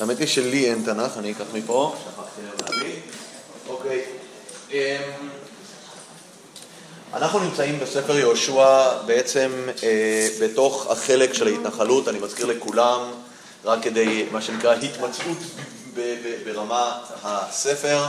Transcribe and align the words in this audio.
האמת 0.00 0.18
היא 0.18 0.26
שלי 0.26 0.70
אין 0.70 0.82
תנ"ך, 0.84 1.18
אני 1.18 1.32
אקח 1.32 1.44
מפה. 1.54 1.94
אוקיי. 3.68 4.04
אמ, 4.72 5.28
אנחנו 7.14 7.38
נמצאים 7.38 7.78
בספר 7.78 8.18
יהושע 8.18 8.92
בעצם 9.06 9.50
אה, 9.82 10.28
בתוך 10.40 10.90
החלק 10.90 11.32
של 11.32 11.46
ההתנחלות, 11.46 12.08
אני 12.08 12.18
מזכיר 12.18 12.46
לכולם, 12.46 13.00
רק 13.64 13.82
כדי 13.82 14.26
מה 14.32 14.42
שנקרא 14.42 14.74
התמצאות 14.74 15.38
ברמת 16.44 17.02
הספר. 17.22 18.04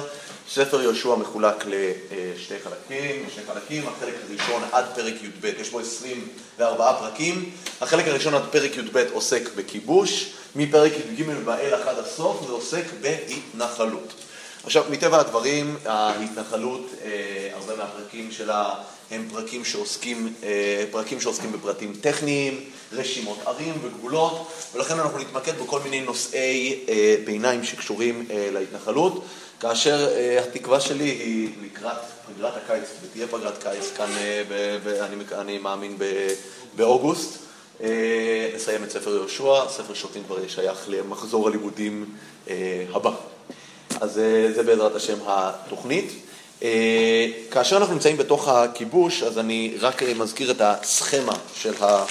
ספר 0.54 0.82
יהושע 0.82 1.16
מחולק 1.16 1.66
לשתי 1.66 2.56
חלקים, 2.64 3.26
לשני 3.28 3.44
חלקים, 3.48 3.84
החלק 3.88 4.14
הראשון 4.30 4.64
עד 4.72 4.86
פרק 4.96 5.14
י"ב, 5.24 5.46
יש 5.46 5.70
בו 5.70 5.80
24 5.80 6.94
פרקים, 7.00 7.52
החלק 7.82 8.08
הראשון 8.08 8.34
עד 8.34 8.44
פרק 8.52 8.78
י"ב 8.78 9.06
עוסק 9.14 9.50
בכיבוש, 9.56 10.34
מפרק 10.56 10.92
י"ג 10.92 11.24
ואילך 11.46 11.88
עד 11.88 12.00
הסוף 12.00 12.46
זה 12.48 12.52
עוסק 12.52 12.84
בהתנחלות. 13.02 14.14
עכשיו, 14.64 14.84
מטבע 14.90 15.20
הדברים, 15.20 15.78
ההתנחלות, 15.86 16.92
אה, 17.04 17.50
הרבה 17.54 17.76
מהפרקים 17.76 18.32
שלה 18.32 18.74
הם 19.12 19.28
פרקים 19.32 19.66
שעוסקים, 19.66 20.34
אה, 20.44 20.86
פרקים 20.92 21.22
שעוסקים 21.22 21.52
בפרטים 21.52 21.94
טכניים, 22.02 22.64
רשימות 22.94 23.38
ערים 23.46 23.74
וגבולות, 23.82 24.48
ולכן 24.74 25.00
אנחנו 25.00 25.20
נתמקד 25.20 25.60
בכל 25.60 25.80
מיני 25.80 26.02
נושאי 26.02 26.80
אה, 26.90 27.16
ביניים 27.26 27.64
שקשורים 27.64 28.28
להתנחלות. 28.54 29.26
כאשר 29.60 30.10
התקווה 30.40 30.80
שלי 30.80 31.04
היא 31.04 31.50
לקראת 31.66 31.98
פגרת 32.28 32.54
הקיץ, 32.58 32.84
ותהיה 33.02 33.28
פגרת 33.28 33.64
קיץ 33.64 33.92
כאן, 33.98 34.10
ב, 34.84 34.88
אני, 35.32 35.58
מאמין, 35.58 35.98
באוגוסט, 36.76 37.45
נסיים 38.56 38.84
את 38.84 38.92
ספר 38.92 39.16
יהושע, 39.16 39.70
ספר 39.70 39.94
שוטים 39.94 40.24
כבר 40.28 40.48
שייך 40.48 40.86
למחזור 40.88 41.48
הלימודים 41.48 42.06
uh, 42.46 42.50
הבא. 42.94 43.12
אז 44.02 44.18
uh, 44.18 44.56
זה 44.56 44.64
בעזרת 44.64 44.96
השם 44.96 45.18
התוכנית. 45.28 46.12
כאשר 47.52 47.78
אנחנו 47.78 47.94
נמצאים 47.94 48.18
בתוך 48.18 48.48
הכיבוש, 48.48 49.24
אז 49.24 49.40
אני 49.40 49.74
רק 49.80 50.04
מזכיר 50.04 50.52
את 50.52 50.62
הסכמה 50.62 51.36
של, 51.56 51.74
ה, 51.84 52.06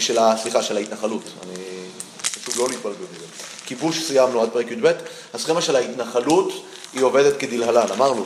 של, 0.00 0.18
ה, 0.18 0.36
סליחה, 0.42 0.62
של 0.62 0.76
ההתנחלות. 0.76 1.22
אני 1.42 1.54
חשוב 2.44 2.58
לא 2.58 2.68
להתבלבל 2.68 3.04
בזה. 3.14 3.24
כיבוש 3.66 4.02
סיימנו 4.02 4.42
עד 4.42 4.48
פרק 4.52 4.70
י"ב, 4.70 4.92
הסכמה 5.34 5.62
של 5.62 5.76
ההתנחלות 5.76 6.64
היא 6.92 7.02
עובדת 7.02 7.36
כדלהלן. 7.36 7.86
אמרנו, 7.94 8.24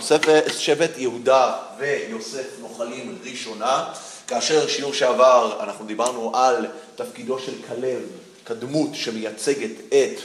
שבט 0.58 0.90
יהודה 0.96 1.52
ויוסף 1.78 2.46
נוחלים 2.60 3.18
ראשונה, 3.24 3.84
כאשר 4.26 4.68
שיעור 4.68 4.92
שעבר 4.92 5.58
אנחנו 5.62 5.84
דיברנו 5.84 6.36
על 6.36 6.66
תפקידו 6.96 7.38
של 7.38 7.52
כלב 7.68 8.00
כדמות 8.46 8.90
שמייצגת 8.94 9.70
את 9.88 10.20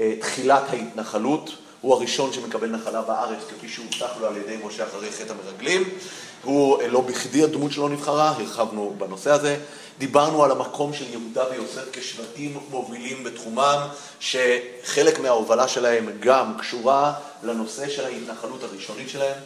אה, 0.00 0.14
תחילת 0.20 0.62
ההתנחלות, 0.68 1.50
הוא 1.80 1.94
הראשון 1.94 2.32
שמקבל 2.32 2.68
נחלה 2.68 3.02
בארץ 3.02 3.38
כפי 3.48 3.68
שהובטח 3.68 4.16
לו 4.20 4.26
על 4.26 4.36
ידי 4.36 4.56
משה 4.64 4.84
אחרי 4.84 5.10
חטא 5.10 5.32
המרגלים. 5.32 5.84
הוא 6.44 6.82
אה, 6.82 6.88
לא 6.88 7.00
בכדי 7.00 7.44
הדמות 7.44 7.72
שלו 7.72 7.88
נבחרה, 7.88 8.28
הרחבנו 8.28 8.94
בנושא 8.98 9.30
הזה. 9.30 9.58
דיברנו 9.98 10.44
על 10.44 10.50
המקום 10.50 10.92
של 10.92 11.04
יהודה 11.10 11.44
ויוסף 11.50 11.84
כשבטים 11.92 12.58
מובילים 12.70 13.24
בתחומם, 13.24 13.78
שחלק 14.20 15.18
מההובלה 15.18 15.68
שלהם 15.68 16.08
גם 16.20 16.52
קשורה 16.58 17.12
לנושא 17.42 17.88
של 17.88 18.04
ההתנחלות 18.04 18.62
הראשונית 18.62 19.08
שלהם. 19.08 19.40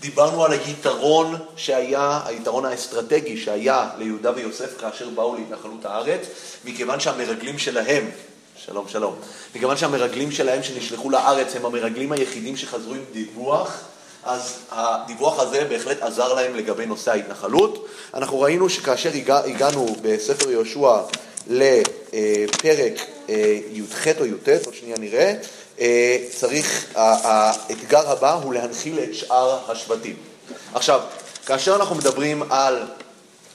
דיברנו 0.00 0.44
על 0.44 0.52
היתרון 0.52 1.36
שהיה, 1.56 2.20
היתרון 2.26 2.64
האסטרטגי 2.64 3.36
שהיה 3.36 3.88
ליהודה 3.98 4.32
ויוסף 4.36 4.80
כאשר 4.80 5.08
באו 5.08 5.34
להתנחלות 5.34 5.84
הארץ, 5.84 6.26
מכיוון 6.64 7.00
שהמרגלים 7.00 7.58
שלהם, 7.58 8.10
שלום 8.56 8.88
שלום, 8.88 9.14
מכיוון 9.54 9.76
שהמרגלים 9.76 10.32
שלהם 10.32 10.62
שנשלחו 10.62 11.10
לארץ 11.10 11.56
הם 11.56 11.66
המרגלים 11.66 12.12
היחידים 12.12 12.56
שחזרו 12.56 12.94
עם 12.94 13.04
דיווח 13.12 13.80
אז 14.26 14.58
הדיווח 14.70 15.40
הזה 15.40 15.64
בהחלט 15.64 16.02
עזר 16.02 16.34
להם 16.34 16.54
לגבי 16.54 16.86
נושא 16.86 17.10
ההתנחלות. 17.10 17.86
אנחנו 18.14 18.40
ראינו 18.40 18.68
שכאשר 18.68 19.10
הגע, 19.14 19.38
הגענו 19.38 19.96
בספר 20.02 20.50
יהושע 20.50 21.00
לפרק 21.46 23.00
אה, 23.28 23.58
י"ח 23.72 24.06
או 24.20 24.26
י"ט, 24.26 24.48
עוד 24.48 24.74
שנייה 24.74 24.96
נראה, 24.98 25.20
אה, 25.20 25.36
צריך, 26.38 26.86
האתגר 26.94 28.10
הבא 28.10 28.32
הוא 28.32 28.54
להנחיל 28.54 29.00
את 29.00 29.14
שאר 29.14 29.70
השבטים. 29.70 30.16
עכשיו, 30.74 31.00
כאשר 31.46 31.76
אנחנו 31.76 31.94
מדברים 31.94 32.42
על 32.52 32.82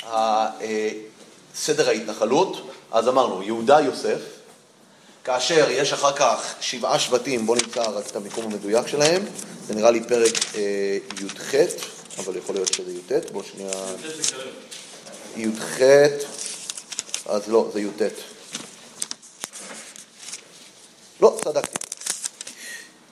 אה, 0.04 0.48
סדר 1.56 1.90
ההתנחלות, 1.90 2.70
אז 2.92 3.08
אמרנו, 3.08 3.44
יהודה 3.44 3.80
יוסף, 3.80 4.20
כאשר 5.24 5.68
יש 5.70 5.94
אחר 5.94 6.14
כך 6.16 6.56
שבעה 6.62 7.00
שבטים, 7.00 7.46
בואו 7.46 7.58
נמצא 7.58 7.82
רק 7.82 8.08
את 8.08 8.16
המיקום 8.16 8.46
המדויק 8.46 8.88
שלהם, 8.88 9.26
זה 9.68 9.76
נראה 9.76 9.92
לי 9.92 10.04
פרק 10.04 10.34
אה, 10.56 10.98
י"ח, 11.22 11.56
אבל 12.18 12.38
יכול 12.38 12.56
להיות 12.56 12.74
שזה 12.74 12.92
י"ט, 12.92 13.32
בואו 13.32 13.44
שנייה... 13.44 13.72
י"ח, 15.38 15.80
אז 17.26 17.42
לא, 17.48 17.70
זה 17.74 17.82
י"ט. 17.82 18.02
לא, 21.22 21.38
צדקתי. 21.44 21.81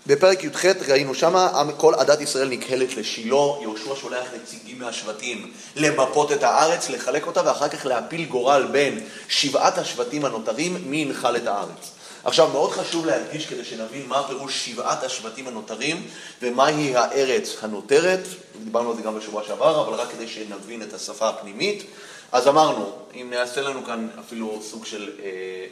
בפרק 0.08 0.44
י"ח 0.44 0.66
ראינו 0.66 1.16
שמה 1.16 1.64
כל 1.78 1.94
עדת 1.94 2.22
ישראל 2.22 2.48
נקהלת 2.48 2.98
לשילה, 2.98 3.36
יהושע 3.62 3.96
שולח 4.02 4.28
נציגים 4.36 4.80
מהשבטים 4.80 5.52
למפות 5.76 6.32
את 6.32 6.44
הארץ, 6.44 6.90
לחלק 6.90 7.28
אותה 7.28 7.42
ואחר 7.46 7.70
כך 7.70 7.86
להפיל 7.86 8.26
גורל 8.26 8.68
בין 8.72 9.00
שבעת 9.28 9.78
השבטים 9.78 10.26
הנותרים 10.26 10.78
מי 10.86 10.98
ינחל 10.98 11.36
את 11.36 11.48
הארץ. 11.48 11.92
עכשיו, 12.24 12.48
מאוד 12.48 12.72
חשוב 12.72 13.06
להדגיש 13.06 13.46
כדי 13.46 13.66
שנבין 13.66 14.08
מה 14.08 14.28
פירוש 14.28 14.66
שבעת 14.66 15.04
השבטים 15.04 15.48
הנותרים 15.48 16.08
ומהי 16.42 16.96
הארץ 16.96 17.56
הנותרת. 17.62 18.28
דיברנו 18.64 18.90
על 18.90 18.96
זה 18.96 19.02
גם 19.02 19.18
בשבוע 19.18 19.44
שעבר, 19.48 19.88
אבל 19.88 19.94
רק 19.94 20.12
כדי 20.12 20.28
שנבין 20.28 20.82
את 20.82 20.94
השפה 20.94 21.30
הפנימית. 21.30 21.84
אז 22.32 22.48
אמרנו, 22.48 22.92
אם 23.14 23.28
נעשה 23.30 23.62
לנו 23.62 23.86
כאן 23.86 24.08
אפילו 24.20 24.59
סוג 24.62 24.86
של 24.86 25.09
אה, 25.24 25.30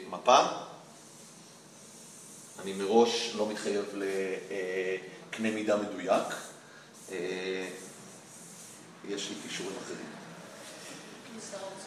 מפה, 0.10 0.38
אני 2.64 2.74
מראש 2.74 3.32
לא 3.36 3.48
מתחייב 3.50 3.86
לקנה 3.94 5.52
מידה 5.52 5.78
מדויק, 5.78 6.24
אה, 7.12 7.68
יש 9.08 9.30
לי 9.30 9.36
קישורים 9.48 9.76
אחרים. 9.84 10.06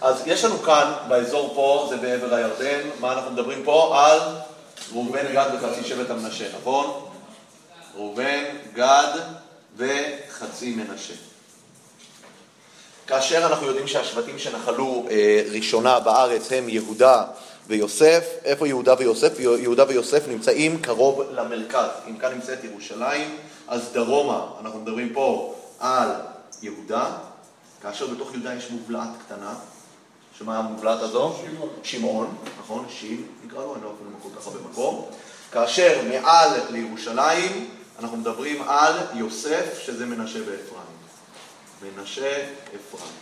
אז 0.01 0.23
יש 0.27 0.45
לנו 0.45 0.59
כאן, 0.59 0.93
באזור 1.09 1.55
פה, 1.55 1.87
זה 1.91 1.97
בעבר 1.97 2.35
הירדן, 2.35 2.81
מה 3.01 3.13
אנחנו 3.13 3.31
מדברים 3.31 3.65
פה? 3.65 4.07
על 4.07 4.21
ראובן, 4.93 5.33
גד 5.33 5.51
וחצי 5.55 5.85
שבט 5.85 6.11
המנשה, 6.11 6.49
נכון? 6.61 7.07
ראובן, 7.97 8.45
גד 8.75 9.19
וחצי 9.77 10.75
מנשה. 10.75 11.15
כאשר 13.07 13.47
אנחנו 13.47 13.67
יודעים 13.67 13.89
שהשבטים 13.89 14.39
שנחלו 14.39 15.07
אה, 15.11 15.43
ראשונה 15.51 16.01
בארץ 16.01 16.53
הם 16.53 16.69
יהודה 16.69 17.25
ויוסף, 17.71 18.25
איפה 18.45 18.69
יהודה 18.69 18.95
ויוסף? 18.99 19.41
יהודה 19.41 19.85
ויוסף 19.89 20.29
נמצאים 20.29 20.83
קרוב 20.83 21.23
למרכז. 21.31 21.89
אם 22.09 22.17
כאן 22.17 22.33
נמצאת 22.33 22.65
ירושלים, 22.65 23.37
אז 23.69 23.89
דרומה, 23.93 24.47
אנחנו 24.61 24.81
מדברים 24.81 25.13
פה 25.13 25.55
על 25.81 26.11
יהודה, 26.63 27.13
כאשר 27.83 28.07
בתוך 28.07 28.35
יהודה 28.35 28.55
יש 28.55 28.71
מובלעת 28.71 29.09
קטנה, 29.27 29.55
שמה 30.39 30.59
המובלעת 30.59 31.03
הזו? 31.03 31.35
שמעון. 31.43 31.69
שמעון, 31.83 32.37
נכון? 32.61 32.87
שיל 32.89 33.23
נקרא 33.45 33.59
לו, 33.59 33.75
אני 33.75 33.85
לא 33.85 33.93
אפילו 33.97 34.11
כל 34.23 34.41
כך 34.41 34.47
הרבה 34.47 34.59
מקום. 34.71 35.07
כאשר 35.53 36.01
מעל 36.09 36.51
לירושלים 36.71 37.71
אנחנו 37.99 38.17
מדברים 38.17 38.63
על 38.63 38.95
יוסף, 39.15 39.79
שזה 39.83 40.07
מנשה 40.07 40.39
ואפרים. 40.39 40.91
מנשה, 41.83 42.47
אפרים. 42.67 43.13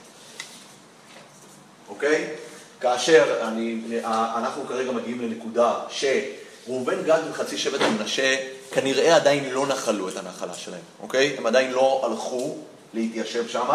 אוקיי? 1.88 2.34
כאשר 2.80 3.48
אני, 3.48 3.80
אנחנו 4.04 4.62
כרגע 4.68 4.92
מגיעים 4.92 5.20
לנקודה 5.20 5.74
שראובן 5.88 7.02
גד 7.02 7.20
וחצי 7.30 7.58
שבט 7.58 7.80
המנשה 7.80 8.36
כנראה 8.70 9.16
עדיין 9.16 9.50
לא 9.50 9.66
נחלו 9.66 10.08
את 10.08 10.16
הנחלה 10.16 10.54
שלהם, 10.54 10.80
אוקיי? 11.02 11.34
הם 11.38 11.46
עדיין 11.46 11.72
לא 11.72 12.02
הלכו 12.04 12.56
להתיישב 12.94 13.48
שם, 13.48 13.68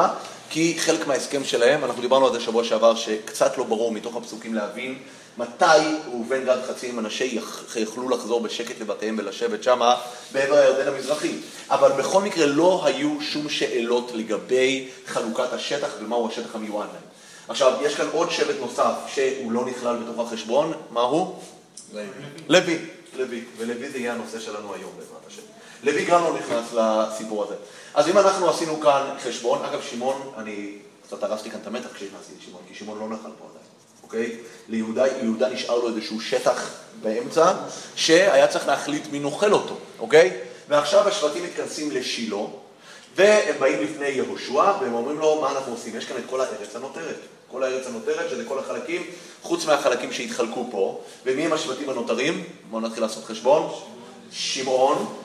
כי 0.50 0.76
חלק 0.80 1.08
מההסכם 1.08 1.44
שלהם, 1.44 1.86
אנחנו 1.86 2.02
דיברנו 2.02 2.28
על 2.28 2.34
זה 2.34 2.40
שבוע 2.40 2.64
שעבר, 2.64 2.96
שקצת 2.96 3.58
לא 3.58 3.64
ברור 3.64 3.92
מתוך 3.92 4.16
הפסוקים 4.16 4.54
להבין 4.54 4.98
מתי 5.38 5.66
ראובן 6.08 6.46
גד 6.46 6.58
חצי 6.68 6.92
מנשה 6.92 7.26
יכלו 7.76 8.10
לחזור 8.10 8.42
בשקט 8.42 8.82
לבתיהם 8.82 9.16
ולשבת 9.20 9.64
שם 9.64 9.94
בעבר 10.32 10.56
הירדן 10.56 10.88
המזרחי. 10.88 11.36
אבל 11.70 11.92
בכל 11.92 12.22
מקרה 12.22 12.46
לא 12.46 12.82
היו 12.86 13.22
שום 13.22 13.50
שאלות 13.50 14.12
לגבי 14.14 14.90
חלוקת 15.08 15.54
השטח 15.54 15.88
ומהו 16.00 16.28
השטח 16.28 16.56
המיועד 16.56 16.88
להם. 16.94 17.13
עכשיו, 17.48 17.74
יש 17.82 17.96
כאן 17.96 18.08
עוד 18.12 18.32
שבט 18.32 18.56
נוסף 18.60 18.94
שהוא 19.08 19.52
לא 19.52 19.66
נכלל 19.66 19.98
בתוך 19.98 20.28
החשבון, 20.28 20.74
מהו? 20.92 21.40
לוי. 21.94 22.06
לוי, 22.48 22.80
לוי, 23.18 23.44
ולוי 23.58 23.90
זה 23.90 23.98
יהיה 23.98 24.14
הנושא 24.14 24.40
שלנו 24.40 24.74
היום 24.74 24.92
בעזרת 24.98 25.28
השם. 25.28 25.42
לוי 25.84 26.06
גם 26.06 26.24
לא 26.24 26.38
נכנס 26.40 26.74
לסיפור 26.74 27.44
הזה. 27.44 27.56
אז 27.94 28.08
אם 28.08 28.18
אנחנו 28.18 28.50
עשינו 28.50 28.82
כאן 28.82 29.16
חשבון, 29.24 29.66
אגב, 29.66 29.82
שמעון, 29.82 30.32
אני 30.38 30.78
קצת 31.08 31.24
הרסתי 31.24 31.52
כאן 31.52 31.60
את 31.62 31.68
המתח 31.68 31.88
כשהכנסתי 31.94 32.34
את 32.38 32.42
שמעון, 32.46 32.62
כי 32.68 32.76
שמעון 32.76 33.00
לא 33.00 33.10
נחל 33.10 33.30
פה 33.40 33.46
עדיין. 33.50 33.66
אוקיי? 34.04 34.38
ליהודה, 34.70 35.06
ליהודה 35.22 35.50
נשאר 35.50 35.78
לו 35.78 35.90
איזשהו 35.90 36.22
שטח 36.22 36.70
באמצע, 37.02 37.54
שהיה 37.96 38.48
צריך 38.48 38.68
להחליט 38.68 39.08
מי 39.12 39.20
נאכל 39.20 39.54
אותו, 39.54 39.76
אוקיי? 40.00 40.38
ועכשיו 40.70 41.08
השבטים 41.08 41.44
מתכנסים 41.44 41.92
לשילה, 41.92 42.38
והם 43.16 43.56
באים 43.60 43.84
לפני 43.84 44.08
יהושע, 44.08 44.72
והם 44.82 44.94
אומרים 44.94 45.20
לו, 45.20 45.42
מה 45.42 45.52
אנחנו 45.52 45.72
עושים? 45.72 45.98
יש 45.98 46.06
כאן 46.06 46.18
את 46.18 46.24
כל 46.30 46.42
הארץ 46.42 46.76
הנותרת. 46.76 47.20
כל 47.52 47.64
הארץ 47.64 47.88
הנותרת, 47.88 48.30
שזה 48.30 48.46
כל 48.46 48.60
החלקים, 48.60 49.04
חוץ 49.42 49.66
מהחלקים 49.66 50.14
שהתחלקו 50.14 50.68
פה. 50.72 51.02
ומי 51.26 51.46
הם 51.46 51.54
השבטים 51.54 51.90
הנותרים? 51.90 52.44
בואו 52.70 52.82
נתחיל 52.82 53.04
לעשות 53.04 53.24
חשבון. 53.24 53.74
שמעון, 54.32 55.16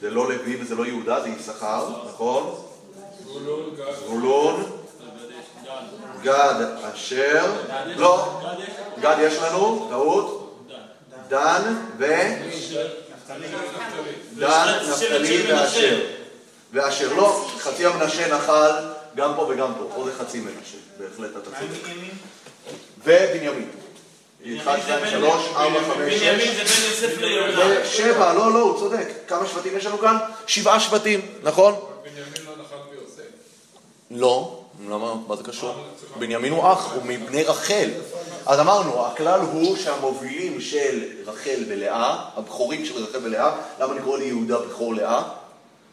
זה 0.00 0.10
לא 0.10 0.28
לוי 0.32 0.62
וזה 0.62 0.74
לא 0.74 0.86
יהודה, 0.86 1.20
זה 1.20 1.28
יששכר, 1.28 1.88
נכון? 2.08 2.54
זבולון, 4.04 4.78
גד, 6.22 6.54
אשר, 6.94 7.52
לא, 7.96 8.40
גד 9.00 9.16
יש 9.20 9.34
לנו, 9.38 9.86
טעות, 9.90 10.58
דן 11.28 11.74
ו... 11.98 12.06
דן, 14.38 14.78
נפתלי 14.90 15.52
ואשר. 15.52 16.21
ואשר 16.72 17.14
לא, 17.14 17.48
חצי 17.58 17.86
המנשה 17.86 18.34
נחל 18.34 18.70
גם 19.14 19.32
פה 19.36 19.42
וגם 19.42 19.72
פה, 19.78 19.88
פה 19.94 20.04
זה 20.04 20.12
חצי 20.18 20.40
מנשה, 20.40 20.78
בהחלט 20.98 21.30
אתה 21.30 21.50
צודק. 21.50 21.94
ובנימין. 23.04 23.68
אחד, 24.56 24.78
שתיים, 24.82 25.06
שלוש, 25.10 25.46
ארבע, 25.56 25.80
חמש, 25.80 26.14
שש. 26.14 26.22
בנימין 26.22 26.54
זה 26.54 26.64
בין 26.64 26.90
יוסף 26.90 27.18
ליהודה. 27.18 27.86
שבע, 27.86 28.32
לא, 28.32 28.52
לא, 28.52 28.60
הוא 28.60 28.78
צודק. 28.78 29.08
כמה 29.28 29.46
שבטים 29.46 29.76
יש 29.76 29.86
לנו 29.86 29.98
כאן? 29.98 30.16
שבעה 30.46 30.80
שבטים, 30.80 31.20
נכון? 31.42 31.74
בנימין 32.02 32.32
לא 32.46 32.64
נחל 32.64 32.76
ביוסף. 32.90 33.22
לא, 34.10 34.62
למה? 34.88 35.14
מה 35.28 35.36
זה 35.36 35.42
קשור? 35.42 35.74
בנימין 36.18 36.52
הוא 36.52 36.72
אח, 36.72 36.92
הוא 36.94 37.02
מבני 37.04 37.42
רחל. 37.42 37.90
אז 38.46 38.60
אמרנו, 38.60 39.06
הכלל 39.06 39.40
הוא 39.40 39.76
שהמובילים 39.76 40.60
של 40.60 41.04
רחל 41.26 41.64
ולאה, 41.68 42.16
הבכורים 42.36 42.84
של 42.84 43.04
רחל 43.04 43.18
ולאה, 43.22 43.52
למה 43.80 43.94
לקרוא 43.94 44.18
ליהודה 44.18 44.58
בכור 44.58 44.94
לאה? 44.94 45.22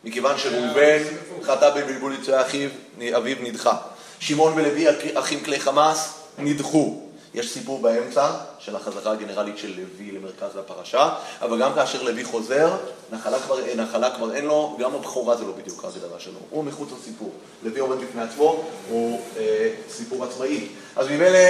מכיוון 0.04 0.38
שראובן 0.38 0.98
חטא 1.44 1.70
בבלבול 1.70 2.14
יצואי 2.14 2.42
אחיו, 2.42 2.70
אביו 3.18 3.38
נדחה. 3.42 3.78
שמעון 4.20 4.54
ולוי, 4.56 4.86
אחים 5.20 5.40
כלי 5.44 5.60
חמאס, 5.60 6.14
נדחו. 6.38 7.09
יש 7.34 7.54
סיפור 7.54 7.82
באמצע 7.82 8.32
של 8.60 8.76
החזרה 8.76 9.12
הגנרלית 9.12 9.58
של 9.58 9.74
לוי 9.78 10.12
למרכז 10.12 10.58
הפרשה, 10.58 11.10
אבל 11.42 11.62
גם 11.62 11.74
כאשר 11.74 12.04
לוי 12.04 12.24
חוזר, 12.24 12.78
נחלה 13.12 13.40
כבר, 13.40 13.56
נחלה 13.76 14.16
כבר 14.16 14.36
אין 14.36 14.46
לו, 14.46 14.78
גם 14.80 14.96
הבכורה 14.96 15.38
זה 15.38 15.44
לא 15.44 15.52
בדיוק 15.52 15.84
ההגדרה 15.84 16.20
שלו, 16.20 16.40
הוא 16.50 16.64
מחוץ 16.64 16.90
לסיפור. 17.00 17.32
לוי 17.64 17.80
עומד 17.80 17.98
בפני 17.98 18.22
עצמו, 18.22 18.64
הוא 18.90 19.22
אה, 19.38 19.70
סיפור 19.90 20.26
עצמאי. 20.26 20.68
אז 20.96 21.08
ממילא 21.08 21.38
אה, 21.38 21.50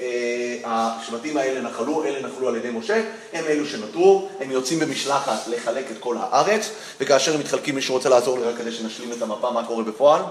אה, 0.00 0.58
השבטים 0.64 1.36
האלה 1.36 1.60
נחלו, 1.60 2.04
אלה 2.04 2.28
נחלו 2.28 2.48
על 2.48 2.56
ידי 2.56 2.70
משה, 2.70 3.02
הם 3.32 3.44
אלו 3.44 3.66
שנותרו, 3.66 4.28
הם 4.40 4.50
יוצאים 4.50 4.78
במשלחת 4.78 5.48
לחלק 5.48 5.90
את 5.90 5.98
כל 6.00 6.16
הארץ, 6.20 6.70
וכאשר 7.00 7.34
הם 7.34 7.40
מתחלקים, 7.40 7.74
מישהו 7.74 7.94
רוצה 7.94 8.08
לעזור 8.08 8.38
לי 8.38 8.44
רק 8.44 8.56
כדי 8.58 8.72
שנשלים 8.72 9.12
את 9.12 9.22
המפה, 9.22 9.50
מה 9.50 9.66
קורה 9.66 9.84
בפועל? 9.84 10.22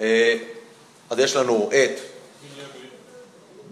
אה, 0.00 0.36
אז 1.10 1.18
יש 1.18 1.36
לנו 1.36 1.70
את 1.72 2.15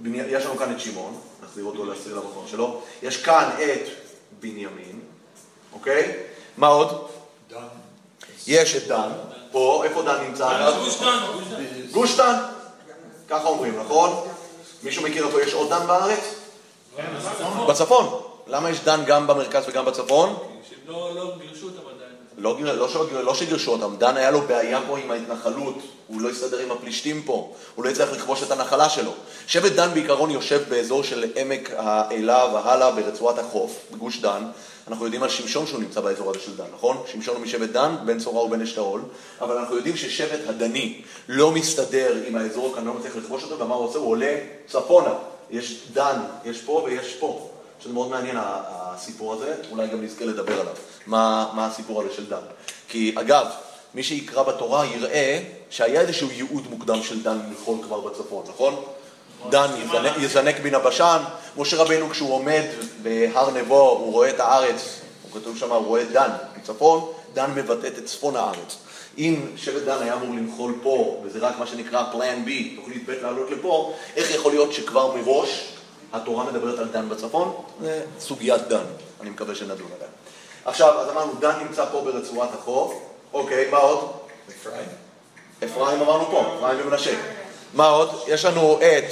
יש 0.05 0.45
לנו 0.45 0.57
כאן 0.57 0.73
את 0.73 0.81
שמעון, 0.81 1.21
נחזיר 1.43 1.65
אותו 1.65 1.85
להסיר 1.85 2.15
למקום 2.15 2.45
שלו, 2.51 2.81
יש 3.03 3.23
כאן 3.23 3.51
את 3.59 3.89
בנימין, 4.41 5.01
אוקיי? 5.73 6.17
מה 6.57 6.67
עוד? 6.67 7.07
דן. 7.51 7.59
יש 8.47 8.77
את 8.77 8.87
דן, 8.89 9.09
פה, 9.53 9.83
איפה 9.85 10.03
דן 10.03 10.25
נמצא 10.29 10.57
אגב? 10.57 10.79
גוש 10.79 11.01
דן, 11.01 11.19
גוש 11.35 11.45
דן. 11.49 11.63
גוש 11.93 12.17
דן, 12.17 12.43
ככה 13.29 13.49
אומרים, 13.49 13.81
נכון? 13.81 14.27
מישהו 14.83 15.03
מכיר 15.03 15.27
איפה 15.27 15.43
יש 15.43 15.55
עוד 15.55 15.69
דן 15.69 15.87
בארץ? 15.87 16.35
בצפון. 17.69 18.21
למה 18.47 18.71
יש 18.71 18.81
דן 18.81 19.05
גם 19.07 19.27
במרכז 19.27 19.65
וגם 19.69 19.85
בצפון? 19.85 20.37
לא 20.87 21.15
לא 21.15 21.33
גירשו 21.41 21.67
אותם 21.67 21.81
עדיין. 21.95 22.13
לא, 22.39 22.57
לא, 23.13 23.25
לא 23.25 23.35
שגירשו 23.35 23.73
אותם, 23.73 23.97
דן 23.97 24.17
היה 24.17 24.31
לו 24.31 24.41
בעיה 24.41 24.81
פה 24.89 24.99
עם 24.99 25.11
ההתנחלות, 25.11 25.75
הוא 26.07 26.21
לא 26.21 26.31
הסתדר 26.31 26.59
עם 26.59 26.71
הפלישתים 26.71 27.23
פה, 27.23 27.53
הוא 27.75 27.85
לא 27.85 27.91
הצליח 27.91 28.13
לכבוש 28.13 28.43
את 28.43 28.51
הנחלה 28.51 28.89
שלו. 28.89 29.13
שבט 29.47 29.73
דן 29.73 29.95
בעיקרון 29.95 30.31
יושב 30.31 30.63
באזור 30.69 31.03
של 31.03 31.25
עמק 31.37 31.71
האלה 31.77 32.55
והלאה 32.55 32.91
ברצועת 32.91 33.39
החוף, 33.39 33.79
בגוש 33.93 34.21
דן. 34.21 34.45
אנחנו 34.89 35.05
יודעים 35.05 35.23
על 35.23 35.29
שמשון 35.29 35.67
שהוא 35.67 35.81
נמצא 35.81 36.01
באזור 36.01 36.31
הזה 36.31 36.41
של 36.41 36.57
דן, 36.57 36.65
נכון? 36.75 37.03
שמשון 37.13 37.37
הוא 37.37 37.45
משבט 37.45 37.71
דן, 37.71 37.97
בן 38.05 38.19
צורה 38.19 38.45
ובן 38.45 38.63
אשתאול, 38.63 39.03
אבל 39.41 39.57
אנחנו 39.57 39.77
יודעים 39.77 39.97
ששבט 39.97 40.41
הדני 40.49 41.03
לא 41.29 41.51
מסתדר 41.51 42.17
עם 42.27 42.37
האזור 42.37 42.75
כאן, 42.75 42.85
לא 42.85 42.95
מצליח 42.95 43.17
לכבוש 43.17 43.43
אותו, 43.43 43.59
ומה 43.59 43.75
הוא 43.75 43.85
עושה? 43.85 43.99
הוא 43.99 44.09
עולה 44.09 44.37
צפונה. 44.67 45.15
יש 45.51 45.83
דן, 45.93 46.21
יש 46.45 46.61
פה 46.61 46.83
ויש 46.87 47.15
פה. 47.15 47.51
שזה 47.81 47.93
מאוד 47.93 48.11
מעניין 48.11 48.37
הסיפור 48.41 49.33
הזה, 49.33 49.55
אולי 49.71 49.89
גם 49.89 50.03
נזכה 50.03 50.25
לדבר 50.25 50.61
עליו, 50.61 50.75
מה, 51.07 51.51
מה 51.55 51.67
הסיפור 51.67 52.03
הזה 52.03 52.15
של 52.15 52.27
דן. 52.27 52.43
כי 52.89 53.15
אגב, 53.19 53.47
מי 53.95 54.03
שיקרא 54.03 54.43
בתורה 54.43 54.87
יראה 54.87 55.43
שהיה 55.71 56.01
איזשהו 56.01 56.31
ייעוד 56.31 56.71
מוקדם 56.71 57.03
של 57.03 57.23
דן 57.23 57.39
לכל 57.53 57.75
כבר 57.83 58.01
בצפון, 58.01 58.45
נכון? 58.49 58.85
דן 59.51 59.69
יזנק, 59.79 60.13
יזנק 60.19 60.57
מן 60.65 60.75
הבשן, 60.75 61.23
משה 61.57 61.77
רבנו 61.77 62.11
כשהוא 62.11 62.35
עומד 62.35 62.63
בהר 63.03 63.51
נבו, 63.51 63.89
הוא 63.89 64.13
רואה 64.13 64.31
את 64.31 64.41
הארץ, 64.41 65.01
הוא 65.23 65.41
כתוב 65.41 65.59
שם, 65.59 65.73
הוא 65.73 65.87
רואה 65.87 66.03
את 66.03 66.11
דן 66.11 66.31
מצפון, 66.57 67.13
דן 67.35 67.51
מבטאת 67.55 67.99
את 67.99 68.05
צפון 68.05 68.37
הארץ. 68.37 68.77
אם 69.19 69.47
שבט 69.57 69.83
דן 69.83 70.03
היה 70.03 70.15
אמור 70.15 70.29
למחול 70.29 70.75
פה, 70.83 71.21
וזה 71.25 71.39
רק 71.39 71.59
מה 71.59 71.67
שנקרא 71.67 72.05
plan 72.13 72.49
B, 72.49 72.51
תוכנית 72.77 73.07
ב' 73.07 73.11
לעלות 73.11 73.51
לפה, 73.51 73.95
איך 74.17 74.31
יכול 74.31 74.53
להיות 74.53 74.73
שכבר 74.73 75.17
מראש 75.17 75.69
התורה 76.13 76.45
מדברת 76.45 76.79
על 76.79 76.89
דן 76.89 77.09
בצפון? 77.09 77.55
זה 77.81 78.05
סוגיית 78.21 78.63
דן, 78.69 78.85
אני 79.21 79.31
מקווה 79.31 79.55
שנדון 79.55 79.89
עליה. 79.97 80.09
עכשיו, 80.65 81.01
אז 81.01 81.11
אמרנו, 81.11 81.33
דן 81.41 81.59
נמצא 81.63 81.85
פה 81.93 82.01
ברצועת 82.01 82.51
החוף, 82.55 82.95
אוקיי, 83.33 83.71
מה 83.71 83.79
עוד? 83.79 84.11
אפרים. 84.49 84.89
אפרים 85.65 86.01
אמרנו 86.01 86.27
פה, 86.31 86.55
אפרים 86.57 86.87
ומנשה. 86.87 87.15
מה 87.75 87.87
עוד? 87.87 88.11
יש 88.27 88.45
לנו 88.45 88.79
את 88.79 89.05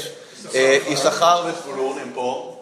אה, 0.54 0.78
יששכר 0.88 1.44
וזבולון, 1.46 1.98
הם 1.98 2.10
פה. 2.14 2.58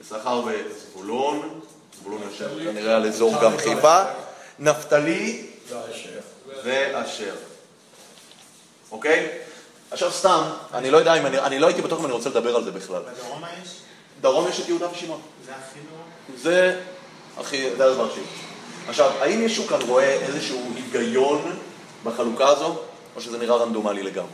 יששכר 0.00 0.42
וזבולון, 0.44 1.60
זבולון 2.00 2.22
יושב 2.22 2.48
כנראה 2.64 2.96
על 2.96 3.06
אזור 3.06 3.34
גם 3.42 3.56
חיפה. 3.56 4.02
נפתלי 4.58 5.46
ואשר. 6.64 7.34
אוקיי? 8.90 9.28
עכשיו 9.90 10.12
סתם, 10.12 10.42
אני 10.74 10.90
לא 10.90 10.98
יודע 10.98 11.14
אם 11.14 11.26
אני, 11.26 11.38
אני 11.38 11.58
לא 11.58 11.66
הייתי 11.66 11.82
בטוח 11.82 12.00
אם 12.00 12.04
אני 12.04 12.12
רוצה 12.12 12.28
לדבר 12.28 12.56
על 12.56 12.64
זה 12.64 12.70
בכלל. 12.70 13.02
בדרום 13.02 13.42
יש? 13.62 13.70
דרום 14.20 14.48
יש 14.48 14.60
את 14.60 14.68
יהודה 14.68 14.88
ושמעון. 14.92 15.20
זה 15.46 15.52
הכי 15.52 15.78
נורא. 15.90 16.02
זה 16.42 16.80
הכי, 17.38 17.76
זה 17.76 17.84
הדבר 17.84 18.14
שלי. 18.14 18.22
עכשיו, 18.88 19.10
האם 19.20 19.40
מישהו 19.40 19.64
כאן 19.66 19.80
רואה 19.80 20.12
איזשהו 20.12 20.72
היגיון 20.76 21.58
בחלוקה 22.04 22.48
הזו, 22.48 22.76
או 23.16 23.20
שזה 23.20 23.38
נראה 23.38 23.56
רנדומלי 23.56 24.02
לגמרי? 24.02 24.32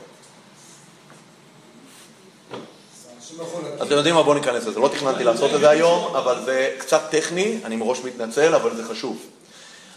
אתם 3.83 3.93
יודעים 3.93 4.15
מה? 4.15 4.23
בואו 4.23 4.35
ניכנס 4.35 4.67
לזה. 4.67 4.81
לא 4.81 4.89
תכננתי 4.89 5.25
לעשות 5.25 5.55
את 5.55 5.61
זה 5.61 5.71
היום, 5.71 6.17
אבל 6.17 6.45
זה 6.45 6.75
קצת 6.79 7.03
טכני, 7.11 7.59
אני 7.65 7.77
מראש 7.77 7.99
מתנצל, 8.05 8.55
אבל 8.55 8.77
זה 8.77 8.85
חשוב. 8.85 9.19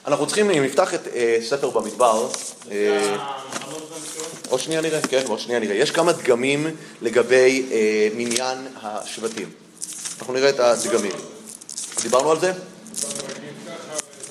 אנחנו 0.07 0.25
צריכים, 0.25 0.49
אם 0.49 0.63
נפתח 0.63 0.93
את 0.93 1.07
אה, 1.15 1.37
ספר 1.41 1.69
במדבר, 1.69 2.27
אה, 2.71 3.15
עוד 4.49 4.59
שנייה 4.59 4.81
נראה, 4.81 5.01
כן, 5.01 5.23
עוד 5.27 5.39
שנייה 5.39 5.59
נראה. 5.59 5.75
יש 5.75 5.91
כמה 5.91 6.11
דגמים 6.11 6.75
לגבי 7.01 7.65
אה, 7.71 8.07
מניין 8.15 8.67
השבטים. 8.81 9.49
אנחנו 10.19 10.33
נראה 10.33 10.49
את 10.49 10.59
הדגמים. 10.59 11.11
דיברנו 12.01 12.31
על 12.31 12.39
זה? 12.39 12.51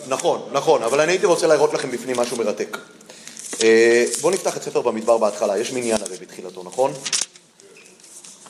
נכון, 0.07 0.49
נכון, 0.53 0.83
אבל 0.83 1.01
אני 1.01 1.13
הייתי 1.13 1.27
רוצה 1.27 1.47
להראות 1.47 1.75
לכם 1.75 1.91
בפנים 1.91 2.17
משהו 2.21 2.37
מרתק. 2.37 2.79
אה, 3.63 4.05
בואו 4.21 4.35
נפתח 4.35 4.57
את 4.57 4.63
ספר 4.63 4.81
במדבר 4.81 5.19
בהתחלה, 5.19 5.59
יש 5.59 5.73
מניין 5.73 6.03
הרי 6.03 6.17
בתחילתו, 6.17 6.63
נכון? 6.63 6.93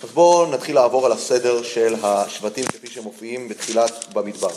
אז 0.03 0.11
בואו 0.11 0.51
נתחיל 0.51 0.75
לעבור 0.75 1.07
על 1.07 1.13
הסדר 1.13 1.63
של 1.63 1.95
השבטים 2.03 2.65
כפי 2.65 2.87
שהם 2.87 3.05
מופיעים 3.05 3.49
בתחילת 3.49 4.05
במדבר. 4.13 4.51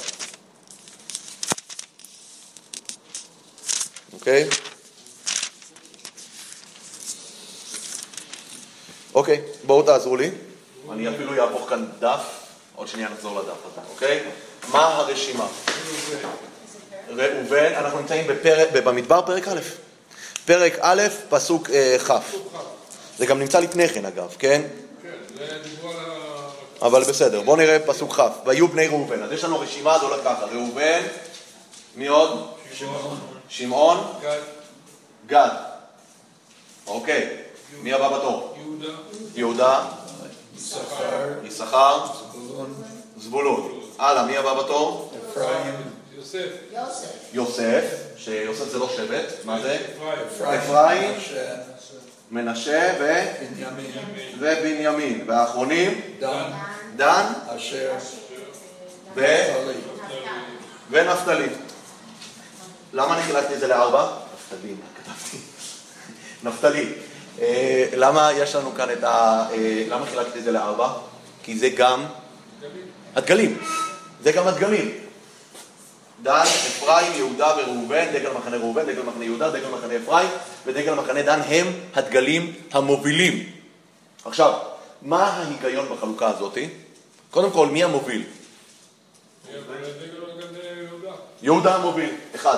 אוקיי? 4.14 4.48
אוקיי, 9.16 9.42
בואו 9.64 9.82
תעזרו 9.82 10.16
לי. 10.16 10.32
אני 10.92 11.10
אפילו 11.10 11.36
יהפוך 11.36 11.70
כאן 11.70 11.86
דף, 12.00 12.22
עוד 12.76 12.88
שנייה 12.88 13.10
נחזור 13.10 13.40
לדף 13.40 13.48
הזה, 13.48 13.82
אוקיי? 13.94 14.24
מה 14.72 14.88
הרשימה? 14.88 15.48
ראובן, 17.08 17.74
אנחנו 17.74 18.00
נמצאים 18.00 18.28
במדבר 18.74 19.22
פרק 19.26 19.48
א'. 19.48 19.85
פרק 20.46 20.74
א', 20.82 21.02
פסוק 21.30 21.70
אה, 21.70 21.98
כ'. 22.00 22.12
זה 23.18 23.26
גם 23.26 23.40
נמצא 23.40 23.60
לפני 23.60 23.90
כן 23.90 24.06
אגב, 24.06 24.36
כן? 24.40 24.62
כן, 25.02 25.10
זה 25.38 25.58
דיברו 25.64 25.90
על 25.90 25.96
ה... 26.00 26.86
אבל 26.86 27.04
בסדר, 27.04 27.42
בואו 27.42 27.56
נראה 27.56 27.78
פסוק 27.86 28.14
כ'. 28.20 28.22
ויהיו 28.46 28.68
בני 28.68 28.88
ראובן. 28.88 29.24
אז 29.24 29.32
יש 29.32 29.44
לנו 29.44 29.60
רשימה, 29.60 30.00
זה 30.00 30.06
הולך 30.06 30.24
ככה. 30.26 30.46
ראובן, 30.46 31.02
מי 31.96 32.08
עוד? 32.08 32.48
שמעון, 33.50 34.14
גד, 34.22 34.40
גד. 35.28 35.50
אוקיי. 36.88 37.38
מי 37.82 37.94
הבא 37.94 38.18
בתור? 38.18 38.58
יהודה, 38.58 38.88
יהודה, 39.36 39.86
יששכר, 40.58 41.30
יששכר, 41.44 42.06
זבולון, 42.32 42.74
זבולון. 43.18 43.80
הלאה, 44.00 44.26
מי 44.26 44.38
הבא 44.38 44.64
בתור? 44.64 45.14
אפרים, 45.32 45.74
יוסף, 46.16 46.48
יוסף, 47.34 47.84
שיוסף 48.26 48.70
זה 48.70 48.78
לא 48.78 48.90
שבט, 48.90 49.46
מה 49.46 49.62
זה? 49.62 49.78
אפרים, 50.56 51.12
מנשה 52.32 52.94
ובנימין. 54.40 55.24
והאחרונים, 55.28 56.02
דן, 56.20 56.52
ונפתלי. 60.92 61.48
למה 62.94 63.14
אני 63.14 63.24
חילקתי 63.24 63.54
את 63.54 63.60
זה 63.60 63.68
לארבע? 63.68 64.08
נפתלי, 64.34 64.72
מה 64.72 64.86
כתבתי? 65.04 65.38
נפתלי. 66.50 66.94
אה, 67.42 67.86
למה 67.96 68.32
יש 68.34 68.56
לנו 68.56 68.72
כאן 68.76 68.92
את 68.92 69.04
ה... 69.04 69.48
אה, 69.52 69.84
למה 69.90 70.06
חילקתי 70.06 70.40
את 70.40 70.44
זה 70.44 70.52
לארבע? 70.52 70.94
כי 71.44 71.58
זה 71.58 71.70
גם 71.70 72.06
הדגלים. 73.16 73.58
זה 74.24 74.32
גם 74.32 74.48
הדגלים. 74.48 75.05
דן, 76.26 76.42
אפרים, 76.42 77.14
יהודה 77.16 77.54
וראובן, 77.58 78.06
דגל 78.14 78.32
מחנה 78.32 78.58
ראובן, 78.58 78.86
דגל 78.86 79.02
מחנה 79.02 79.26
יהודה, 79.26 79.50
דגל 79.50 79.68
מחנה 79.68 79.94
אפרים 80.04 80.30
ודגל 80.66 80.94
מחנה 80.94 81.22
דן 81.22 81.42
הם 81.42 81.68
הדגלים 81.96 82.54
המובילים. 82.72 83.52
עכשיו, 84.26 84.54
מה 85.02 85.24
ההיגיון 85.24 85.90
בחלוקה 85.96 86.28
הזאתי? 86.28 86.70
קודם 87.32 87.52
כל, 87.52 87.68
מי 87.68 87.84
המוביל? 87.84 88.24
יהודה, 91.42 91.76
המוביל, 91.76 92.10
אחד. 92.36 92.58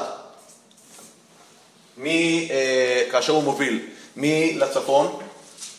מי, 1.97 2.47
אה, 2.51 3.03
כאשר 3.11 3.33
הוא 3.33 3.43
מוביל, 3.43 3.85
מי 4.15 4.53
לצפון? 4.57 5.19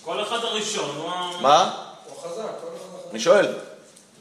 כל 0.05 0.23
אחד 0.23 0.39
הראשון, 0.43 0.97
הוא 0.97 1.11
ה... 1.11 1.31
מה? 1.41 1.85
הוא 2.05 2.17
חזק, 2.23 2.43
כל 2.43 2.69
אחד 2.77 3.11
אני 3.11 3.21
שואל. 3.21 3.55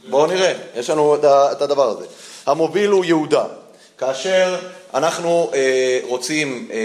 בואו 0.10 0.26
נראה, 0.26 0.54
יש 0.76 0.90
לנו 0.90 1.16
את 1.52 1.62
הדבר 1.62 1.90
הזה. 1.90 2.06
המוביל 2.48 2.90
הוא 2.90 3.06
יהודה. 3.06 3.46
כאשר 3.98 4.60
אנחנו 4.94 5.52
אה, 5.54 6.00
רוצים 6.04 6.68
אה, 6.72 6.78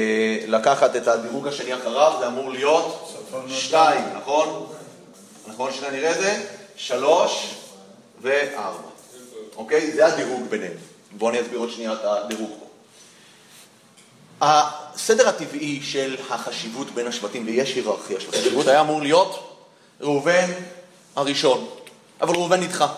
לקחת 0.47 0.97
את 0.97 1.09
הדירוג 1.09 1.49
השני 1.49 1.75
אחריו, 1.75 2.13
זה 2.21 2.27
אמור 2.27 2.51
להיות 2.51 3.19
שתיים, 3.49 4.05
נכון? 4.17 4.67
נכון 5.47 5.73
שניה 5.73 5.91
נראה 5.91 6.11
את 6.11 6.19
זה? 6.19 6.47
שלוש 6.77 7.55
וארבע. 8.23 8.89
אוקיי? 9.57 9.93
זה 9.93 10.07
הדירוג 10.07 10.43
ביניהם. 10.49 10.73
בואו 11.13 11.31
אני 11.31 11.41
אסביר 11.41 11.59
עוד 11.59 11.71
שנייה 11.71 11.93
את 11.93 11.99
הדירוג 12.05 12.51
פה. 12.61 12.67
הסדר 14.41 15.29
הטבעי 15.29 15.81
של 15.83 16.17
החשיבות 16.31 16.91
בין 16.91 17.07
השבטים, 17.07 17.47
ויש 17.47 17.75
היררכיה 17.75 18.21
של 18.21 18.29
החשיבות, 18.29 18.67
היה 18.67 18.81
אמור 18.81 19.03
להיות 19.03 19.59
ראובן 20.01 20.51
הראשון. 21.17 21.69
אבל 22.21 22.35
ראובן 22.35 22.61
נדחה. 22.61 22.89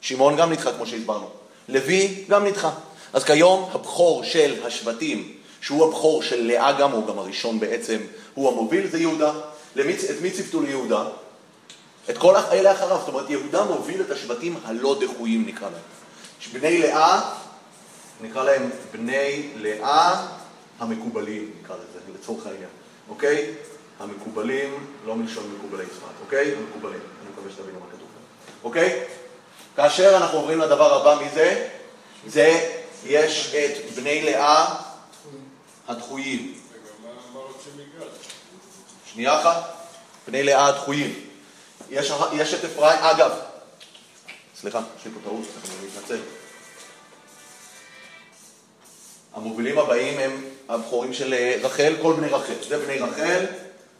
שמעון 0.00 0.36
גם 0.36 0.52
נדחה, 0.52 0.72
כמו 0.72 0.86
שהסברנו. 0.86 1.39
לוי 1.70 2.24
גם 2.28 2.44
נדחה. 2.44 2.70
אז 3.12 3.24
כיום 3.24 3.70
הבכור 3.72 4.24
של 4.24 4.66
השבטים, 4.66 5.32
שהוא 5.60 5.88
הבכור 5.88 6.22
של 6.22 6.42
לאה 6.42 6.72
גם, 6.72 6.92
הוא 6.92 7.06
גם 7.06 7.18
הראשון 7.18 7.60
בעצם, 7.60 7.98
הוא 8.34 8.48
המוביל, 8.48 8.86
זה 8.86 8.98
יהודה. 8.98 9.32
למי, 9.76 9.92
את 9.92 10.20
מי 10.22 10.30
ציפתו 10.30 10.60
ליהודה? 10.60 11.04
את 12.10 12.18
כל 12.18 12.36
אלה 12.36 12.72
אחריו. 12.72 12.98
זאת 12.98 13.08
אומרת, 13.08 13.30
יהודה 13.30 13.64
מוביל 13.64 14.00
את 14.00 14.10
השבטים 14.10 14.56
הלא 14.64 15.00
דחויים, 15.00 15.46
נקרא 15.46 15.68
להם. 15.70 15.82
בני 16.52 16.78
לאה, 16.78 17.34
נקרא 18.20 18.44
להם 18.44 18.70
בני 18.92 19.48
לאה 19.56 20.26
המקובלים, 20.78 21.50
נקרא 21.62 21.76
לזה, 21.76 21.98
לצורך 22.14 22.46
העניין, 22.46 22.70
אוקיי? 23.08 23.54
המקובלים, 24.00 24.86
לא 25.06 25.16
מלשון 25.16 25.54
מקובלי 25.58 25.86
צפת, 25.86 26.20
אוקיי? 26.24 26.54
המקובלים. 26.54 27.00
אני 27.22 27.30
מקווה 27.32 27.50
שתבינו 27.50 27.80
מה 27.80 27.86
כתוב 27.86 28.08
כאן. 28.14 28.54
אוקיי? 28.64 29.04
כאשר 29.76 30.16
אנחנו 30.16 30.38
עוברים 30.38 30.60
לדבר 30.60 31.00
הבא, 31.00 31.22
מי 31.22 31.28
זה? 31.34 31.68
זה, 32.26 32.70
יש 33.06 33.54
את 33.54 33.90
בני 33.94 34.22
לאה 34.22 34.66
הדחויים. 35.88 36.60
שנייה 39.12 39.40
אחת, 39.40 39.74
בני 40.28 40.42
לאה 40.42 40.66
הדחויים. 40.66 41.14
יש, 41.90 42.12
יש 42.32 42.54
את 42.54 42.64
אפרים, 42.64 42.98
אגב, 42.98 43.30
סליחה, 44.60 44.80
יש 44.98 45.04
לי 45.04 45.10
פה 45.12 45.20
טעות, 45.24 45.44
אני 45.64 45.86
מתנצל. 45.86 46.18
המובילים 49.34 49.78
הבאים 49.78 50.18
הם 50.18 50.44
הבכורים 50.68 51.14
של 51.14 51.34
אה, 51.34 51.56
רחל, 51.62 51.94
כל 52.02 52.12
בני 52.12 52.28
רחל. 52.28 52.54
זה 52.68 52.78
בני 52.78 52.98
רחל, 52.98 53.44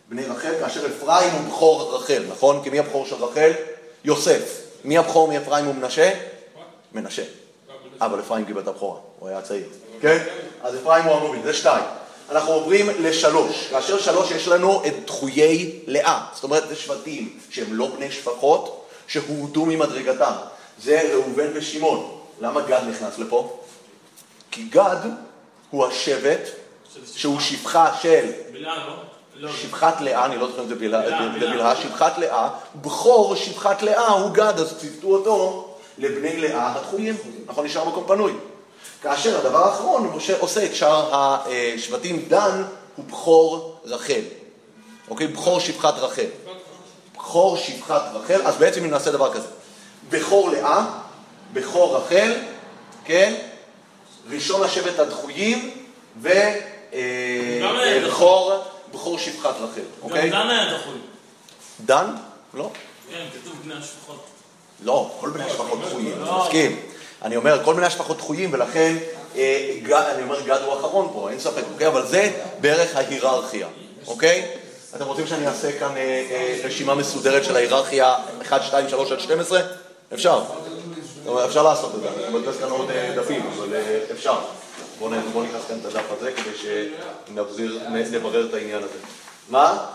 בני 0.09 0.25
רחל, 0.25 0.53
כאשר 0.61 0.87
אפרים 0.87 1.31
הוא 1.31 1.49
בכור 1.49 1.97
רחל, 1.97 2.25
נכון? 2.29 2.63
כי 2.63 2.71
מי 2.71 2.79
הבכור 2.79 3.07
של 3.07 3.15
רחל? 3.15 3.53
יוסף. 4.05 4.70
מי 4.85 4.99
הבכור 4.99 5.29
מאפרים 5.29 5.69
ומנשה? 5.69 6.11
מנשה. 6.93 7.23
אבל 8.01 8.21
אפרים 8.21 8.45
קיבל 8.45 8.61
את 8.61 8.69
הבכורה, 8.69 9.01
הוא 9.19 9.29
היה 9.29 9.43
צעיר. 9.43 9.67
כן? 10.01 10.25
אז 10.63 10.75
אפרים 10.75 11.05
הוא 11.05 11.15
המוביל, 11.15 11.43
זה 11.43 11.55
שתיים. 11.55 11.85
אנחנו 12.31 12.53
עוברים 12.53 12.87
לשלוש. 12.99 13.67
כאשר 13.71 13.99
שלוש 13.99 14.31
יש 14.31 14.49
לנו 14.49 14.83
את 14.87 15.07
דחויי 15.07 15.81
לאה. 15.87 16.27
זאת 16.35 16.45
אומרת, 16.45 16.69
זה 16.69 16.77
שבטים 16.77 17.39
שהם 17.51 17.75
לא 17.75 17.91
בני 17.97 18.11
שפחות, 18.11 18.87
שהורדו 19.07 19.67
ממדרגתם. 19.67 20.33
זה 20.83 21.11
ראובן 21.13 21.51
ושמעון. 21.55 22.21
למה 22.41 22.61
גד 22.61 22.81
נכנס 22.89 23.19
לפה? 23.19 23.61
כי 24.51 24.63
גד 24.63 24.97
הוא 25.71 25.87
השבט 25.87 26.41
שהוא 27.15 27.41
שפחה 27.41 27.97
של 28.03 28.31
בלעם, 28.53 28.87
לא? 28.87 29.10
שפחת 29.49 30.01
לאה, 30.01 30.25
אני 30.25 30.37
לא 30.37 30.47
זוכר 30.47 30.63
אם 30.63 30.69
זה 30.69 30.75
בלהה, 30.75 31.77
שפחת 31.77 32.19
לאה, 32.19 32.49
בכור 32.75 33.35
שפחת 33.35 33.83
לאה 33.83 34.09
הוא 34.09 34.31
גד, 34.31 34.55
אז 34.59 34.75
ציוותו 34.79 35.07
אותו 35.07 35.67
לבני 35.99 36.37
לאה 36.37 36.73
הדחויים, 36.73 37.17
נכון, 37.47 37.65
נשאר 37.65 37.85
מקום 37.85 38.05
פנוי. 38.07 38.33
כאשר 39.03 39.39
הדבר 39.39 39.69
האחרון, 39.69 40.13
משה 40.17 40.39
עושה 40.39 40.65
את 40.65 40.75
שאר 40.75 41.11
השבטים, 41.13 42.25
דן 42.29 42.63
הוא 42.97 43.05
בכור 43.05 43.77
רחל, 43.85 44.21
אוקיי? 45.09 45.27
בכור 45.27 45.61
שפחת 45.61 45.95
רחל. 45.99 46.27
בכור 47.15 47.57
שפחת 47.57 48.03
רחל, 48.15 48.43
אז 48.45 48.57
בעצם 48.57 48.85
אם 48.85 48.91
נעשה 48.91 49.11
דבר 49.11 49.33
כזה, 49.33 49.47
בכור 50.11 50.51
לאה, 50.51 50.85
בכור 51.53 51.97
רחל, 51.97 52.33
כן? 53.05 53.35
ראשון 54.31 54.63
השבט 54.63 54.99
הדחויים, 54.99 55.71
ו... 56.23 56.31
בכור, 58.95 59.19
שפחת 59.19 59.55
רחל, 59.61 59.81
אוקיי? 60.03 60.31
גם 60.31 60.43
דן 60.43 60.51
היה 60.51 60.79
דחוי. 60.79 60.99
דן? 61.81 62.15
לא. 62.55 62.71
כן, 63.11 63.27
כתוב 63.35 63.55
בני 63.65 63.75
השפחות. 63.75 64.25
לא, 64.85 65.11
כל 65.21 65.31
בני 65.31 65.45
השפחות 65.45 65.81
דחויים, 65.81 66.13
אני 66.13 66.25
לא. 66.25 66.45
מסכים. 66.45 66.81
אני 67.23 67.37
אומר, 67.37 67.65
כל 67.65 67.75
בני 67.75 67.87
השפחות 67.87 68.17
דחויים, 68.17 68.53
ולכן, 68.53 68.97
אה, 69.37 69.79
אני 70.15 70.23
אומר, 70.23 70.41
גד 70.41 70.61
הוא 70.65 70.73
האחרון 70.73 71.11
פה, 71.13 71.31
אין 71.31 71.41
ספק, 71.41 71.63
אוקיי? 71.73 71.87
אבל 71.87 72.07
זה 72.07 72.31
בערך 72.61 72.97
ההיררכיה, 72.97 73.67
אוקיי? 74.07 74.47
אתם 74.97 75.05
רוצים 75.05 75.27
שאני 75.27 75.47
אעשה 75.47 75.79
כאן 75.79 75.97
אה, 75.97 76.27
אה, 76.31 76.61
רשימה 76.65 76.95
מסודרת 76.95 77.45
של 77.45 77.57
ההיררכיה 77.57 78.15
1, 78.43 78.63
2, 78.63 78.89
3 78.89 79.13
עד 79.13 79.21
12? 79.21 79.61
אפשר. 80.15 80.43
אפשר 81.45 81.63
לעשות 81.63 81.95
את 81.95 82.01
זה, 82.01 82.09
אני 82.09 82.39
מבזבז 82.39 82.61
כאן 82.61 82.71
עוד 82.71 82.91
דפים, 83.17 83.51
אבל 83.57 83.69
אפשר. 84.13 84.39
בואו 85.01 85.43
ניקח 85.43 85.59
כאן 85.69 85.79
את 85.81 85.85
הדף 85.85 86.05
הזה 86.11 86.33
כדי 86.33 86.57
שנבזיר, 87.29 87.89
נ- 87.89 88.15
נברר 88.15 88.49
את 88.49 88.55
העניין 88.55 88.83
הזה. 88.83 88.99
מה? 89.49 89.87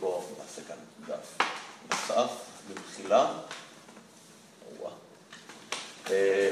בואו 0.00 0.22
נעשה 0.38 0.62
כאן 0.68 0.76
דף 1.08 1.46
נוסף, 1.92 2.30
במחילה. 2.68 3.26
אה, 6.10 6.50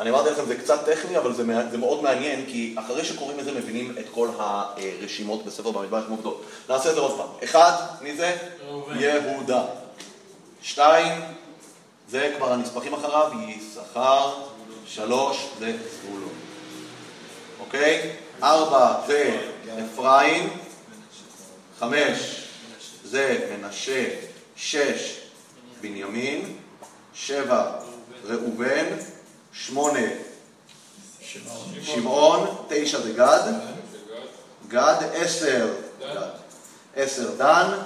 אני 0.00 0.10
אמרתי 0.10 0.30
לכם, 0.30 0.46
זה 0.46 0.56
קצת 0.56 0.84
טכני, 0.84 1.18
אבל 1.18 1.32
זה, 1.34 1.42
זה 1.70 1.78
מאוד 1.78 2.02
מעניין, 2.02 2.46
כי 2.46 2.74
אחרי 2.78 3.04
שקוראים 3.04 3.40
את 3.40 3.44
זה 3.44 3.52
מבינים 3.52 3.94
את 3.98 4.04
כל 4.14 4.28
הרשימות 4.38 5.44
בספר 5.44 5.70
במדבר 5.70 6.06
כמו 6.06 6.14
עובדות. 6.14 6.42
נעשה 6.68 6.90
את 6.90 6.94
זה 6.94 7.00
עוד 7.00 7.16
פעם. 7.18 7.28
אחד, 7.44 7.72
מי 8.00 8.16
זה? 8.16 8.36
יהודה. 8.94 9.64
שתיים, 10.62 11.20
זה 12.08 12.34
כבר 12.36 12.52
הנספחים 12.52 12.94
אחריו, 12.94 13.30
יששכר. 13.48 14.34
שלוש, 14.88 15.48
זה 15.58 15.76
זבולון. 15.92 16.34
אוקיי? 17.60 18.16
ארבע, 18.42 19.00
זה 19.06 19.38
אפרים. 19.84 20.58
חמש, 21.78 22.44
זה 23.04 23.56
מנשה. 23.56 24.08
שש, 24.56 25.20
בנימין. 25.80 26.56
שבע, 27.14 27.72
ראובן. 28.24 28.86
שמונה, 29.52 30.08
שמעון. 31.82 32.66
תשע 32.68 33.00
זה 33.00 33.12
גד. 33.12 33.52
גד. 34.68 35.08
עשר. 35.14 35.74
עשר, 36.96 37.34
דן. 37.36 37.78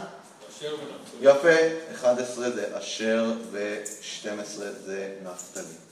יפה. 1.20 1.56
11 1.94 2.50
זה 2.50 2.78
אשר 2.78 3.32
ו-12 3.50 4.58
זה 4.84 5.12
נפתלי. 5.22 5.89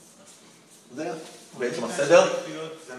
זה 0.95 1.11
בעצם 1.57 1.83
הסדר. 1.83 2.33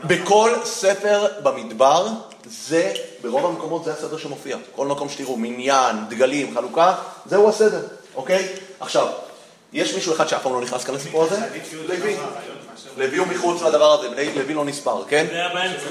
בכל 0.04 0.50
ספר 0.64 1.26
במדבר, 1.42 2.06
זה, 2.47 2.92
ברוב 3.23 3.47
המקומות 3.47 3.85
זה 3.85 3.92
הסדר 3.92 4.18
שמופיע. 4.18 4.56
כל 4.76 4.87
מקום 4.87 5.09
שתראו, 5.09 5.37
מניין, 5.37 5.97
דגלים, 6.09 6.54
חלוקה, 6.54 6.94
זהו 7.26 7.49
הסדר, 7.49 7.82
אוקיי? 8.14 8.49
עכשיו, 8.80 9.09
יש 9.73 9.94
מישהו 9.94 10.14
אחד 10.14 10.28
שאף 10.28 10.42
פעם 10.42 10.52
לא 10.52 10.61
נכנס 10.61 10.85
כאן 10.85 10.94
לסיפור 10.94 11.25
הזה? 11.25 11.40
לוי. 11.88 12.16
לוי 12.97 13.18
הוא 13.18 13.26
מחוץ 13.26 13.62
לדבר 13.62 13.92
הזה, 13.92 14.09
לוי 14.37 14.54
לא 14.54 14.64
נספר, 14.64 15.04
כן? 15.09 15.26
זה 15.30 15.35
היה 15.35 15.54
באמצע. 15.54 15.85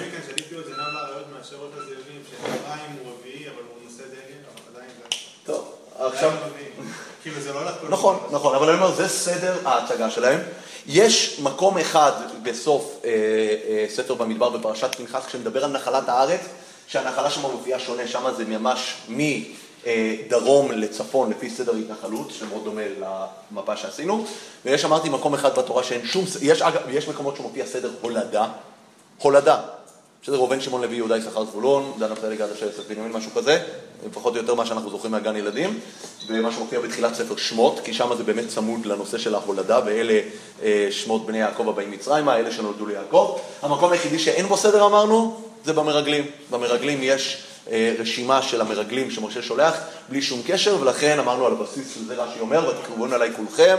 עכשיו... 6.00 6.32
כאילו 7.24 7.42
זה 7.42 7.54
לא 7.54 7.60
כל 7.82 7.88
נכון. 7.90 8.20
נכון, 8.32 8.56
אבל 8.56 8.70
אני 8.70 8.78
אומר, 8.78 8.96
זה 8.96 9.08
סדר 9.08 9.54
ההצגה 9.66 10.10
שלהם. 10.10 10.40
יש 10.88 11.40
מקום 11.44 11.78
אחד 11.78 12.12
בסוף 12.44 13.00
אה, 13.06 13.10
אה, 13.10 13.86
ספר 13.90 14.14
במדבר 14.14 14.50
בפרשת 14.50 14.96
פנחס, 14.96 15.26
כשמדבר 15.26 15.64
על 15.64 15.72
נחלת 15.72 16.10
הארץ, 16.10 16.42
שהנחלה 16.88 17.30
שם 17.30 17.42
מופיעה 17.42 17.80
שונה, 17.80 18.08
שם 18.08 18.24
זה 18.38 18.46
ממש 18.46 18.98
מדרום 19.10 20.72
לצפון 20.72 21.30
לפי 21.30 21.50
סדר 21.50 21.76
התנחלות, 21.76 22.32
שמאוד 22.32 22.64
דומה 22.64 22.82
למפה 23.52 23.78
שעשינו, 23.78 24.26
ויש 24.66 24.86
אמרתי 24.86 25.10
מקום 25.10 25.34
אחד 25.34 25.60
בתורה 25.60 25.84
שאין 25.84 26.06
שום, 26.06 26.26
יש 26.42 26.62
אגב, 26.62 26.82
יש 26.90 27.08
מקומות 27.08 27.36
שמופיע 27.36 27.66
סדר 27.66 27.92
הולדה, 28.02 28.48
הולדה, 29.18 29.62
בסדר, 30.24 30.36
ראובן, 30.36 30.62
שמעון, 30.62 30.82
לוי, 30.82 30.96
יהודה, 30.96 31.18
יששכר, 31.18 31.46
זבולון, 31.46 31.94
דן, 32.00 32.12
נפתלי, 32.12 32.36
גד, 32.36 32.48
אשר, 32.56 32.66
יוסף, 32.66 32.88
בנימין, 32.88 33.12
משהו 33.12 33.32
כזה, 33.36 33.64
פחות 34.14 34.36
או 34.36 34.42
יותר 34.42 34.56
מה 34.56 34.66
שאנחנו 34.66 34.90
זוכרים 34.90 35.12
מהגן 35.12 35.36
ילדים, 35.36 35.80
ומה 36.28 36.52
שמופיע 36.52 36.80
בתחילת 36.80 37.14
ספר 37.14 37.38
שמות, 37.38 37.80
כי 37.84 37.94
שם 37.94 38.10
זה 38.18 38.24
באמת 38.24 38.48
צמוד 38.48 38.86
לנושא 38.86 39.18
של 39.18 39.36
ההולדה, 39.36 39.80
ואלה 39.86 40.20
אה, 40.64 40.88
שמות 40.92 41.26
בני 41.26 41.38
יעקב 41.38 41.70
הבאים 41.70 41.92
מצרימה, 41.92 42.38
אלה 42.38 42.52
שנולדו 42.52 42.86
ליעקב. 42.86 43.38
המקום 43.62 43.92
היחידי 43.92 44.20
שאין 44.20 44.46
בו 44.46 44.58
סדר 44.58 44.86
אמרנו, 44.86 45.42
זה 45.66 45.74
במרגלים. 45.74 46.26
במרגלים 46.52 47.00
יש 47.02 47.44
אה, 47.72 47.96
רשימה 48.00 48.42
של 48.42 48.62
המרגלים 48.62 49.12
שמשה 49.12 49.42
שולח, 49.42 49.78
בלי 50.10 50.22
שום 50.22 50.42
קשר, 50.48 50.78
ולכן 50.82 51.20
אמרנו 51.20 51.46
על 51.46 51.52
הבסיס 51.52 51.94
של 51.94 52.06
זה 52.06 52.16
רש"י 52.16 52.40
אומר, 52.40 52.70
ותקרבון 52.70 53.14
עליי 53.14 53.32
כולכם, 53.36 53.76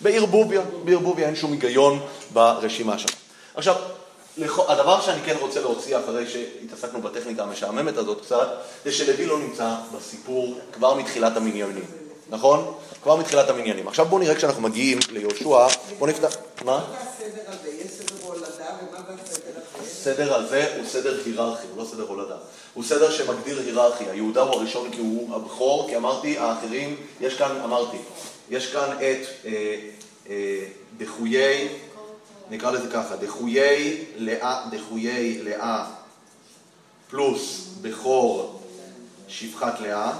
בערבוביה, 0.00 0.60
בערבוביה 0.84 1.26
אין 1.26 1.36
שום 1.36 1.52
היגיון 1.52 2.00
ברשימה 2.32 2.98
שם. 2.98 3.08
עכשיו, 3.54 3.74
הדבר 4.68 5.00
שאני 5.00 5.20
כן 5.22 5.36
רוצה 5.40 5.60
להוציא 5.60 5.98
אחרי 5.98 6.26
שהתעסקנו 6.26 7.02
בטכניקה 7.02 7.42
המשעממת 7.42 7.96
הזאת 7.96 8.20
קצת, 8.20 8.48
זה 8.84 8.92
שלוי 8.92 9.26
לא 9.26 9.38
נמצא 9.38 9.74
בסיפור 9.96 10.58
כבר 10.72 10.94
מתחילת 10.94 11.36
המניינים, 11.36 11.84
נכון? 12.30 12.74
כבר 13.02 13.16
מתחילת 13.16 13.50
המניינים. 13.50 13.88
עכשיו 13.88 14.06
בואו 14.06 14.20
נראה 14.20 14.34
כשאנחנו 14.34 14.62
מגיעים 14.62 14.98
ליהושע, 15.10 15.66
בואו 15.98 16.10
נפתח, 16.10 16.36
מה? 16.64 16.84
הזה? 19.80 19.82
הסדר 19.82 20.34
הזה 20.34 20.74
הוא 20.76 20.86
סדר 20.86 21.20
היררכי, 21.24 21.66
הוא 21.74 21.82
לא 21.82 21.88
סדר 21.90 22.02
הולדה. 22.08 22.36
הוא 22.74 22.84
סדר 22.84 23.10
שמגדיר 23.10 23.58
היררכיה. 23.58 24.14
יהודה 24.14 24.42
הוא 24.42 24.52
הראשון 24.52 24.90
כי 24.90 25.00
הוא 25.00 25.36
הבכור, 25.36 25.88
כי 25.88 25.96
אמרתי, 25.96 26.38
האחרים, 26.38 26.96
יש 27.20 27.34
כאן, 27.34 27.60
אמרתי, 27.64 27.96
יש 28.50 28.72
כאן 28.72 28.96
את 28.96 29.26
אה, 29.44 29.74
אה, 30.30 30.64
דחויי, 30.98 31.68
נקרא 32.52 32.70
לזה 32.70 32.90
ככה, 32.92 33.16
דחויי 33.16 34.04
לאה, 34.16 34.64
דחויי 34.70 35.42
לאה 35.42 35.84
פלוס 37.10 37.68
בכור 37.80 38.62
שפחת 39.28 39.80
לאה, 39.80 40.12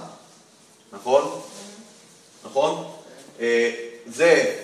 נכון? 0.93 1.41
נכון? 2.45 2.93
אה, 3.41 3.71
זה 4.07 4.57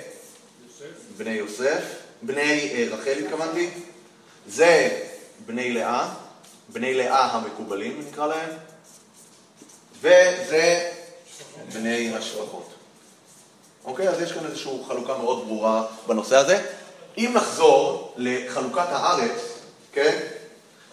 בני 1.16 1.30
יוסף, 1.30 1.82
בני 2.22 2.70
אה, 2.74 2.86
רחל 2.90 3.18
התכוונתי, 3.24 3.70
זה 4.46 5.02
בני 5.46 5.72
לאה, 5.72 6.14
בני 6.68 6.94
לאה 6.94 7.24
המקובלים 7.24 8.04
נקרא 8.08 8.26
להם, 8.26 8.50
וזה 10.00 10.90
בני 11.72 12.14
השפחות. 12.14 12.68
אוקיי, 13.84 14.08
אז 14.08 14.20
יש 14.20 14.32
כאן 14.32 14.46
איזושהי 14.46 14.72
חלוקה 14.88 15.18
מאוד 15.18 15.46
ברורה 15.46 15.86
בנושא 16.06 16.36
הזה. 16.36 16.77
אם 17.18 17.30
נחזור 17.34 18.12
לחלוקת 18.16 18.86
הארץ, 18.88 19.40
כן? 19.92 20.18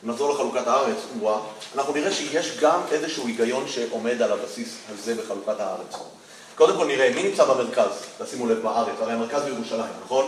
אם 0.04 0.10
נחזור 0.10 0.34
לחלוקת 0.34 0.68
הארץ, 0.68 0.98
וואה, 1.20 1.40
אנחנו 1.76 1.94
נראה 1.94 2.12
שיש 2.12 2.58
גם 2.62 2.80
איזשהו 2.92 3.28
היגיון 3.28 3.68
שעומד 3.68 4.22
על 4.22 4.32
הבסיס 4.32 4.76
הזה 4.90 5.16
בחלוקת 5.16 5.60
הארץ. 5.60 5.96
קודם 6.56 6.78
כל 6.78 6.86
נראה, 6.86 7.12
מי 7.16 7.24
נמצא 7.24 7.46
במרכז? 7.46 7.92
תשימו 8.24 8.48
לב 8.48 8.58
בארץ, 8.58 8.96
הרי 9.00 9.14
המרכז 9.14 9.44
בירושלים, 9.44 9.92
נכון? 10.06 10.26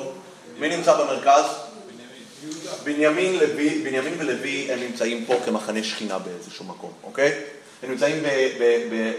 מי 0.59 0.77
נמצא 0.77 0.97
במרכז? 0.97 1.43
בנימין, 2.83 3.39
לוי, 3.39 3.83
בנימין 3.83 4.13
ולוי 4.17 4.71
הם 4.71 4.79
נמצאים 4.79 5.25
פה 5.25 5.33
כמחנה 5.45 5.83
שכינה 5.83 6.19
באיזשהו 6.19 6.65
מקום, 6.65 6.91
אוקיי? 7.03 7.31
הם 7.83 7.91
נמצאים 7.91 8.23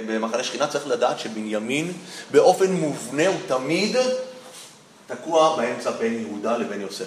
במחנה 0.07 0.45
שכינה, 0.45 0.67
צריך 0.67 0.87
לדעת 0.87 1.19
שבנימין 1.19 1.93
באופן 2.31 2.73
מובנה 2.73 3.27
הוא 3.27 3.37
תמיד 3.47 3.97
תקוע 5.09 5.57
באמצע 5.57 5.91
בין 5.91 6.21
יהודה 6.21 6.57
לבין 6.57 6.81
יוסף. 6.81 7.07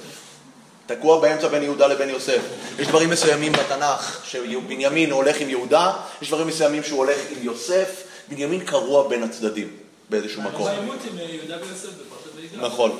תקוע 0.86 1.22
באמצע 1.22 1.48
בין 1.48 1.64
יהודה 1.64 1.88
לבין 1.88 2.10
יוסף. 2.10 2.42
יש 2.80 2.88
דברים 2.88 3.10
מסוימים 3.10 3.52
בתנ"ך 3.52 4.22
שבנימין 4.26 5.12
הולך 5.12 5.42
עם 5.42 5.50
יהודה, 5.50 5.94
יש 6.22 6.28
דברים 6.28 6.48
מסוימים 6.48 6.84
שהוא 6.84 7.00
הולך 7.00 7.18
עם 7.30 7.38
יוסף, 7.42 8.04
בנימין 8.30 8.66
קרוע 8.66 9.08
בין 9.08 9.24
הצדדים 9.24 9.68
באיזשהו 10.10 10.42
מקום. 10.42 10.68
העימות 10.68 10.98
עם 11.12 11.18
אה, 11.20 11.24
יהודה 11.24 11.58
ויוסף 11.66 11.88
בפרשת 11.88 12.36
ויגע. 12.36 12.68
נכון. 12.68 13.00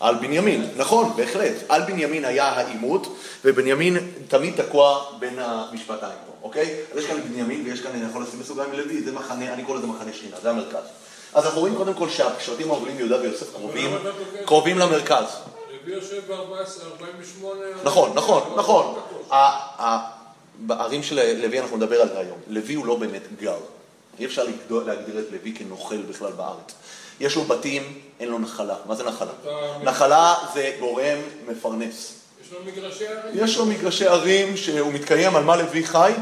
על 0.00 0.14
בנימין, 0.14 0.68
נכון, 0.76 1.12
בהחלט. 1.16 1.52
על 1.68 1.82
בנימין 1.82 2.24
היה 2.24 2.44
העימות, 2.44 3.16
ובנימין 3.44 3.98
תמיד 4.28 4.62
תקוע 4.62 5.04
בין 5.18 5.38
המשפטיים 5.38 6.18
פה, 6.26 6.32
אוקיי? 6.42 6.76
אז 6.92 6.98
יש 6.98 7.06
כאן 7.06 7.20
בנימין 7.20 7.62
ויש 7.64 7.80
כאן, 7.80 7.90
אני 7.90 8.10
יכול 8.10 8.22
לשים 8.22 8.40
בסוגריים 8.40 8.72
לוי, 8.72 9.02
זה 9.02 9.12
מחנה, 9.12 9.52
אני 9.52 9.64
קורא 9.64 9.78
לזה 9.78 9.86
מחנה 9.86 10.12
שכינה, 10.12 10.36
זה 10.42 10.50
המרכז. 10.50 11.01
אז 11.34 11.44
אנחנו 11.44 11.60
רואים 11.60 11.76
קודם 11.76 11.94
כל 11.94 12.08
שהשבטים 12.08 12.70
המובילים 12.70 12.98
יהודה 12.98 13.20
ויוסף 13.20 13.52
קרובים? 13.52 13.98
קרובים 14.44 14.78
למרכז. 14.78 15.24
לוי 15.84 15.94
יושב 15.94 16.32
ב-48... 16.32 17.44
נכון, 17.84 18.12
נכון, 18.14 18.54
נכון. 18.56 18.98
בערים 20.58 21.02
של 21.02 21.34
לוי 21.42 21.60
אנחנו 21.60 21.76
נדבר 21.76 22.00
על 22.00 22.08
זה 22.08 22.18
היום. 22.18 22.38
לוי 22.48 22.74
הוא 22.74 22.86
לא 22.86 22.96
באמת 22.96 23.22
גר. 23.40 23.56
אי 24.18 24.24
אפשר 24.26 24.44
להגדיר 24.70 25.18
את 25.18 25.24
לוי 25.32 25.54
כנוכל 25.58 26.02
בכלל 26.02 26.32
בארץ. 26.32 26.72
יש 27.20 27.36
לו 27.36 27.42
בתים, 27.42 28.00
אין 28.20 28.28
לו 28.28 28.38
נחלה. 28.38 28.74
מה 28.86 28.94
זה 28.94 29.04
נחלה? 29.04 29.32
נחלה 29.82 30.34
זה 30.54 30.76
גורם 30.80 31.18
מפרנס. 31.48 32.12
יש 32.42 32.52
לו 32.52 32.58
מגרשי 32.64 33.06
ערים. 33.06 33.44
יש 33.44 33.56
לו 33.56 33.66
מגרשי 33.66 34.06
ערים 34.06 34.56
שהוא 34.56 34.92
מתקיים 34.92 35.36
על 35.36 35.44
מה 35.44 35.56
לוי 35.56 35.84
חי? 35.84 36.12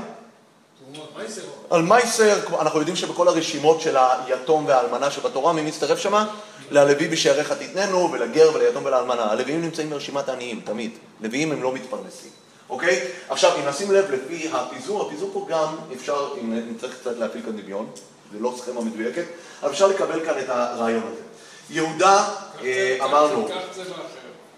על 1.70 1.82
מייסר, 1.82 2.38
אנחנו 2.60 2.78
יודעים 2.78 2.96
שבכל 2.96 3.28
הרשימות 3.28 3.80
של 3.80 3.96
היתום 3.96 4.66
והאלמנה 4.66 5.10
שבתורה, 5.10 5.52
מי 5.52 5.62
מצטרף 5.62 5.98
שמה? 5.98 6.26
ללוי 6.70 7.08
בשעריך 7.08 7.52
תתננו, 7.52 8.08
ולגר 8.12 8.50
וליתום 8.54 8.84
ולאלמנה. 8.84 9.22
הלוויים 9.22 9.62
נמצאים 9.62 9.90
ברשימת 9.90 10.28
העניים, 10.28 10.60
תמיד. 10.64 10.90
לוויים 11.20 11.52
הם 11.52 11.62
לא 11.62 11.72
מתפרנסים, 11.72 12.30
אוקיי? 12.70 13.00
עכשיו, 13.28 13.56
אם 13.56 13.68
נשים 13.68 13.92
לב 13.92 14.10
לפי 14.10 14.48
הפיזור, 14.52 15.06
הפיזור 15.06 15.30
פה 15.32 15.46
גם 15.50 15.76
אפשר, 15.94 16.28
אם 16.40 16.72
נצטרך 16.72 17.00
קצת 17.00 17.16
להפעיל 17.18 17.44
כאן 17.44 17.56
דמיון, 17.56 17.90
זה 18.32 18.38
לא 18.40 18.54
סכמה 18.58 18.80
מדויקת, 18.80 19.24
אבל 19.62 19.70
אפשר 19.70 19.86
לקבל 19.86 20.24
כאן 20.26 20.38
את 20.38 20.48
הרעיון 20.48 21.02
הזה. 21.12 21.22
יהודה, 21.70 22.28
אה, 22.64 22.96
אמרנו. 23.04 23.48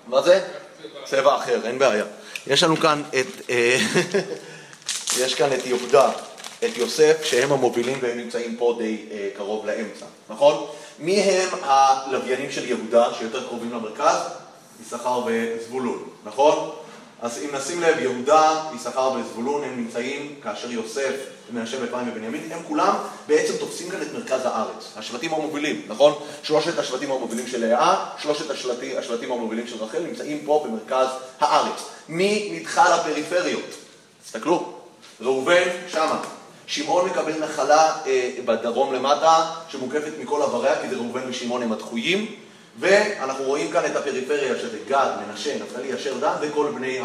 מה 0.06 0.22
זה? 0.22 0.40
קח 0.40 0.46
צבע 0.86 0.96
אחר. 0.98 1.04
צבע 1.04 1.36
אחר, 1.36 1.60
אין 1.64 1.78
בעיה. 1.78 2.04
יש 2.46 2.62
לנו 2.62 2.76
כאן 2.76 3.02
את, 3.20 3.50
אה, 3.50 3.78
יש 5.20 5.34
כאן 5.34 5.52
את 5.52 5.66
יהודה, 5.66 6.10
את 6.64 6.76
יוסף, 6.76 7.24
שהם 7.24 7.52
המובילים 7.52 7.98
והם 8.02 8.18
נמצאים 8.18 8.56
פה 8.56 8.74
די 8.78 9.04
אה, 9.10 9.28
קרוב 9.36 9.66
לאמצע, 9.66 10.06
נכון? 10.28 10.66
מי 10.98 11.20
הם 11.20 11.48
הלוויינים 11.62 12.50
של 12.50 12.68
יהודה 12.68 13.06
שיותר 13.18 13.46
קרובים 13.46 13.72
למרכז? 13.72 14.16
יששכר 14.82 15.22
וזבולון, 15.26 16.08
נכון? 16.24 16.70
אז 17.22 17.38
אם 17.38 17.56
נשים 17.56 17.82
לב, 17.82 17.98
יהודה, 17.98 18.62
יששכר 18.76 19.12
וזבולון 19.12 19.64
הם 19.64 19.76
נמצאים 19.76 20.34
כאשר 20.42 20.70
יוסף, 20.70 21.14
מנשה 21.52 21.76
ואפרים 21.82 22.08
ובנימין, 22.08 22.52
הם 22.52 22.62
כולם 22.68 22.94
בעצם 23.26 23.56
תופסים 23.56 23.90
כאן 23.90 24.02
את 24.02 24.12
מרכז 24.12 24.40
הארץ. 24.44 24.92
השבטים 24.96 25.34
המובילים, 25.34 25.82
נכון? 25.88 26.14
שלושת 26.42 26.78
השבטים 26.78 27.10
המובילים 27.10 27.46
של 27.46 27.66
לאה, 27.66 28.06
שלושת 28.18 28.50
השבטים, 28.50 28.98
השבטים 28.98 29.32
המובילים 29.32 29.66
של 29.66 29.84
רחל 29.84 29.98
נמצאים 29.98 30.42
פה 30.44 30.64
במרכז 30.66 31.06
הארץ. 31.40 31.82
מי 32.08 32.52
נדחה 32.52 32.96
לפריפריות? 32.96 33.74
תסתכלו, 34.24 34.81
ראובן 35.20 35.62
שמה. 35.88 36.22
שמעון 36.66 37.10
מקבל 37.10 37.38
נחלה 37.38 37.96
אה, 38.06 38.30
בדרום 38.44 38.94
למטה, 38.94 39.44
שמוקפת 39.68 40.12
מכל 40.20 40.42
עבריה, 40.42 40.82
כי 40.82 40.88
זה 40.88 40.96
ראובן 40.96 41.22
ושמעון 41.28 41.62
הם 41.62 41.72
הדחויים. 41.72 42.36
ואנחנו 42.80 43.44
רואים 43.44 43.70
כאן 43.70 43.84
את 43.86 43.96
הפריפריה 43.96 44.58
שזה 44.58 44.78
גד, 44.88 45.10
מנשה, 45.26 45.56
נפתלי, 45.62 45.94
אשר, 45.94 46.18
דן 46.18 46.34
וכל 46.40 46.72
בני 46.74 47.00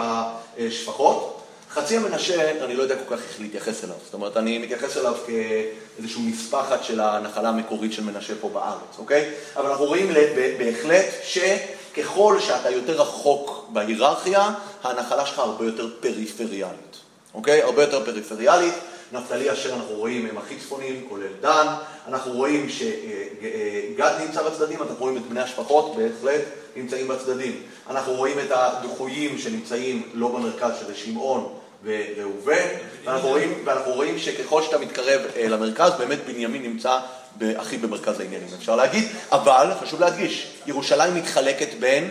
השפחות. 0.60 1.34
חצי 1.70 1.98
המנשה, 1.98 2.64
אני 2.66 2.76
לא 2.76 2.84
יודע 2.84 2.96
כל 2.96 3.16
כך 3.16 3.24
איך 3.24 3.40
להתייחס 3.40 3.84
אליו. 3.84 3.96
זאת 4.06 4.14
אומרת, 4.14 4.38
אני 4.38 4.58
מתייחס 4.58 4.98
אליו 4.98 5.14
כאיזושהי 5.26 6.22
נספחת 6.22 6.84
של 6.84 7.00
הנחלה 7.00 7.50
המקורית 7.50 7.94
של 7.94 8.04
מנשה 8.04 8.34
פה 8.42 8.50
בארץ, 8.50 9.00
אוקיי? 9.00 9.32
אבל 9.56 9.70
אנחנו 9.70 9.86
רואים 9.86 10.14
בהחלט 10.58 11.06
ככל 11.98 12.38
שאתה 12.40 12.70
יותר 12.70 13.02
רחוק 13.02 13.70
בהיררכיה, 13.70 14.50
הנחלה 14.84 15.26
שלך 15.26 15.40
הרבה 15.40 15.66
יותר 15.66 15.90
פריפריאלית, 16.00 16.87
אוקיי? 17.38 17.62
הרבה 17.62 17.82
יותר 17.82 18.06
פריפריאלית. 18.06 18.74
נפתלי 19.12 19.52
אשר 19.52 19.74
אנחנו 19.74 19.96
רואים 19.96 20.26
הם 20.26 20.38
הכי 20.38 20.56
צפוניים, 20.56 21.06
כולל 21.10 21.28
דן. 21.42 21.68
אנחנו 22.08 22.32
רואים 22.32 22.70
שגד 22.70 24.12
נמצא 24.26 24.44
בצדדים, 24.44 24.82
אנחנו 24.82 24.96
רואים 25.00 25.18
את 25.18 25.22
בני 25.22 25.42
השפחות 25.42 25.96
בהחלט 25.96 26.42
נמצאים 26.76 27.08
בצדדים. 27.08 27.62
אנחנו 27.90 28.14
רואים 28.14 28.40
את 28.40 28.52
הדחויים 28.52 29.38
שנמצאים 29.38 30.10
לא 30.14 30.28
במרכז, 30.28 30.72
שזה 30.80 30.96
שמעון 30.96 31.54
וראובן, 31.84 32.68
ואנחנו 33.06 33.30
רואים, 33.30 33.62
ואנחנו 33.66 33.94
רואים 33.94 34.20
שככל 34.20 34.62
שאתה 34.64 34.78
מתקרב 34.78 35.22
אה, 35.36 35.48
למרכז, 35.48 35.92
באמת 35.98 36.20
בנימין 36.28 36.64
נמצא 36.64 37.00
הכי 37.42 37.78
במרכז 37.78 38.20
העניינים, 38.20 38.48
אפשר 38.58 38.76
להגיד, 38.76 39.04
אבל 39.32 39.72
חשוב 39.82 40.00
להדגיש, 40.00 40.54
ירושלים 40.68 41.16
מתחלקת 41.16 41.74
בין 41.80 42.10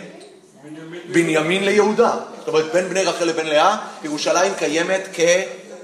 בנימין 1.11 1.65
ליהודה, 1.65 2.15
זאת 2.39 2.47
אומרת 2.47 2.73
בין 2.73 2.89
בני 2.89 3.03
רחל 3.03 3.25
לבין 3.25 3.47
לאה, 3.47 3.87
ירושלים 4.03 4.53
קיימת 4.55 5.01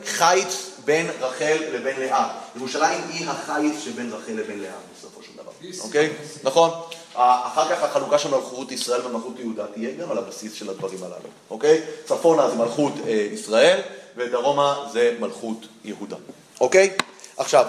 כחיץ 0.04 0.70
בין 0.86 1.08
רחל 1.20 1.58
לבין 1.74 2.00
לאה. 2.00 2.38
ירושלים 2.56 3.02
היא 3.10 3.28
החיץ 3.30 3.84
שבין 3.84 4.12
רחל 4.14 4.32
לבין 4.32 4.60
לאה 4.60 4.72
בסופו 4.98 5.24
של 5.24 5.32
דבר, 5.38 5.52
אוקיי? 5.84 6.10
נכון. 6.44 6.70
אחר 7.16 7.70
כך 7.70 7.84
החלוקה 7.84 8.20
של 8.20 8.30
מלכות 8.30 8.72
ישראל 8.72 9.06
ומלכות 9.06 9.40
יהודה 9.40 9.66
תהיה 9.74 9.92
גם 9.96 10.12
על 10.12 10.18
הבסיס 10.18 10.54
של 10.54 10.70
הדברים 10.70 11.04
הללו, 11.04 11.30
אוקיי? 11.50 11.82
צפונה 12.06 12.50
זה 12.50 12.56
מלכות 12.56 12.94
אה, 13.08 13.28
ישראל 13.34 13.82
ודרומה 14.18 14.90
זה 14.94 15.18
מלכות 15.20 15.68
יהודה, 15.84 16.16
אוקיי? 16.62 16.94
עכשיו, 17.38 17.66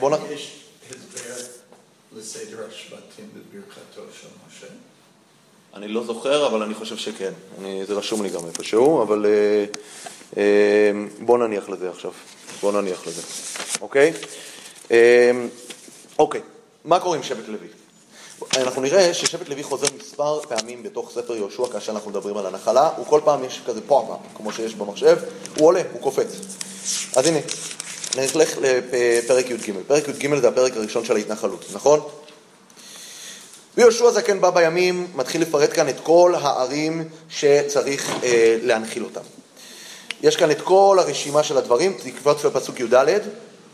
בואו 0.00 0.16
נ... 0.16 0.18
יש 0.32 0.60
הסבר 0.90 1.34
לסדר 2.16 2.66
השבטים 2.68 3.30
בברכתו 3.34 4.02
של 4.20 4.28
משה? 4.48 4.66
אני 5.74 5.88
לא 5.88 6.04
זוכר, 6.04 6.46
אבל 6.46 6.62
אני 6.62 6.74
חושב 6.74 6.96
שכן. 6.96 7.32
אני, 7.60 7.86
זה 7.86 7.94
רשום 7.94 8.22
לי 8.22 8.28
גם 8.28 8.40
איפשהו, 8.46 9.02
אבל 9.02 9.26
אה, 9.26 9.64
אה, 10.36 10.92
בואו 11.20 11.38
נניח 11.38 11.68
לזה 11.68 11.90
עכשיו. 11.90 12.12
בואו 12.60 12.80
נניח 12.80 13.06
לזה, 13.06 13.22
אוקיי? 13.80 14.12
אה, 14.90 15.30
אוקיי, 16.18 16.40
מה 16.84 17.00
קורה 17.00 17.16
עם 17.16 17.22
שבט 17.22 17.48
לוי? 17.48 17.66
אנחנו 18.56 18.82
נראה 18.82 19.14
ששבט 19.14 19.48
לוי 19.48 19.62
חוזר 19.62 19.86
מספר 19.98 20.40
פעמים 20.40 20.82
בתוך 20.82 21.10
ספר 21.14 21.36
יהושע 21.36 21.66
כאשר 21.72 21.92
אנחנו 21.92 22.10
מדברים 22.10 22.36
על 22.36 22.46
הנחלה, 22.46 22.90
וכל 23.02 23.20
פעם 23.24 23.44
יש 23.44 23.60
כזה 23.66 23.80
פועפה, 23.86 24.16
כמו 24.36 24.52
שיש 24.52 24.74
במחשב, 24.74 25.16
הוא 25.58 25.66
עולה, 25.66 25.82
הוא 25.92 26.00
קופץ. 26.00 26.28
אז 27.16 27.26
הנה, 27.26 27.38
נלך 28.16 28.58
לפרק 28.58 29.50
י"ג. 29.50 29.72
פרק 29.86 30.08
י"ג 30.08 30.34
זה 30.40 30.48
הפרק 30.48 30.76
הראשון 30.76 31.04
של 31.04 31.16
ההתנחלות, 31.16 31.64
נכון? 31.72 32.00
ויהושע 33.76 34.10
זקן 34.10 34.40
בא 34.40 34.50
בימים, 34.50 35.06
מתחיל 35.14 35.42
לפרט 35.42 35.70
כאן 35.72 35.88
את 35.88 35.96
כל 36.02 36.34
הערים 36.40 37.08
שצריך 37.28 38.10
אה, 38.22 38.58
להנחיל 38.62 39.04
אותם. 39.04 39.20
יש 40.22 40.36
כאן 40.36 40.50
את 40.50 40.60
כל 40.60 40.96
הרשימה 41.00 41.42
של 41.42 41.56
הדברים, 41.56 41.92
תקפוץ 42.04 42.44
לפסוק 42.44 42.80
י"ד, 42.80 43.18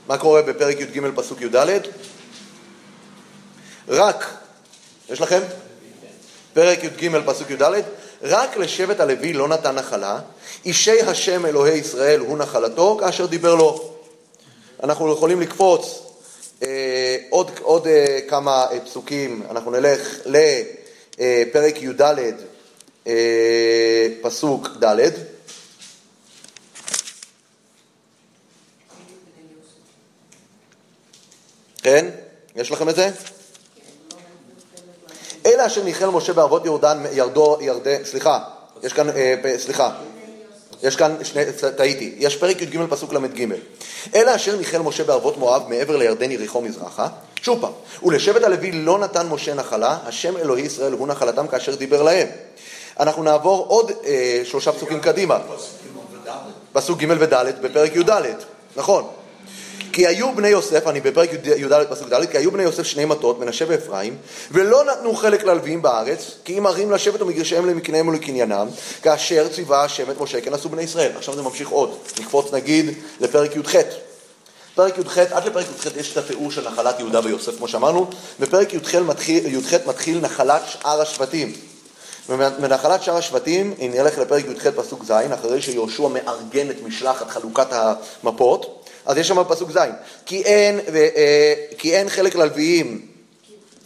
מה 0.09 0.19
קורה 0.19 0.43
בפרק 0.43 0.81
י"ג 0.81 1.11
פסוק 1.15 1.41
י"ד? 1.41 1.67
רק, 3.89 4.35
יש 5.11 5.21
לכם? 5.21 5.41
פרק 6.55 6.85
י"ג 6.85 7.19
פסוק 7.27 7.51
י"ד, 7.51 7.63
רק 8.23 8.57
לשבט 8.57 9.01
הלוי 9.01 9.33
לא 9.33 9.49
נתן 9.49 9.75
נחלה, 9.75 10.19
אישי 10.65 11.03
השם 11.03 11.47
אלוהי 11.47 11.79
ישראל 11.79 12.21
הוא 12.21 12.39
נחלתו 12.39 12.99
כאשר 13.01 13.27
דיבר 13.27 13.55
לו. 13.55 13.95
אנחנו 14.83 15.13
יכולים 15.13 15.41
לקפוץ 15.41 16.08
עוד, 17.31 17.51
עוד 17.63 17.87
אה, 17.87 18.19
כמה 18.29 18.67
אה, 18.71 18.81
פסוקים, 18.81 19.43
אנחנו 19.51 19.71
נלך 19.71 20.19
לפרק 20.27 21.83
י"ד, 21.83 22.03
אה, 23.07 24.09
פסוק 24.23 24.69
ד', 24.85 25.11
כן? 31.83 32.07
יש 32.57 32.71
לכם 32.71 32.89
את 32.89 32.97
זה? 32.97 33.11
אלה 35.47 35.67
אשר 35.67 35.85
ניחל 35.85 36.07
משה 36.07 36.33
בערבות 36.33 36.67
ירדן, 36.67 37.03
ירדו, 37.13 37.59
ירדן, 37.61 38.05
סליחה, 38.05 38.45
יש 38.83 38.93
כאן, 38.93 39.11
אה, 39.11 39.55
סליחה, 39.59 39.99
יש 40.83 40.97
כאן, 40.97 41.17
שני, 41.23 41.43
טעיתי, 41.77 42.15
יש 42.19 42.37
פרק 42.37 42.63
י"ג 42.63 42.85
פסוק 42.91 43.13
ל"ג. 43.13 43.47
אלה 44.15 44.35
אשר 44.35 44.57
ניחל 44.57 44.79
משה 44.79 45.05
בערבות 45.05 45.39
מואב 45.39 45.63
מעבר 45.69 45.97
לירדן 45.97 46.31
יריחו 46.31 46.61
מזרחה, 46.61 47.09
שוב 47.43 47.61
פעם, 47.61 47.73
ולשבט 48.03 48.43
הלוי 48.43 48.73
לא 48.73 48.99
נתן 48.99 49.27
משה 49.27 49.55
נחלה, 49.55 49.99
השם 50.05 50.37
אלוהי 50.37 50.63
ישראל 50.63 50.93
הוא 50.93 51.09
נחלתם 51.09 51.47
כאשר 51.47 51.75
דיבר 51.75 52.03
להם. 52.03 52.29
אנחנו 53.01 53.23
נעבור 53.23 53.67
עוד 53.69 53.93
אה, 54.05 54.41
שלושה 54.45 54.73
פסוקים 54.73 55.01
קדימה. 55.01 55.39
פסוק 56.73 56.99
ג' 56.99 57.11
וד' 57.11 57.35
בפרק 57.63 57.97
י"ד, 57.97 58.11
נכון. 58.77 59.18
כי 59.93 60.07
היו 60.07 60.35
בני 60.35 60.49
יוסף, 60.49 60.87
אני 60.87 61.01
בפרק 61.01 61.31
י"ד 61.33 61.85
פסוק 61.91 62.09
ד', 62.09 62.25
כי 62.25 62.39
היו 62.39 62.51
בני 62.51 62.63
יוסף 62.63 62.83
שני 62.83 63.05
מטות, 63.05 63.39
מנשה 63.39 63.65
ואפרים, 63.69 64.17
ולא 64.51 64.85
נתנו 64.85 65.15
חלק 65.15 65.45
ללוויים 65.45 65.83
בארץ, 65.83 66.31
כי 66.45 66.59
אם 66.59 66.67
ערים 66.67 66.91
לשבת 66.91 67.23
ומגרשיהם 67.23 67.67
למקניהם 67.67 68.09
ולקניינם, 68.09 68.69
כאשר 69.03 69.49
ציווה 69.49 69.85
השם 69.85 70.11
את 70.11 70.21
משה 70.21 70.41
כן 70.41 70.55
עשו 70.55 70.69
בני 70.69 70.83
ישראל. 70.83 71.13
עכשיו 71.17 71.35
זה 71.35 71.43
ממשיך 71.43 71.69
עוד, 71.69 71.97
נקפוץ 72.21 72.53
נגיד 72.53 72.95
לפרק 73.21 73.57
י"ח. 73.57 73.75
פרק 74.75 74.99
י"ח, 74.99 75.19
עד 75.19 75.47
לפרק 75.47 75.67
י"ח 75.67 75.97
יש 75.97 76.13
את 76.13 76.17
התיאור 76.17 76.51
של 76.51 76.69
נחלת 76.69 76.99
יהודה 76.99 77.21
ויוסף, 77.25 77.57
כמו 77.57 77.69
שאמרנו, 77.69 78.11
בפרק 78.41 78.75
י"ח 78.75 78.95
מתחיל, 78.95 79.59
מתחיל 79.87 80.21
נחלת 80.21 80.63
שאר 80.69 81.01
השבטים. 81.01 81.53
מנחלת 82.59 83.03
שאר 83.03 83.17
השבטים, 83.17 83.75
אם 83.79 83.91
נלך 83.95 84.19
לפרק 84.19 84.45
י"ח 84.45 84.67
פסוק 84.67 85.05
ז', 85.05 85.11
אחרי 85.11 85.63
שיהושע 85.63 86.09
מארגן 86.09 86.71
את 86.71 86.77
משלחת 86.83 87.31
חלוקת 87.31 87.67
המפות, 87.71 88.78
אז 89.09 89.17
יש 89.17 89.29
שם 89.29 89.45
פסוק 89.49 89.71
ז', 89.71 89.79
כי 90.27 90.43
אין, 90.43 90.81
ו, 90.93 90.97
אה, 90.97 91.55
כי 91.79 91.97
אין 91.97 92.09
חלק 92.09 92.35
ללוויים, 92.37 93.07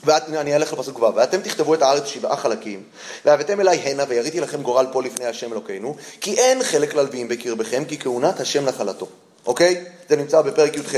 ואני 0.05 0.57
אלך 0.57 0.73
לפסוק 0.73 1.03
ו', 1.03 1.15
ואתם 1.15 1.41
תכתבו 1.41 1.75
את 1.75 1.83
הארץ 1.83 2.07
שבעה 2.07 2.37
חלקים, 2.37 2.83
והבאתם 3.25 3.61
אליי 3.61 3.77
הנה 3.79 4.05
ויריתי 4.09 4.41
לכם 4.41 4.63
גורל 4.63 4.87
פה 4.93 5.03
לפני 5.03 5.27
השם 5.27 5.53
אלוקינו, 5.53 5.97
כי 6.21 6.35
אין 6.35 6.63
חלק 6.63 6.95
ללוויים 6.95 7.29
בקרבכם, 7.29 7.85
כי 7.85 7.99
כהונת 7.99 8.41
השם 8.41 8.65
נחלתו, 8.65 9.07
אוקיי? 9.47 9.85
זה 10.09 10.17
נמצא 10.17 10.43
בפרק 10.43 10.77
י"ח. 10.77 10.95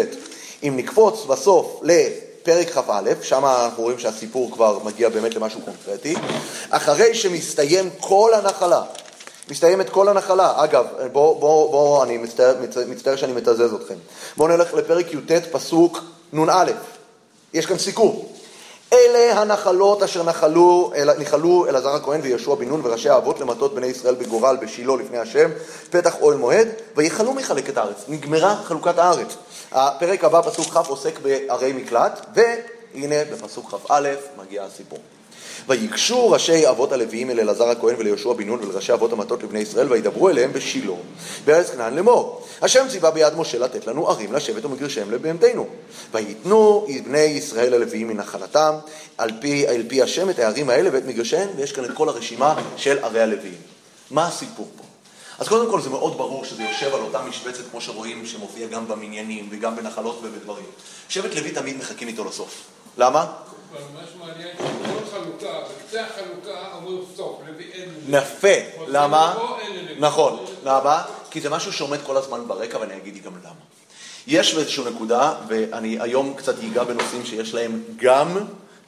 אם 0.62 0.76
נקפוץ 0.76 1.24
בסוף 1.24 1.80
לפרק 1.82 2.70
כ"א, 2.70 3.12
שם 3.22 3.44
אנחנו 3.44 3.82
רואים 3.82 3.98
שהסיפור 3.98 4.52
כבר 4.52 4.78
מגיע 4.84 5.08
באמת 5.08 5.34
למשהו 5.34 5.60
קונקרטי, 5.60 6.14
אחרי 6.70 7.14
שמסתיים 7.14 7.90
כל 8.00 8.30
הנחלה, 8.34 8.82
מסתיימת 9.50 9.90
כל 9.90 10.08
הנחלה. 10.08 10.52
אגב, 10.56 10.86
בואו, 11.12 11.38
בואו, 11.38 11.70
בוא, 11.70 12.04
אני 12.04 12.18
מצטער, 12.18 12.54
מצטער 12.88 13.16
שאני 13.16 13.32
מתזז 13.32 13.74
אתכם. 13.74 13.94
בואו 14.36 14.48
נלך 14.48 14.74
לפרק 14.74 15.12
י"ט, 15.12 15.32
פסוק 15.52 16.00
נ"א. 16.32 16.64
יש 17.54 17.66
כאן 17.66 17.78
סיכום. 17.78 18.26
אלה 18.92 19.40
הנחלות 19.40 20.02
אשר 20.02 20.22
נחלו, 20.22 20.92
נחלו 21.18 21.66
אלעזר 21.68 21.94
הכהן 21.94 22.20
ויהושע 22.22 22.54
בן 22.54 22.68
נון 22.68 22.80
וראשי 22.84 23.08
האבות 23.08 23.40
למטות 23.40 23.74
בני 23.74 23.86
ישראל 23.86 24.14
בגורל 24.14 24.56
בשילה 24.56 24.96
לפני 24.96 25.18
השם, 25.18 25.50
פתח 25.90 26.14
אוהל 26.20 26.36
מועד, 26.36 26.68
ויכלו 26.96 27.34
מחלקת 27.34 27.76
הארץ. 27.76 28.04
נגמרה 28.08 28.56
חלוקת 28.64 28.98
הארץ. 28.98 29.36
הפרק 29.72 30.24
הבא, 30.24 30.40
פסוק 30.42 30.66
כ', 30.66 30.88
עוסק 30.88 31.18
בערי 31.18 31.72
מקלט, 31.72 32.26
והנה 32.34 33.24
בפסוק 33.32 33.70
כ"א 33.70 34.14
מגיע 34.38 34.64
הסיפור. 34.64 34.98
ויגשו 35.68 36.30
ראשי 36.30 36.68
אבות 36.68 36.92
הלוויים 36.92 37.30
אל 37.30 37.40
אלעזר 37.40 37.68
הכהן 37.68 37.94
וליהושע 37.98 38.32
בן 38.32 38.46
נון 38.46 38.60
ולראשי 38.62 38.92
אבות 38.92 39.12
המטות 39.12 39.42
לבני 39.42 39.58
ישראל 39.58 39.92
וידברו 39.92 40.28
אליהם 40.28 40.52
בשילה 40.52 40.92
בארץ 41.44 41.70
כנען 41.70 41.94
לאמור 41.94 42.46
השם 42.62 42.86
ציווה 42.90 43.10
ביד 43.10 43.34
משה 43.36 43.58
לתת 43.58 43.86
לנו 43.86 44.08
ערים 44.08 44.32
לשבת 44.32 44.64
ומגרשיהם 44.64 45.10
לבהמתנו 45.10 45.66
ויתנו 46.12 46.86
בני 47.04 47.18
ישראל 47.18 47.74
הלוויים 47.74 48.08
מנחלתם 48.08 48.74
על 49.18 49.30
פי, 49.40 49.68
על 49.68 49.82
פי 49.88 50.02
השם 50.02 50.30
את 50.30 50.38
הערים 50.38 50.70
האלה 50.70 50.90
ואת 50.92 51.04
מגרשיהם 51.06 51.48
ויש 51.56 51.72
כאן 51.72 51.84
את 51.84 51.90
כל 51.94 52.08
הרשימה 52.08 52.54
של 52.76 53.04
ערי 53.04 53.20
הלוויים 53.20 53.58
מה 54.10 54.26
הסיפור 54.26 54.68
פה? 54.76 54.84
אז 55.38 55.48
קודם 55.48 55.70
כל 55.70 55.80
זה 55.80 55.90
מאוד 55.90 56.18
ברור 56.18 56.44
שזה 56.44 56.62
יושב 56.62 56.94
על 56.94 57.00
אותה 57.00 57.22
משבצת 57.22 57.62
כמו 57.70 57.80
שרואים 57.80 58.26
שמופיע 58.26 58.66
גם 58.66 58.88
במניינים 58.88 59.48
וגם 59.50 59.76
בנחלות 59.76 60.20
ובדברים. 60.22 60.66
שבט 61.08 61.34
לוי 61.34 61.50
תמיד 61.50 61.76
מחכים 61.76 62.08
איתו 62.08 62.24
לסוף. 62.24 62.62
למה? 62.98 63.26
ממש 63.72 64.08
מעניין 64.18 64.83
החלוקה 66.00 66.68
סוף, 67.16 67.40
אין 67.72 67.88
יפה, 68.08 68.48
למה? 68.86 69.34
נכון, 69.98 70.44
למה? 70.64 71.02
כי 71.30 71.40
זה 71.40 71.50
משהו 71.50 71.72
שעומד 71.72 71.98
כל 72.06 72.16
הזמן 72.16 72.40
ברקע 72.46 72.78
ואני 72.78 72.96
אגיד 72.96 73.24
גם 73.24 73.32
למה. 73.42 73.64
יש 74.26 74.54
באיזושהי 74.54 74.84
נקודה, 74.84 75.34
ואני 75.48 75.96
היום 76.00 76.34
קצת 76.36 76.54
אגע 76.58 76.84
בנושאים 76.84 77.24
שיש 77.24 77.54
להם 77.54 77.82
גם 77.96 78.38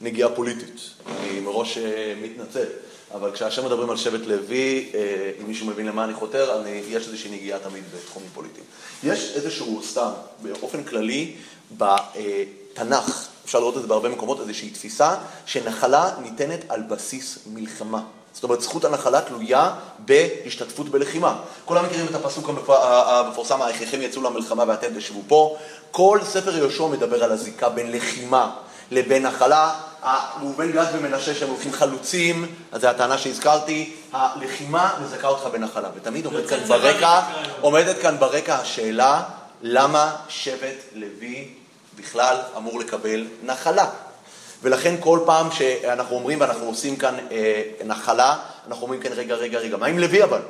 נגיעה 0.01 0.29
פוליטית. 0.29 0.81
אני 1.07 1.39
מראש 1.39 1.77
אה, 1.77 2.13
מתנצל. 2.21 2.65
אבל 3.13 3.31
כשהשם 3.31 3.65
מדברים 3.65 3.89
על 3.89 3.97
שבט 3.97 4.27
לוי, 4.27 4.89
אה, 4.93 5.31
אם 5.41 5.47
מישהו 5.47 5.67
מבין 5.67 5.85
למה 5.85 6.03
אני 6.03 6.13
חותר, 6.13 6.61
אני, 6.61 6.81
יש 6.87 7.05
איזושהי 7.05 7.31
נגיעה 7.31 7.59
תמיד 7.59 7.83
בתחומים 7.95 8.29
פוליטיים. 8.33 8.65
יש 9.03 9.31
איזשהו, 9.35 9.81
סתם, 9.83 10.09
באופן 10.41 10.83
כללי, 10.83 11.35
בתנ"ך 11.77 13.27
אפשר 13.47 13.59
לראות 13.59 13.77
את 13.77 13.81
זה 13.81 13.87
בהרבה 13.87 14.09
מקומות, 14.09 14.39
איזושהי 14.39 14.69
תפיסה 14.69 15.15
שנחלה 15.45 16.09
ניתנת 16.21 16.59
על 16.69 16.81
בסיס 16.81 17.37
מלחמה. 17.53 18.01
זאת 18.33 18.43
אומרת, 18.43 18.61
זכות 18.61 18.85
הנחלה 18.85 19.21
תלויה 19.21 19.73
בהשתתפות 19.99 20.89
בלחימה. 20.89 21.35
כולם 21.65 21.85
מכירים 21.85 22.05
את 22.05 22.15
הפסוק 22.15 22.49
המפ- 22.49 22.71
המפורסם, 23.07 23.61
האחיכם 23.61 24.01
יצאו 24.01 24.21
למלחמה 24.21 24.63
ואתם 24.67 24.87
תשבו 24.97 25.21
פה. 25.27 25.57
כל 25.91 26.19
ספר 26.23 26.57
יהושע 26.57 26.85
מדבר 26.87 27.23
על 27.23 27.31
הזיקה 27.31 27.69
בין 27.69 27.91
לחימה 27.91 28.51
לבין 28.91 29.25
נחלה. 29.25 29.73
ראובן 30.41 30.71
גד 30.71 30.85
ומנשה 30.93 31.35
שהם 31.35 31.49
הולכים 31.49 31.73
חלוצים, 31.73 32.45
אז 32.71 32.81
זו 32.81 32.87
הטענה 32.87 33.17
שהזכרתי, 33.17 33.93
הלחימה 34.13 34.93
מזכה 35.03 35.27
אותך 35.27 35.43
בנחלה. 35.51 35.89
ותמיד 35.95 36.25
עומד 36.25 36.47
כאן 36.49 36.59
ברקע. 36.67 37.21
עומדת 37.61 37.97
כאן 38.01 38.17
ברקע 38.19 38.55
השאלה, 38.55 39.23
למה 39.61 40.15
שבט 40.29 40.77
לוי 40.95 41.47
בכלל 41.97 42.37
אמור 42.57 42.79
לקבל 42.79 43.27
נחלה? 43.43 43.89
ולכן 44.63 44.95
כל 44.99 45.19
פעם 45.25 45.51
שאנחנו 45.51 46.15
אומרים 46.15 46.41
ואנחנו 46.41 46.65
עושים 46.65 46.95
כאן 46.95 47.15
אה, 47.31 47.61
נחלה, 47.85 48.37
אנחנו 48.67 48.83
אומרים 48.83 49.01
כן, 49.01 49.09
רגע, 49.15 49.35
רגע, 49.35 49.59
רגע, 49.59 49.77
מה 49.77 49.85
עם 49.85 49.99
לוי 49.99 50.23
אבל? 50.23 50.41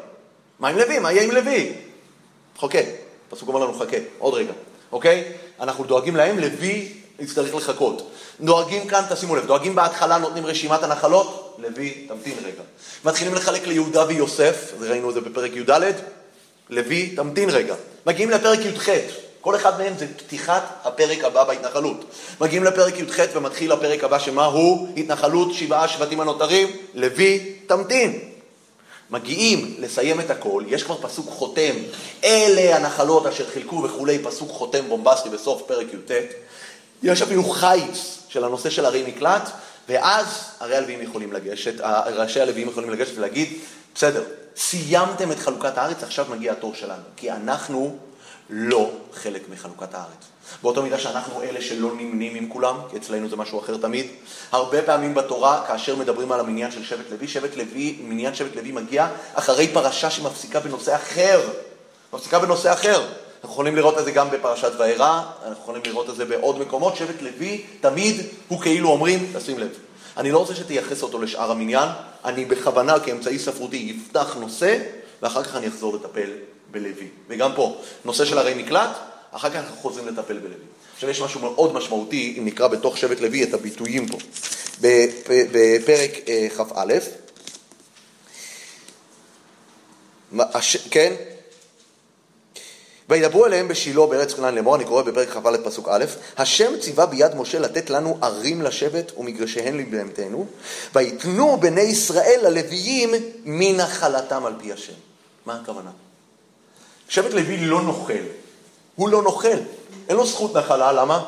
מה 0.60 0.70
עם 0.70 0.78
לוי? 0.78 1.00
מה 1.00 1.12
יהיה 1.12 1.24
עם 1.24 1.32
לוי? 1.32 1.74
חכה, 2.60 2.80
הפסוק 3.28 3.50
אומר 3.50 3.60
לנו 3.60 3.74
חכה, 3.74 3.98
עוד 4.20 4.34
רגע, 4.34 4.54
אוקיי? 4.92 5.24
אנחנו 5.60 5.84
דואגים 5.84 6.16
להם, 6.16 6.40
לוי 6.40 6.94
יצטרך 7.20 7.56
לחכות. 7.56 8.12
דואגים 8.42 8.88
כאן, 8.88 9.04
תשימו 9.10 9.36
לב, 9.36 9.46
דואגים 9.46 9.76
בהתחלה, 9.76 10.18
נותנים 10.18 10.46
רשימת 10.46 10.84
הנחלות, 10.84 11.58
לוי, 11.60 12.06
תמתין 12.08 12.34
רגע. 12.44 12.62
מתחילים 13.06 13.34
לחלק 13.34 13.68
ליהודה 13.68 14.06
ויוסף, 14.08 14.74
ראינו 14.80 15.10
את 15.10 15.14
זה 15.14 15.22
בפרק 15.22 15.52
י"ד, 15.56 15.82
לוי, 16.70 17.16
תמתין 17.16 17.50
רגע. 17.50 17.76
מגיעים 18.06 18.30
לפרק 18.30 18.60
י"ח, 18.60 18.90
כל 19.48 19.56
אחד 19.56 19.78
מהם 19.78 19.94
זה 19.98 20.08
פתיחת 20.18 20.64
הפרק 20.84 21.24
הבא 21.24 21.44
בהתנחלות. 21.44 22.06
מגיעים 22.42 22.64
לפרק 22.64 23.00
י"ח 23.00 23.20
ומתחיל 23.34 23.72
הפרק 23.72 24.04
הבא 24.04 24.20
שמה 24.20 24.46
הוא? 24.46 24.88
התנחלות 24.98 25.54
שבעה 25.54 25.88
שבטים 25.88 26.20
הנותרים, 26.20 26.68
לוי, 26.94 27.54
תמתין. 27.68 28.20
מגיעים 29.10 29.76
לסיים 29.80 30.20
את 30.20 30.30
הכל, 30.30 30.64
יש 30.68 30.84
כבר 30.84 30.98
פסוק 31.02 31.30
חותם, 31.30 31.74
אלה 32.24 32.76
הנחלות 32.76 33.26
אשר 33.26 33.46
חילקו 33.54 33.84
וכולי, 33.84 34.20
פסוק 34.20 34.50
חותם 34.52 34.90
בומבסטי 34.90 35.30
בסוף 35.30 35.62
פרק 35.62 35.88
י"ט. 35.94 36.12
יש 37.04 37.22
אפילו 37.22 37.44
חיץ 37.44 38.18
של 38.30 38.44
הנושא 38.44 38.70
של 38.70 38.86
ערי 38.86 39.04
מקלט, 39.08 39.50
ואז 39.90 40.26
ערי 40.60 40.76
הלוויים 40.76 41.02
יכולים 41.02 41.34
לגשת, 41.34 41.82
ראשי 42.16 42.42
הלוויים 42.42 42.70
יכולים 42.70 42.90
לגשת 42.90 43.18
ולהגיד, 43.18 43.54
בסדר, 43.96 44.24
סיימתם 44.58 45.32
את 45.32 45.40
חלוקת 45.40 45.78
הארץ, 45.78 46.04
עכשיו 46.04 46.26
מגיע 46.30 46.52
התור 46.52 46.76
שלנו, 46.76 47.04
כי 47.18 47.32
אנחנו 47.32 47.98
לא 48.50 48.92
חלק 49.14 49.50
מחלוקת 49.50 49.94
הארץ. 49.94 50.28
באותו 50.62 50.84
מידה 50.84 51.00
שאנחנו 51.00 51.42
אלה 51.42 51.62
שלא 51.62 51.92
נמנים 51.94 52.36
עם 52.36 52.50
כולם, 52.50 52.76
כי 52.92 52.98
אצלנו 52.98 53.30
זה 53.30 53.36
משהו 53.36 53.60
אחר 53.60 53.78
תמיד. 53.78 54.08
הרבה 54.52 54.82
פעמים 54.82 55.14
בתורה, 55.14 55.64
כאשר 55.68 55.96
מדברים 55.96 56.32
על 56.32 56.40
המניין 56.40 56.72
של 56.72 56.84
שבט 56.84 57.12
לוי, 57.12 57.28
שבט 57.28 57.56
לוי, 57.56 58.00
מניין 58.04 58.36
שבט 58.36 58.56
לוי 58.56 58.72
מגיע 58.72 59.08
אחרי 59.34 59.68
פרשה 59.68 60.10
שמפסיקה 60.10 60.60
בנושא 60.60 60.96
אחר. 60.96 61.42
מפסיקה 62.14 62.40
בנושא 62.40 62.74
אחר. 62.74 63.06
אנחנו 63.42 63.54
יכולים 63.54 63.76
לראות 63.76 63.98
את 63.98 64.06
זה 64.06 64.12
גם 64.12 64.32
בפרשת 64.32 64.72
וארא, 64.78 65.22
אנחנו 65.46 65.64
יכולים 65.64 65.82
לראות 65.86 66.10
את 66.10 66.16
זה 66.16 66.26
בעוד 66.26 66.60
מקומות. 66.60 66.96
שבט 66.96 67.22
לוי 67.22 67.66
תמיד 67.82 68.16
הוא 68.48 68.62
כאילו 68.62 68.90
אומרים, 68.90 69.32
תשים 69.38 69.60
לב, 69.60 69.70
אני 70.18 70.32
לא 70.32 70.40
רוצה 70.40 70.56
שתייחס 70.56 71.04
אותו 71.04 71.22
לשאר 71.22 71.52
המניין, 71.52 71.90
אני 72.26 72.46
בכוונה 72.46 73.00
כאמצעי 73.00 73.40
ספרותי 73.40 73.98
אפתח 74.06 74.36
נושא, 74.40 74.78
ואחר 75.22 75.44
כך 75.44 75.56
אני 75.56 75.68
אחזור 75.68 75.96
לטפל 75.96 76.30
בלוי. 76.72 77.08
וגם 77.28 77.52
פה, 77.56 77.82
נושא 78.06 78.26
של 78.26 78.38
ערי 78.38 78.54
מקלט, 78.64 78.90
אחר 79.32 79.50
כך 79.50 79.56
אנחנו 79.56 79.78
חוזרים 79.78 80.08
לטפל 80.08 80.38
בלוי. 80.38 80.58
עכשיו 80.96 81.10
יש 81.10 81.22
משהו 81.22 81.40
מאוד 81.42 81.74
משמעותי, 81.74 82.36
אם 82.40 82.46
נקרא 82.46 82.68
בתוך 82.68 82.98
שבט 82.98 83.20
לוי 83.20 83.44
את 83.44 83.54
הביטויים 83.54 84.08
פה. 84.08 84.18
בפ- 84.82 85.30
בפרק 85.52 86.12
אה, 86.28 86.48
כ"א, 86.58 86.94
כן? 90.92 91.14
וידברו 93.10 93.46
אליהם 93.46 93.68
בשילה 93.68 94.06
בארץ 94.06 94.34
כנען 94.34 94.56
לאמור, 94.56 94.76
אני 94.76 94.86
קורא 94.86 95.02
בפרק 95.02 95.30
כ"א 95.30 95.58
פסוק 95.64 95.88
א', 95.92 96.06
השם 96.38 96.80
ציווה 96.80 97.06
ביד 97.06 97.36
משה 97.36 97.60
לתת 97.60 97.90
לנו 97.90 98.18
ערים 98.22 98.62
לשבת 98.62 99.12
ומגרשיהן 99.18 99.78
לבהמתנו, 99.78 100.48
ויתנו 100.96 101.58
בני 101.58 101.82
ישראל 101.82 102.40
ללוויים 102.44 103.10
מנחלתם 103.46 104.46
על 104.46 104.54
פי 104.62 104.74
השם. 104.74 104.94
מה 105.46 105.60
הכוונה? 105.62 105.92
שבט 107.10 107.34
לוי 107.34 107.58
לא 107.58 107.82
נוכל, 107.82 108.14
הוא 108.96 109.10
לא 109.10 109.22
נוכל, 109.22 109.58
אין 110.10 110.18
לו 110.18 110.26
זכות 110.26 110.56
נחלה, 110.56 110.92
למה? 110.92 111.24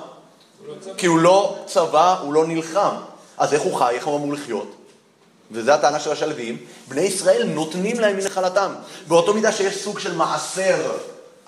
כי 0.97 1.05
הוא 1.05 1.19
לא 1.19 1.57
צבא, 1.65 2.19
הוא 2.21 2.33
לא 2.33 2.47
נלחם. 2.47 2.95
אז 3.37 3.53
איך 3.53 3.61
הוא 3.61 3.75
חי, 3.75 3.95
איך 3.95 4.07
הוא 4.07 4.17
אמור 4.17 4.33
לחיות? 4.33 4.75
וזו 5.51 5.71
הטענה 5.71 5.99
של 5.99 6.09
ראשי 6.09 6.23
הלוויים, 6.23 6.57
בני 6.87 7.01
ישראל 7.01 7.47
נותנים 7.47 7.99
להם 7.99 8.17
מנחלתם. 8.17 8.73
באותו 9.07 9.33
מידה 9.33 9.51
שיש 9.51 9.83
סוג 9.83 9.99
של 9.99 10.15
מעשר 10.15 10.91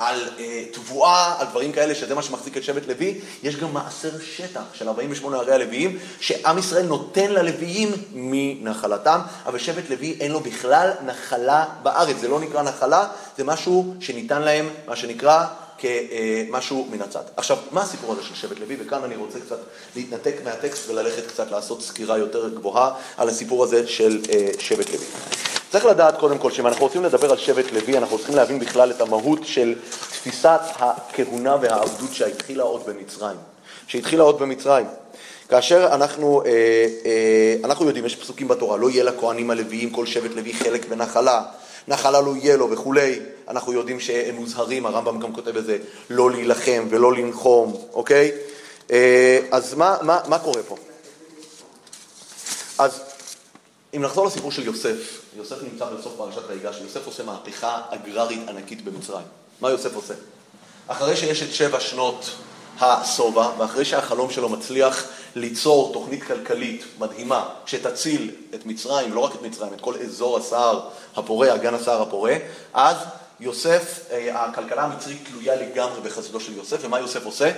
על 0.02 0.30
אה, 0.40 0.64
תבואה, 0.72 1.36
על 1.40 1.48
דברים 1.48 1.72
כאלה, 1.72 1.96
שזה 1.96 2.16
מה 2.16 2.22
שמחזיק 2.22 2.58
את 2.58 2.64
שבט 2.64 2.88
לוי, 2.88 3.20
יש 3.44 3.56
גם 3.56 3.74
מעשר 3.74 4.10
שטח 4.20 4.62
של 4.74 4.88
48 4.88 5.38
ערי 5.38 5.54
הלוויים, 5.54 6.00
שעם 6.20 6.58
ישראל 6.58 6.86
נותן 6.86 7.32
ללוויים 7.32 7.92
מנחלתם, 8.14 9.20
אבל 9.46 9.60
שבט 9.60 9.90
לוי 9.90 10.18
אין 10.20 10.32
לו 10.32 10.40
בכלל 10.40 10.92
נחלה 11.06 11.66
בארץ. 11.84 12.16
זה 12.22 12.28
לא 12.28 12.40
נקרא 12.40 12.62
נחלה, 12.62 13.08
זה 13.38 13.44
משהו 13.44 13.96
שניתן 14.00 14.42
להם, 14.42 14.70
מה 14.88 14.96
שנקרא, 14.96 15.46
כמשהו 15.82 16.88
מן 16.92 17.02
הצד. 17.02 17.24
עכשיו, 17.38 17.58
מה 17.72 17.82
הסיפור 17.82 18.12
הזה 18.12 18.24
של 18.24 18.36
שבט 18.36 18.60
לוי? 18.60 18.78
וכאן 18.80 19.04
אני 19.04 19.16
רוצה 19.16 19.40
קצת 19.40 19.60
להתנתק 19.96 20.36
מהטקסט 20.44 20.90
וללכת 20.90 21.28
קצת 21.28 21.52
לעשות 21.52 21.82
סקירה 21.82 22.18
יותר 22.18 22.50
גבוהה 22.50 22.94
על 23.18 23.30
הסיפור 23.30 23.64
הזה 23.64 23.88
של 23.88 24.22
אה, 24.30 24.48
שבט 24.60 24.90
לוי. 24.90 25.06
צריך 25.72 25.86
לדעת 25.86 26.20
קודם 26.20 26.38
כל 26.38 26.52
שאם 26.52 26.68
אנחנו 26.68 26.86
רוצים 26.86 27.04
לדבר 27.04 27.32
על 27.32 27.38
שבט 27.38 27.72
לוי, 27.72 27.98
אנחנו 27.98 28.18
צריכים 28.18 28.36
להבין 28.36 28.60
בכלל 28.60 28.92
את 28.92 29.02
המהות 29.02 29.40
של 29.44 29.76
תפיסת 30.12 30.60
הכהונה 30.76 31.56
והעבדות 31.62 32.14
שהתחילה 32.14 32.64
עוד 32.64 32.82
במצרים. 32.86 33.38
שהתחילה 33.88 34.24
עוד 34.24 34.40
במצרים. 34.40 34.86
כאשר 35.50 35.90
אנחנו, 35.92 36.42
אה, 36.46 36.50
אה, 37.06 37.56
אנחנו 37.64 37.86
יודעים, 37.86 38.06
יש 38.06 38.16
פסוקים 38.16 38.48
בתורה, 38.48 38.78
לא 38.78 38.90
יהיה 38.90 39.04
לכהנים 39.04 39.52
הלוויים 39.52 39.90
כל 39.90 40.06
שבט 40.06 40.32
לוי 40.36 40.54
חלק 40.54 40.86
בנחלה, 40.86 41.42
נחלה 41.88 42.22
לא 42.22 42.36
יהיה 42.36 42.58
לו 42.58 42.72
וכולי, 42.72 43.20
אנחנו 43.48 43.74
יודעים 43.74 44.00
שהם 44.00 44.36
מוזהרים, 44.36 44.86
הרמב"ם 44.86 45.20
גם 45.20 45.34
כותב 45.34 45.58
את 45.58 45.66
זה, 45.66 45.78
לא 46.10 46.32
להילחם 46.32 46.88
ולא 46.90 47.14
לנחום, 47.14 47.88
אוקיי? 47.94 48.32
אה, 48.92 49.40
אז 49.52 49.74
מה, 49.74 49.98
מה, 50.02 50.20
מה 50.28 50.40
קורה 50.40 50.64
פה? 50.64 50.78
אז 52.78 53.02
אם 53.96 54.02
נחזור 54.02 54.26
לסיפור 54.26 54.52
של 54.52 54.66
יוסף, 54.66 55.22
יוסף 55.38 55.56
נמצא 55.72 55.86
בסוף 55.86 56.14
פרשת 56.18 56.42
ויגש, 56.48 56.76
יוסף 56.82 57.06
עושה 57.06 57.24
מהפכה 57.24 57.82
אגררית 57.90 58.50
ענקית 58.50 58.84
במצרים. 58.84 59.26
מה 59.62 59.70
יוסף 59.70 59.96
עושה? 59.96 60.14
אחרי 60.88 61.16
שיש 61.18 61.44
את 61.44 61.54
שבע 61.54 61.80
שנות 61.80 62.32
השובע, 62.82 63.50
ואחרי 63.58 63.86
שהחלום 63.86 64.30
שלו 64.30 64.50
מצליח 64.50 65.08
ליצור 65.36 65.94
תוכנית 65.94 66.24
כלכלית 66.24 66.86
מדהימה, 67.00 67.50
שתציל 67.66 68.32
את 68.56 68.66
מצרים, 68.66 69.14
לא 69.14 69.20
רק 69.20 69.36
את 69.36 69.42
מצרים, 69.42 69.74
את 69.74 69.82
כל 69.82 69.96
אזור 69.96 70.38
הסהר 70.38 70.80
הפורה, 71.16 71.56
אגן 71.56 71.74
הסהר 71.74 72.02
הפורה, 72.02 72.36
אז 72.74 72.98
יוסף, 73.40 74.00
אה, 74.12 74.44
הכלכלה 74.44 74.84
המצרית 74.84 75.30
תלויה 75.32 75.56
לגמרי 75.56 76.02
בחסדו 76.02 76.40
של 76.40 76.58
יוסף, 76.58 76.78
ומה 76.82 77.00
יוסף 77.00 77.26
עושה? 77.26 77.52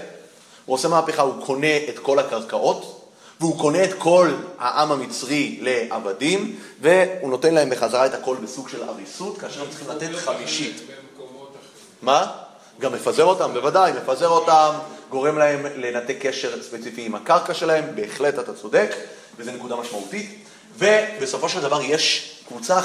הוא 0.66 0.74
עושה 0.74 0.88
מהפכה, 0.88 1.22
הוא 1.22 1.46
קונה 1.46 1.78
את 1.90 2.00
כל 2.00 2.20
הקרקעות, 2.20 3.00
והוא 3.40 3.60
קונה 3.60 3.84
את 3.84 3.94
כל 3.98 4.32
העם 4.60 4.92
המצרי 4.92 5.60
לעבדים, 5.62 6.60
והוא 6.82 7.30
נותן 7.30 7.54
להם 7.54 7.70
בחזרה 7.70 8.06
את 8.06 8.14
הכל 8.14 8.38
בסוג 8.44 8.70
של 8.70 8.84
עריסות, 8.90 9.38
כאשר 9.38 9.62
הם 9.62 9.68
צריכים 9.70 9.88
לתת 9.90 10.16
חמישית. 10.16 10.82
מה? 12.02 12.32
גם 12.80 12.94
מפזר 12.94 13.24
אותם, 13.24 13.54
בוודאי, 13.54 13.92
מפזר 13.92 14.28
אותם, 14.28 14.72
גורם 15.14 15.38
להם 15.38 15.66
לנתק 15.76 16.16
קשר 16.20 16.64
ספציפי 16.64 17.06
עם 17.06 17.16
הקרקע 17.16 17.54
שלהם, 17.54 17.84
בהחלט 17.96 18.40
אתה 18.40 18.54
צודק, 18.54 18.96
וזו 19.38 19.52
נקודה 19.52 19.76
משמעותית. 19.76 20.30
ובסופו 20.78 21.50
של 21.50 21.62
דבר 21.62 21.82
יש 21.82 22.36
קבוצה, 22.48 22.80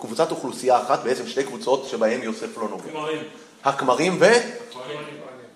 קבוצת 0.00 0.30
אוכלוסייה 0.30 0.82
אחת, 0.82 1.02
בעצם 1.04 1.26
שתי 1.26 1.44
קבוצות 1.44 1.88
שבהן 1.90 2.22
יוסף 2.22 2.58
לא 2.58 2.68
נוגע. 2.68 2.92
כמרים. 2.92 3.22
הכמרים 3.64 4.16
ו... 4.20 4.26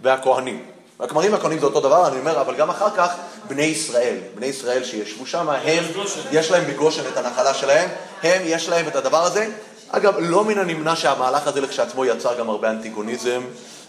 והכהנים. 0.03 0.65
הכמרים 1.01 1.33
והכהנים 1.33 1.59
זה 1.59 1.67
אותו 1.67 1.81
דבר, 1.81 2.09
אני 2.09 2.19
אומר, 2.19 2.41
אבל 2.41 2.55
גם 2.55 2.71
אחר 2.71 2.91
כך 2.97 3.15
בני 3.49 3.63
ישראל, 3.63 4.17
בני 4.35 4.47
ישראל 4.47 4.85
שישבו 4.85 5.27
שם, 5.27 5.49
הם. 5.49 5.85
יש 6.33 6.51
להם 6.51 6.65
בגושן 6.65 7.03
את 7.13 7.17
הנחלה 7.17 7.55
שלהם, 7.55 7.89
הם, 8.23 8.43
יש 8.45 8.69
להם 8.69 8.89
את 8.89 8.97
הדבר 8.97 9.23
הזה. 9.23 9.49
אגב, 9.89 10.15
לא 10.19 10.45
מן 10.45 10.59
הנמנע 10.59 10.97
שהמהלך 10.97 11.47
הזה 11.47 11.61
לכשעצמו 11.61 12.05
יצר 12.05 12.39
גם 12.39 12.51
הרבה 12.51 12.71
אנטיגוניזם, 12.71 13.43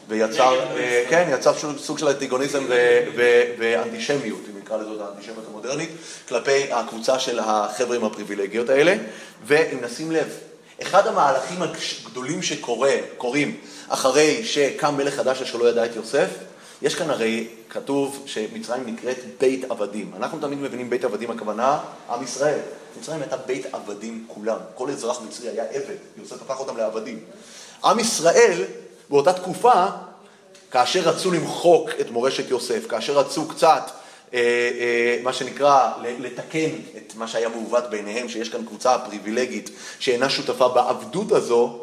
ויצר, 0.08 0.60
אה, 0.78 1.04
כן, 1.10 1.30
יצר 1.32 1.54
סוג- 1.78 1.98
של 2.00 2.08
אנטיגוניזם 2.08 2.64
ואנטישמיות, 3.58 4.40
אם 4.54 4.60
נקרא 4.60 4.78
לזה 4.78 5.04
האנטישמיות 5.04 5.46
המודרנית, 5.50 5.90
כלפי 6.30 6.72
הקבוצה 6.74 7.20
של 7.20 7.40
החבר'ה 7.40 7.96
עם 7.96 8.04
הפריבילגיות 8.04 8.70
האלה. 8.70 8.96
ואם 9.46 9.78
נשים 9.82 10.12
לב, 10.12 10.28
אחד 10.82 11.08
המהלכים 11.08 11.58
הגדולים 12.06 12.42
שקורים 12.42 13.56
אחרי 13.88 14.46
שקם 14.46 14.98
מלך 14.98 15.16
חדש 15.16 15.44
שלא 15.44 15.70
ידע 15.70 15.86
את 15.86 15.96
יוסף, 15.96 16.28
יש 16.82 16.96
כאן 16.96 17.10
הרי, 17.10 17.48
כתוב 17.70 18.24
שמצרים 18.26 18.84
נקראת 18.86 19.18
בית 19.40 19.72
עבדים. 19.72 20.12
אנחנו 20.18 20.40
תמיד 20.40 20.60
מבינים 20.60 20.90
בית 20.90 21.04
עבדים, 21.04 21.32
הכוונה 21.32 21.80
עם 22.10 22.24
ישראל. 22.24 22.60
מצרים 23.00 23.22
הייתה 23.22 23.38
בית 23.38 23.66
עבדים 23.74 24.26
כולם. 24.28 24.58
כל 24.76 24.90
אזרח 24.90 25.22
מצרי 25.28 25.50
היה 25.50 25.64
עבד, 25.72 25.96
יוסף 26.18 26.42
הפך 26.42 26.60
אותם 26.60 26.78
לעבדים. 26.78 27.20
עם 27.84 28.00
ישראל, 28.00 28.64
באותה 29.10 29.34
תקופה, 29.34 29.86
כאשר 30.72 31.00
רצו 31.00 31.32
למחוק 31.32 31.90
את 32.02 32.12
מורשת 32.12 32.50
יוסף, 32.50 32.88
כאשר 32.88 33.18
רצו 33.18 33.48
קצת, 33.48 33.92
אה, 34.34 34.40
אה, 34.40 35.20
מה 35.24 35.34
שנקרא, 35.34 35.92
לתקן 36.20 36.70
את 36.98 37.14
מה 37.16 37.28
שהיה 37.28 37.50
מעוות 37.50 37.90
ביניהם, 37.90 38.30
שיש 38.30 38.50
כאן 38.50 38.66
קבוצה 38.66 38.98
פריבילגית 39.00 39.70
שאינה 40.00 40.30
שותפה 40.30 40.68
בעבדות 40.68 41.32
הזו, 41.32 41.80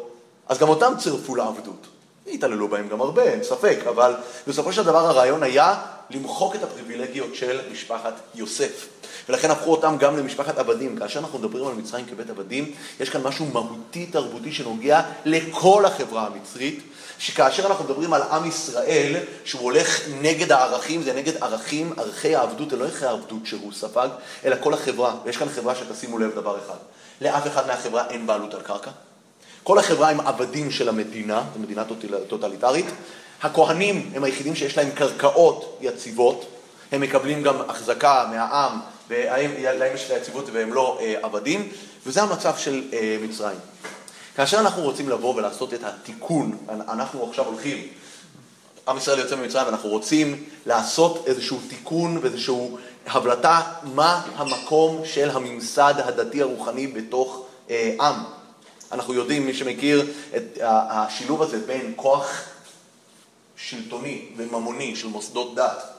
אז 0.47 0.59
גם 0.59 0.69
אותם 0.69 0.93
צירפו 0.97 1.35
לעבדות. 1.35 1.87
התעללו 2.27 2.67
בהם 2.67 2.87
גם 2.89 3.01
הרבה, 3.01 3.23
אין 3.23 3.43
ספק, 3.43 3.79
אבל 3.89 4.13
בסופו 4.47 4.73
של 4.73 4.83
דבר 4.83 5.05
הרעיון 5.05 5.43
היה 5.43 5.81
למחוק 6.09 6.55
את 6.55 6.63
הפריבילגיות 6.63 7.35
של 7.35 7.59
משפחת 7.71 8.13
יוסף. 8.35 8.87
ולכן 9.29 9.51
הפכו 9.51 9.71
אותם 9.71 9.95
גם 9.99 10.17
למשפחת 10.17 10.57
עבדים. 10.57 10.97
כאשר 10.99 11.19
אנחנו 11.19 11.39
מדברים 11.39 11.67
על 11.67 11.73
מצרים 11.73 12.05
כבית 12.05 12.29
עבדים, 12.29 12.71
יש 12.99 13.09
כאן 13.09 13.21
משהו 13.21 13.45
מהותי 13.45 14.05
תרבותי 14.05 14.51
שנוגע 14.51 15.01
לכל 15.25 15.85
החברה 15.85 16.27
המצרית, 16.27 16.79
שכאשר 17.19 17.65
אנחנו 17.65 17.85
מדברים 17.85 18.13
על 18.13 18.21
עם 18.21 18.45
ישראל, 18.45 19.15
שהוא 19.45 19.61
הולך 19.61 19.99
נגד 20.21 20.51
הערכים, 20.51 21.03
זה 21.03 21.13
נגד 21.13 21.43
ערכים, 21.43 21.93
ערכי 21.97 22.35
העבדות, 22.35 22.69
זה 22.69 22.75
לא 22.75 22.85
ערכי 22.85 23.05
העבדות 23.05 23.45
שהוא 23.45 23.73
ספג, 23.73 24.07
אלא 24.45 24.55
כל 24.59 24.73
החברה. 24.73 25.15
ויש 25.25 25.37
כאן 25.37 25.49
חברה 25.49 25.75
שתשימו 25.75 26.19
לב 26.19 26.35
דבר 26.35 26.57
אחד, 26.65 26.77
לאף 27.21 27.47
אחד 27.47 27.67
מהחברה 27.67 28.07
אין 28.09 28.27
בעלות 28.27 28.53
על 28.53 28.61
קרקע. 28.61 28.91
כל 29.63 29.79
החברה 29.79 30.09
הם 30.09 30.19
עבדים 30.19 30.71
של 30.71 30.89
המדינה, 30.89 31.43
זו 31.53 31.59
מדינה 31.59 31.83
טוטל- 31.83 32.25
טוטליטרית. 32.27 32.85
הכהנים 33.43 34.11
הם 34.15 34.23
היחידים 34.23 34.55
שיש 34.55 34.77
להם 34.77 34.89
קרקעות 34.91 35.77
יציבות, 35.81 36.45
הם 36.91 37.01
מקבלים 37.01 37.43
גם 37.43 37.55
החזקה 37.69 38.27
מהעם, 38.31 38.79
ולהם 39.09 39.51
יש 39.95 40.05
את 40.05 40.11
היציבות 40.11 40.45
והם 40.53 40.73
לא 40.73 40.97
אה, 41.01 41.15
עבדים, 41.23 41.69
וזה 42.05 42.21
המצב 42.21 42.53
של 42.57 42.83
אה, 42.93 43.17
מצרים. 43.21 43.57
כאשר 44.35 44.59
אנחנו 44.59 44.83
רוצים 44.83 45.09
לבוא 45.09 45.35
ולעשות 45.35 45.73
את 45.73 45.83
התיקון, 45.83 46.57
אנחנו 46.69 47.29
עכשיו 47.29 47.45
הולכים, 47.45 47.87
עם 48.87 48.97
ישראל 48.97 49.19
יוצא 49.19 49.35
ממצרים 49.35 49.65
ואנחנו 49.65 49.89
רוצים 49.89 50.43
לעשות 50.65 51.23
איזשהו 51.27 51.59
תיקון 51.69 52.17
ואיזושהי 52.21 52.55
הבלטה, 53.07 53.61
מה 53.83 54.21
המקום 54.35 55.01
של 55.05 55.29
הממסד 55.29 55.93
הדתי 55.97 56.41
הרוחני 56.41 56.87
בתוך 56.87 57.45
אה, 57.69 57.95
עם. 58.01 58.15
אנחנו 58.91 59.13
יודעים, 59.13 59.45
מי 59.45 59.53
שמכיר 59.53 60.11
את 60.35 60.57
השילוב 60.63 61.41
הזה 61.41 61.59
בין 61.67 61.93
כוח 61.95 62.43
שלטוני 63.57 64.25
וממוני 64.37 64.95
של 64.95 65.07
מוסדות 65.07 65.55
דת, 65.55 65.94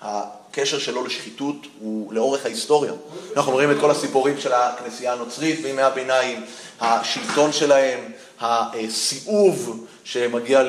הקשר 0.00 0.78
שלו 0.78 1.04
לשחיתות 1.06 1.56
הוא 1.80 2.12
לאורך 2.12 2.44
ההיסטוריה. 2.44 2.92
אנחנו 3.36 3.52
רואים 3.52 3.70
את 3.70 3.76
כל 3.80 3.90
הסיפורים 3.90 4.40
של 4.40 4.52
הכנסייה 4.52 5.12
הנוצרית 5.12 5.62
בימי 5.62 5.82
הביניים, 5.82 6.44
השלטון 6.80 7.52
שלהם, 7.52 8.00
הסיאוב 8.40 9.86
שמגיע 10.04 10.62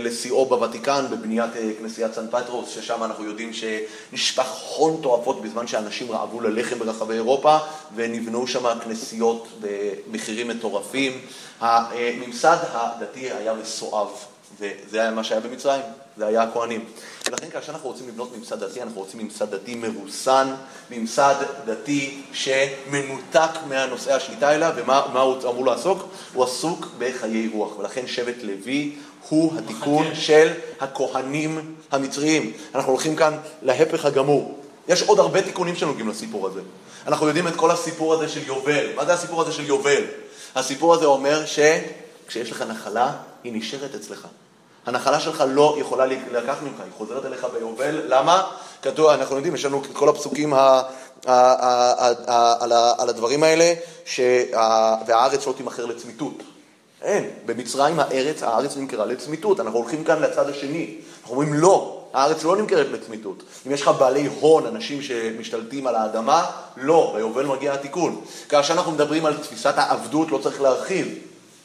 לשיאו 0.00 0.46
בוותיקן 0.46 1.06
בבניית 1.10 1.56
אה, 1.56 1.70
כנסיית 1.78 2.14
סן 2.14 2.26
פטרוס, 2.30 2.68
ששם 2.68 3.04
אנחנו 3.04 3.24
יודעים 3.24 3.50
שנשפך 3.52 4.46
הון 4.76 5.00
תועפות 5.02 5.42
בזמן 5.42 5.66
שאנשים 5.66 6.12
רעבו 6.12 6.40
ללחם 6.40 6.78
ברחבי 6.78 7.14
אירופה 7.14 7.58
ונבנו 7.94 8.46
שם 8.46 8.78
כנסיות 8.84 9.48
במחירים 9.60 10.48
מטורפים. 10.48 11.20
הממסד 11.60 12.56
הדתי 12.72 13.30
היה 13.32 13.54
מסואב, 13.54 14.10
וזה 14.60 15.00
היה 15.00 15.10
מה 15.10 15.24
שהיה 15.24 15.40
במצרים, 15.40 15.82
זה 16.16 16.26
היה 16.26 16.42
הכוהנים. 16.42 16.84
ולכן 17.26 17.50
כאשר 17.50 17.72
אנחנו 17.72 17.88
רוצים 17.88 18.08
לבנות 18.08 18.36
ממסד 18.36 18.64
דתי, 18.64 18.82
אנחנו 18.82 19.00
רוצים 19.00 19.20
ממסד 19.20 19.54
דתי 19.54 19.74
מרוסן, 19.74 20.54
ממסד 20.90 21.34
דתי 21.66 22.22
שמנותק 22.32 23.50
מהנושאי 23.68 24.12
השליטה 24.12 24.54
אליו, 24.54 24.72
ומה 24.76 25.02
מה 25.12 25.20
הוא 25.20 25.36
אמור 25.50 25.66
לעסוק? 25.66 26.08
הוא 26.32 26.44
עסוק 26.44 26.86
בחיי 26.98 27.50
רוח, 27.52 27.78
ולכן 27.78 28.06
שבט 28.06 28.42
לוי 28.42 28.96
הוא 29.28 29.52
התיקון 29.58 30.14
של 30.14 30.52
הכהנים 30.80 31.74
המצריים. 31.92 32.52
אנחנו 32.74 32.92
הולכים 32.92 33.16
כאן 33.16 33.36
להפך 33.62 34.04
הגמור. 34.04 34.58
יש 34.88 35.02
עוד 35.02 35.18
הרבה 35.18 35.42
תיקונים 35.42 35.76
שנוגעים 35.76 36.08
לסיפור 36.08 36.46
הזה. 36.46 36.60
אנחנו 37.06 37.26
יודעים 37.26 37.48
את 37.48 37.56
כל 37.56 37.70
הסיפור 37.70 38.14
הזה 38.14 38.28
של 38.28 38.46
יובל. 38.46 38.86
מה 38.96 39.04
זה 39.04 39.12
הסיפור 39.12 39.42
הזה 39.42 39.52
של 39.52 39.64
יובל? 39.64 40.02
הסיפור 40.54 40.94
הזה 40.94 41.04
אומר 41.04 41.42
שכשיש 41.46 42.50
לך 42.50 42.62
נחלה, 42.62 43.12
היא 43.44 43.52
נשארת 43.52 43.94
אצלך. 43.94 44.26
הנחלה 44.86 45.20
שלך 45.20 45.44
לא 45.48 45.76
יכולה 45.80 46.06
לקחת 46.06 46.62
ממך, 46.62 46.80
היא 46.80 46.92
חוזרת 46.98 47.24
אליך 47.24 47.46
ביובל. 47.58 48.00
למה? 48.08 48.42
כתוב, 48.82 49.06
אנחנו 49.08 49.36
יודעים, 49.36 49.54
יש 49.54 49.64
לנו 49.64 49.82
את 49.90 49.96
כל 49.96 50.08
הפסוקים 50.08 50.54
ה, 50.54 50.58
ה, 50.58 50.82
ה, 51.26 51.92
ה, 52.06 52.12
ה, 52.26 52.64
על, 52.64 52.72
ה, 52.72 52.92
על 52.98 53.08
הדברים 53.08 53.42
האלה, 53.42 53.74
שה, 54.04 54.44
והארץ 55.06 55.46
לא 55.46 55.52
תימכר 55.52 55.86
לצמיתות. 55.86 56.42
אין, 57.02 57.30
במצרים 57.46 58.00
הארץ, 58.00 58.42
הארץ 58.42 58.76
נמכרה 58.76 59.06
לצמיתות, 59.06 59.60
אנחנו 59.60 59.78
הולכים 59.78 60.04
כאן 60.04 60.22
לצד 60.22 60.48
השני. 60.48 60.94
אנחנו 61.22 61.36
אומרים 61.36 61.54
לא, 61.54 62.00
הארץ 62.12 62.44
לא 62.44 62.56
נמכרת 62.56 62.86
לצמיתות. 62.92 63.42
אם 63.66 63.72
יש 63.72 63.82
לך 63.82 63.88
בעלי 63.98 64.28
הון, 64.40 64.66
אנשים 64.66 65.02
שמשתלטים 65.02 65.86
על 65.86 65.94
האדמה, 65.94 66.46
לא, 66.76 67.12
ביובל 67.16 67.46
מגיע 67.46 67.72
התיקון. 67.72 68.20
כאשר 68.48 68.74
אנחנו 68.74 68.92
מדברים 68.92 69.26
על 69.26 69.36
תפיסת 69.36 69.74
העבדות, 69.76 70.30
לא 70.30 70.38
צריך 70.38 70.60
להרחיב. 70.60 71.18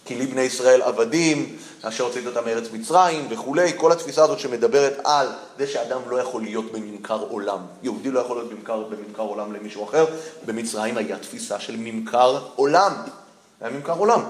כי 0.09 0.15
לי 0.15 0.25
בני 0.25 0.41
ישראל 0.41 0.81
עבדים, 0.81 1.55
אשר 1.81 2.03
הוצאת 2.03 2.25
אותם 2.25 2.45
מארץ 2.45 2.63
מצרים 2.73 3.27
וכולי, 3.29 3.71
כל 3.77 3.91
התפיסה 3.91 4.23
הזאת 4.23 4.39
שמדברת 4.39 4.93
על 5.03 5.27
זה 5.57 5.67
שאדם 5.67 6.01
לא 6.09 6.21
יכול 6.21 6.41
להיות 6.41 6.71
בממכר 6.71 7.25
עולם. 7.29 7.59
יהודי 7.83 8.11
לא 8.11 8.19
יכול 8.19 8.37
להיות 8.37 8.49
בממכר, 8.49 8.83
בממכר 8.83 9.23
עולם 9.23 9.53
למישהו 9.53 9.83
אחר, 9.83 10.05
במצרים 10.45 10.97
היה 10.97 11.19
תפיסה 11.19 11.59
של 11.59 11.75
ממכר 11.77 12.39
עולם. 12.55 12.93
היה 13.61 13.71
ממכר 13.71 13.93
עולם. 13.97 14.21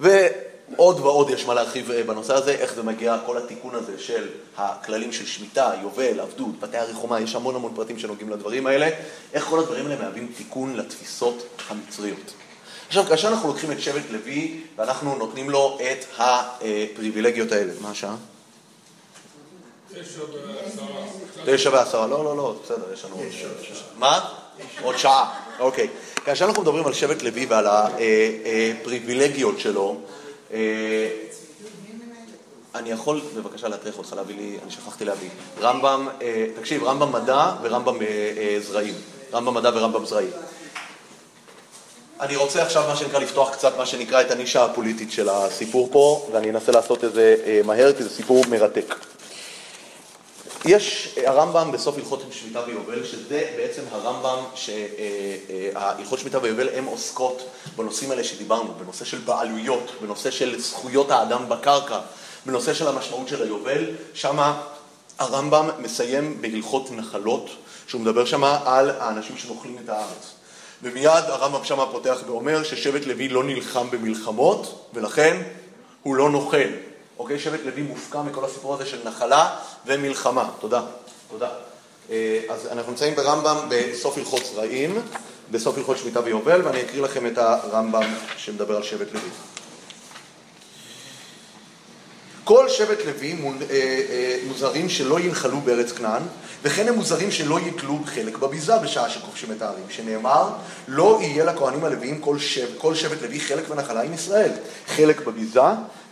ועוד 0.00 1.00
ועוד 1.00 1.30
יש 1.30 1.46
מה 1.46 1.54
להרחיב 1.54 1.90
אה, 1.90 2.02
בנושא 2.02 2.34
הזה, 2.34 2.50
איך 2.50 2.74
זה 2.74 2.82
מגיע, 2.82 3.16
כל 3.26 3.38
התיקון 3.38 3.74
הזה 3.74 3.98
של 3.98 4.28
הכללים 4.56 5.12
של 5.12 5.26
שמיטה, 5.26 5.72
יובל, 5.82 6.20
עבדות, 6.20 6.60
בתי 6.60 6.76
הריחומה, 6.76 7.20
יש 7.20 7.34
המון 7.34 7.54
המון 7.54 7.72
פרטים 7.74 7.98
שנוגעים 7.98 8.30
לדברים 8.30 8.66
האלה, 8.66 8.88
איך 9.32 9.44
כל 9.44 9.58
הדברים 9.58 9.86
האלה 9.86 10.02
מהווים 10.02 10.32
תיקון 10.36 10.76
לתפיסות 10.76 11.46
המצריות. 11.68 12.34
עכשיו, 12.88 13.04
כאשר 13.04 13.28
אנחנו 13.28 13.48
לוקחים 13.48 13.72
את 13.72 13.80
שבט 13.80 14.10
לוי 14.10 14.60
ואנחנו 14.76 15.16
נותנים 15.16 15.50
לו 15.50 15.78
את 15.82 16.04
הפריבילגיות 16.18 17.52
האלה, 17.52 17.72
מה 17.80 17.90
השעה? 17.90 18.16
תשע 19.94 20.20
ועשרה. 20.20 21.04
תשע 21.44 21.70
ועשרה, 21.70 22.06
לא, 22.06 22.24
לא, 22.24 22.36
לא, 22.36 22.56
בסדר, 22.64 22.92
יש 22.92 23.04
לנו... 23.04 23.22
מה? 23.98 24.20
עוד 24.82 24.98
שעה, 24.98 25.40
אוקיי. 25.58 25.88
כאשר 26.24 26.44
אנחנו 26.44 26.62
מדברים 26.62 26.86
על 26.86 26.92
שבט 26.92 27.22
לוי 27.22 27.46
ועל 27.46 27.66
הפריבילגיות 27.66 29.60
שלו, 29.60 29.96
אה, 30.52 31.08
אני 32.74 32.90
יכול 32.90 33.20
בבקשה 33.36 33.68
להטריח 33.68 33.98
אותך 33.98 34.12
להביא 34.12 34.36
לי, 34.36 34.58
אני 34.62 34.70
שכחתי 34.70 35.04
להביא, 35.04 35.28
רמב"ם, 35.60 36.08
אה, 36.22 36.46
תקשיב, 36.56 36.84
רמב"ם 36.84 37.12
מדע 37.12 37.52
ורמב"ם 37.62 38.02
אה, 38.02 38.06
אה, 38.36 38.56
זרעים, 38.60 38.94
רמב"ם 39.32 39.54
מדע 39.54 39.70
ורמב"ם 39.74 40.04
זרעים. 40.06 40.30
אני 42.20 42.36
רוצה 42.36 42.62
עכשיו, 42.62 42.84
מה 42.88 42.96
שנקרא, 42.96 43.18
לפתוח 43.18 43.50
קצת 43.50 43.76
מה 43.76 43.86
שנקרא 43.86 44.20
את 44.20 44.30
הנישה 44.30 44.64
הפוליטית 44.64 45.12
של 45.12 45.28
הסיפור 45.28 45.88
פה, 45.92 46.28
ואני 46.32 46.50
אנסה 46.50 46.72
לעשות 46.72 47.04
את 47.04 47.12
זה 47.12 47.36
אה, 47.46 47.60
מהר, 47.64 47.92
כי 47.92 48.02
זה 48.02 48.10
סיפור 48.10 48.44
מרתק. 48.48 48.94
יש 50.64 51.14
הרמב"ם 51.26 51.72
בסוף 51.72 51.98
הלכות 51.98 52.22
שמיטה 52.30 52.60
ויובל, 52.66 53.04
שזה 53.04 53.50
בעצם 53.56 53.82
הרמב"ם 53.90 54.44
שהלכות 54.54 56.18
שמיטה 56.18 56.38
ויובל 56.42 56.68
הן 56.68 56.84
עוסקות 56.84 57.42
בנושאים 57.76 58.10
האלה 58.10 58.24
שדיברנו, 58.24 58.74
בנושא 58.74 59.04
של 59.04 59.18
בעלויות, 59.18 59.90
בנושא 60.00 60.30
של 60.30 60.60
זכויות 60.60 61.10
האדם 61.10 61.48
בקרקע, 61.48 61.98
בנושא 62.46 62.74
של 62.74 62.88
המשמעות 62.88 63.28
של 63.28 63.42
היובל, 63.42 63.84
שם 64.14 64.52
הרמב"ם 65.18 65.70
מסיים 65.78 66.42
בהלכות 66.42 66.90
נחלות, 66.90 67.50
שהוא 67.86 68.00
מדבר 68.00 68.24
שם 68.24 68.44
על 68.44 68.90
האנשים 68.90 69.36
שנוכלים 69.36 69.78
את 69.84 69.88
הארץ. 69.88 70.33
ומיד 70.84 71.24
הרמב"ם 71.26 71.64
שם 71.64 71.78
פותח 71.92 72.18
ואומר 72.26 72.62
ששבט 72.62 73.06
לוי 73.06 73.28
לא 73.28 73.44
נלחם 73.44 73.90
במלחמות, 73.90 74.88
ולכן 74.94 75.42
הוא 76.02 76.16
לא 76.16 76.30
נוכל. 76.30 76.68
אוקיי? 77.18 77.38
שבט 77.38 77.60
לוי 77.64 77.82
מופקע 77.82 78.22
מכל 78.22 78.44
הסיפור 78.44 78.74
הזה 78.74 78.86
של 78.86 78.98
נחלה 79.04 79.56
ומלחמה. 79.86 80.50
תודה. 80.60 80.82
תודה. 81.30 81.48
אה, 82.10 82.40
אז 82.48 82.68
אנחנו 82.72 82.92
נמצאים 82.92 83.14
ברמב"ם 83.14 83.56
בסוף 83.68 84.18
הלכות 84.18 84.42
זרעים, 84.54 85.02
בסוף 85.50 85.78
הלכות 85.78 85.98
שמיטה 85.98 86.20
ויובל, 86.24 86.60
ואני 86.64 86.82
אקריא 86.82 87.02
לכם 87.02 87.26
את 87.26 87.38
הרמב"ם 87.38 88.14
שמדבר 88.36 88.76
על 88.76 88.82
שבט 88.82 89.12
לוי. 89.12 89.30
כל 92.44 92.68
שבט 92.68 92.98
לוי 93.06 93.32
אה, 93.32 93.66
אה, 93.70 94.38
מוזרים 94.48 94.88
שלא 94.88 95.20
ינחלו 95.20 95.60
בארץ 95.60 95.92
כנען, 95.92 96.22
וכן 96.62 96.88
הם 96.88 96.94
מוזרים 96.94 97.30
שלא 97.30 97.58
ייטלו 97.60 97.98
חלק 98.04 98.38
בביזה 98.38 98.78
בשעה 98.78 99.10
שכובשים 99.10 99.52
את 99.52 99.62
הערים, 99.62 99.84
שנאמר, 99.88 100.48
לא 100.88 101.18
יהיה 101.22 101.44
לכהנים 101.44 101.84
הלוויים 101.84 102.20
כל 102.78 102.94
שבט 102.94 103.22
לוי 103.22 103.40
חלק 103.40 103.70
ונחלה 103.70 104.02
עם 104.02 104.14
ישראל, 104.14 104.50
חלק 104.86 105.26
בביזה 105.26 105.60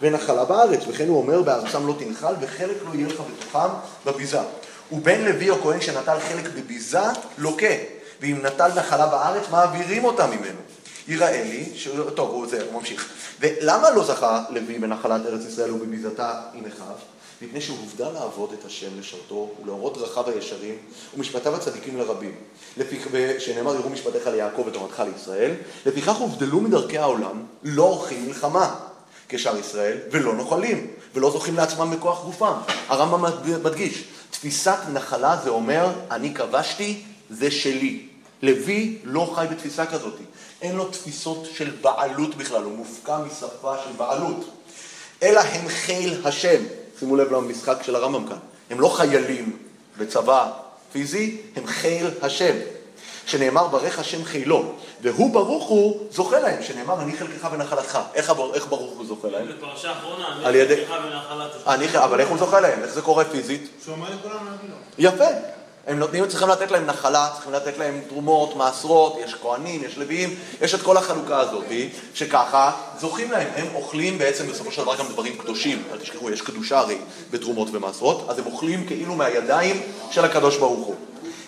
ונחלה 0.01 0.45
בארץ, 0.45 0.81
וכן 0.89 1.09
הוא 1.09 1.19
אומר 1.19 1.43
בארצם 1.43 1.87
לא 1.87 1.95
תנחל 1.99 2.35
וחלק 2.41 2.77
לא 2.87 2.95
יהיה 2.95 3.09
לך 3.09 3.21
בתוכם 3.21 3.69
בביזה. 4.07 4.41
ובן 4.93 5.21
לוי 5.21 5.51
או 5.51 5.57
כהן 5.63 5.81
שנטל 5.81 6.19
חלק 6.29 6.45
בביזה, 6.55 6.99
לוקה, 7.39 7.75
ואם 8.21 8.39
נטל 8.43 8.69
נחלה 8.77 9.07
בארץ, 9.07 9.43
מעבירים 9.51 10.05
אותה 10.05 10.27
ממנו. 10.27 10.72
יראה 11.09 11.45
לי, 11.45 11.73
ש... 11.75 11.89
טוב, 12.15 12.31
הוא 12.31 12.47
זה, 12.47 12.63
הוא 12.63 12.81
ממשיך. 12.81 13.09
ולמה 13.41 13.91
לא 13.91 14.05
זכה 14.05 14.45
לוי 14.51 14.79
בנחלת 14.79 15.27
ארץ 15.27 15.45
ישראל 15.45 15.71
ובביזתה 15.71 16.41
עם 16.55 16.65
אחיו? 16.67 16.97
מפני 17.43 17.61
שהובדל 17.61 18.09
לעבוד 18.09 18.53
את 18.53 18.65
השם 18.65 18.89
לשרתו 18.99 19.51
ולאורות 19.63 19.99
דרכיו 19.99 20.29
הישרים 20.29 20.75
ומשפטיו 21.17 21.57
הצדיקים 21.57 21.99
לרבים. 21.99 22.35
לפיכ... 22.77 23.09
שנאמר 23.39 23.75
יראו 23.75 23.91
משפטיך 23.91 24.27
ליעקב 24.27 24.65
ותורתך 24.67 25.03
לישראל. 25.13 25.51
לפיכך 25.87 26.17
הובדלו 26.17 26.61
מדרכי 26.61 26.99
העולם, 26.99 27.43
לא 27.63 27.83
עורכים 27.83 28.27
מלחמה 28.27 28.75
כשאר 29.29 29.59
ישראל, 29.59 29.99
ולא 30.11 30.35
נוחלים, 30.35 30.87
ולא 31.15 31.31
זוכים 31.31 31.57
לעצמם 31.57 31.91
בכוח 31.91 32.25
גופם. 32.25 32.53
הרמב"ם 32.89 33.25
מדגיש, 33.65 34.05
תפיסת 34.31 34.79
נחלה 34.93 35.37
זה 35.45 35.51
אומר, 35.51 35.93
אני 36.11 36.35
כבשתי, 36.35 37.03
זה 37.31 37.51
שלי. 37.51 38.07
לוי 38.43 38.99
לא 39.05 39.33
חי 39.35 39.47
בתפיסה 39.51 39.87
כזאת. 39.87 40.15
אין 40.63 40.77
לו 40.77 40.85
תפיסות 40.85 41.49
של 41.55 41.71
בעלות 41.81 42.35
בכלל, 42.35 42.63
הוא 42.63 42.73
מופקע 42.73 43.19
משפה 43.19 43.75
של 43.85 43.93
בעלות. 43.97 44.45
אלא 45.23 45.41
הם 45.41 45.69
חיל 45.69 46.21
השם. 46.25 46.63
שימו 46.99 47.17
לב 47.17 47.33
למשחק 47.33 47.77
של 47.83 47.97
הרמב"ם 47.97 48.27
כאן. 48.29 48.37
הם 48.71 48.81
לא 48.81 48.89
חיילים 48.89 49.57
בצבא 49.99 50.51
פיזי, 50.93 51.41
הם 51.57 51.67
חיל 51.67 52.07
השם. 52.23 52.55
שנאמר 53.27 53.69
ברך 53.69 53.99
השם 53.99 54.25
חילו, 54.25 54.73
והוא 55.03 55.33
ברוך 55.35 55.65
הוא 55.69 56.01
זוכה 56.11 56.39
להם, 56.41 56.63
שנאמר 56.63 57.03
אני 57.03 57.13
חלקך 57.17 57.49
ונחלתך. 57.53 57.99
איך, 58.15 58.31
הבר- 58.31 58.55
איך 58.55 58.67
ברוך 58.67 58.93
הוא 58.99 59.07
זוכה 59.07 59.29
להם? 59.29 59.49
בפרשה 59.49 59.91
האחרונה, 59.91 60.27
על 60.37 60.45
אני 60.47 60.59
ידי- 60.59 60.77
חלקך 60.87 60.91
ונחלת 61.05 61.51
השם. 61.55 61.71
אני, 61.71 61.87
אבל 62.05 62.21
איך 62.21 62.29
הוא 62.29 62.39
זוכה 62.39 62.61
להם? 62.61 62.83
איך 62.83 62.93
זה 62.95 63.03
קורה 63.03 63.25
פיזית? 63.25 63.71
שהוא 63.85 63.95
אומר 63.95 64.09
לכולם 64.11 64.47
להביא 64.47 64.69
לו. 64.69 64.75
יפה. 64.99 65.25
הם 65.87 65.99
נותנים, 65.99 66.29
צריכים 66.29 66.49
לתת 66.49 66.71
להם 66.71 66.87
נחלה, 66.87 67.29
צריכים 67.35 67.53
לתת 67.53 67.79
להם 67.79 68.01
תרומות, 68.09 68.57
מעשרות, 68.57 69.17
יש 69.25 69.35
כהנים, 69.43 69.85
יש 69.85 69.99
לוויים, 69.99 70.35
יש 70.61 70.75
את 70.75 70.83
כל 70.83 70.97
החלוקה 70.97 71.41
הזאת, 71.41 71.65
שככה 72.15 72.73
זוכים 73.01 73.33
להם. 73.33 73.49
הם 73.57 73.67
אוכלים 73.75 74.19
בעצם 74.19 74.47
בסופו 74.47 74.73
של 74.73 74.83
דבר 74.83 74.97
גם 74.97 75.09
דברים 75.09 75.39
קדושים. 75.39 75.83
אל 75.93 75.99
תשכחו, 75.99 76.31
יש 76.31 76.43
קדושה 76.43 76.79
הרי 76.79 76.99
בתרומות 77.31 77.69
ומעשרות, 77.73 78.27
אז 78.29 78.39
הם 78.39 78.47
אוכלים 78.47 78.87
כאילו 78.87 79.15
מהידיים 79.15 79.83
של 80.11 80.25
הקדוש 80.25 80.57
ברוך 80.57 80.87
הוא. 80.87 80.95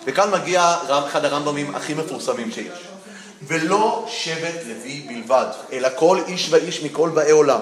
וכאן 0.05 0.30
מגיע 0.30 0.76
אחד 1.07 1.24
הרמב"מים 1.24 1.74
הכי 1.74 1.95
מפורסמים 1.95 2.53
שיש. 2.53 2.78
ולא 3.47 4.05
שבט 4.09 4.64
לוי 4.66 5.07
בלבד, 5.09 5.47
אלא 5.72 5.89
כל 5.97 6.18
איש 6.26 6.49
ואיש 6.51 6.82
מכל 6.82 7.09
באי 7.09 7.30
עולם, 7.30 7.61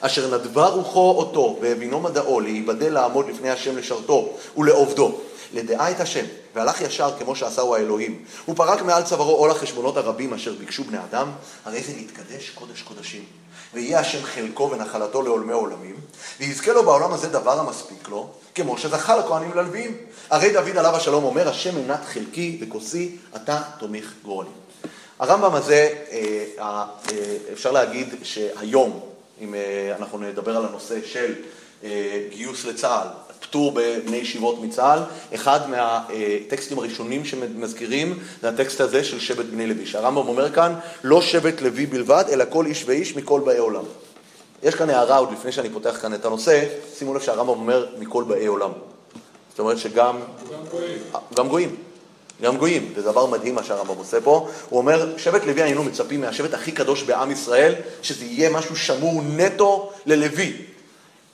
אשר 0.00 0.34
נדבה 0.34 0.66
רוחו 0.66 1.10
אותו 1.18 1.58
והבינו 1.60 2.00
מדעו 2.00 2.40
להיבדל 2.40 2.92
לעמוד 2.92 3.28
לפני 3.28 3.50
השם 3.50 3.78
לשרתו 3.78 4.28
ולעובדו, 4.56 5.14
לדעה 5.52 5.90
את 5.90 6.00
השם, 6.00 6.24
והלך 6.54 6.80
ישר 6.80 7.10
כמו 7.18 7.36
שעשהו 7.36 7.74
האלוהים. 7.74 8.24
הוא 8.44 8.56
פרק 8.56 8.82
מעל 8.82 9.02
צווארו 9.02 9.32
עול 9.36 9.50
החשבונות 9.50 9.96
הרבים 9.96 10.34
אשר 10.34 10.54
ביקשו 10.58 10.84
בני 10.84 10.98
אדם, 11.10 11.30
הרי 11.64 11.82
זה 11.82 11.92
נתקדש 11.96 12.50
קודש 12.50 12.82
קודשים. 12.82 13.24
ויהיה 13.74 14.00
השם 14.00 14.22
חלקו 14.22 14.70
ונחלתו 14.70 15.22
לעולמי 15.22 15.52
עולמים, 15.52 15.96
ויזכה 16.40 16.72
לו 16.72 16.84
בעולם 16.84 17.12
הזה 17.12 17.28
דבר 17.28 17.60
המספיק 17.60 18.08
לו, 18.08 18.30
כמו 18.54 18.78
שזכה 18.78 19.16
לכהנים 19.16 19.50
וללוויים. 19.50 19.96
הרי 20.30 20.52
דוד 20.52 20.76
עליו 20.76 20.96
השלום 20.96 21.24
אומר, 21.24 21.48
השם 21.48 21.86
מנת 21.86 22.04
חלקי 22.04 22.58
וכוסי, 22.60 23.16
אתה 23.36 23.62
תומך 23.78 24.12
גורלי. 24.24 24.50
הרמב"ם 25.18 25.54
הזה, 25.54 25.94
אה, 26.10 26.44
אה, 26.58 26.84
אה, 27.12 27.36
אפשר 27.52 27.70
להגיד 27.70 28.14
שהיום, 28.22 29.00
אם 29.40 29.54
אנחנו 29.98 30.18
נדבר 30.18 30.56
על 30.56 30.66
הנושא 30.66 30.98
של 31.06 31.34
גיוס 32.30 32.64
לצה"ל, 32.64 33.27
פטור 33.40 33.72
בבני 33.72 34.16
ישיבות 34.16 34.62
מצה"ל, 34.62 34.98
אחד 35.34 35.60
מהטקסטים 35.70 36.78
הראשונים 36.78 37.24
שמזכירים 37.24 38.18
זה 38.42 38.48
הטקסט 38.48 38.80
הזה 38.80 39.04
של 39.04 39.20
שבט 39.20 39.44
בני 39.44 39.66
לוי, 39.66 39.86
שהרמב"ם 39.86 40.28
אומר 40.28 40.52
כאן, 40.52 40.74
לא 41.04 41.22
שבט 41.22 41.60
לוי 41.60 41.86
בלבד, 41.86 42.24
אלא 42.32 42.44
כל 42.50 42.66
איש 42.66 42.84
ואיש 42.86 43.16
מכל 43.16 43.40
באי 43.40 43.58
עולם. 43.58 43.84
יש 44.62 44.74
כאן 44.74 44.90
הערה 44.90 45.16
עוד 45.16 45.32
לפני 45.32 45.52
שאני 45.52 45.70
פותח 45.70 45.98
כאן 46.02 46.14
את 46.14 46.24
הנושא, 46.24 46.64
שימו 46.98 47.14
לב 47.14 47.20
שהרמב"ם 47.20 47.48
אומר 47.48 47.86
מכל 47.98 48.24
באי 48.24 48.46
עולם. 48.46 48.70
זאת 49.50 49.58
אומרת 49.58 49.78
שגם 49.78 50.18
גם 50.50 50.58
גויים. 50.70 50.98
גם 51.34 51.48
גויים. 51.48 51.76
גם 52.42 52.56
גויים, 52.56 52.92
זה 52.96 53.02
דבר 53.02 53.26
מדהים 53.26 53.54
מה 53.54 53.64
שהרמב"ם 53.64 53.96
עושה 53.98 54.20
פה. 54.20 54.48
הוא 54.68 54.78
אומר, 54.78 55.18
שבט 55.18 55.44
לוי 55.46 55.62
היינו 55.62 55.84
מצפים 55.84 56.20
מהשבט 56.20 56.54
הכי 56.54 56.72
קדוש 56.72 57.02
בעם 57.02 57.30
ישראל, 57.30 57.74
שזה 58.02 58.24
יהיה 58.24 58.50
משהו 58.50 58.76
שמור 58.76 59.22
נטו 59.22 59.90
ללוי. 60.06 60.56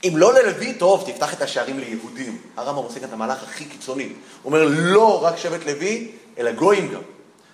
אם 0.04 0.16
לא 0.16 0.34
ללוי, 0.34 0.74
טוב, 0.74 1.04
תפתח 1.06 1.34
את 1.34 1.42
השערים 1.42 1.78
ליהודים. 1.78 2.38
הרמב"ם 2.56 2.82
עושה 2.82 3.00
כאן 3.00 3.08
את 3.08 3.12
המהלך 3.12 3.42
הכי 3.42 3.64
קיצוני. 3.64 4.04
הוא 4.04 4.12
אומר, 4.44 4.68
לא 4.68 5.24
רק 5.24 5.36
שבט 5.36 5.66
לוי, 5.66 6.12
אלא 6.38 6.52
גויים 6.52 6.88
גם. 6.88 7.00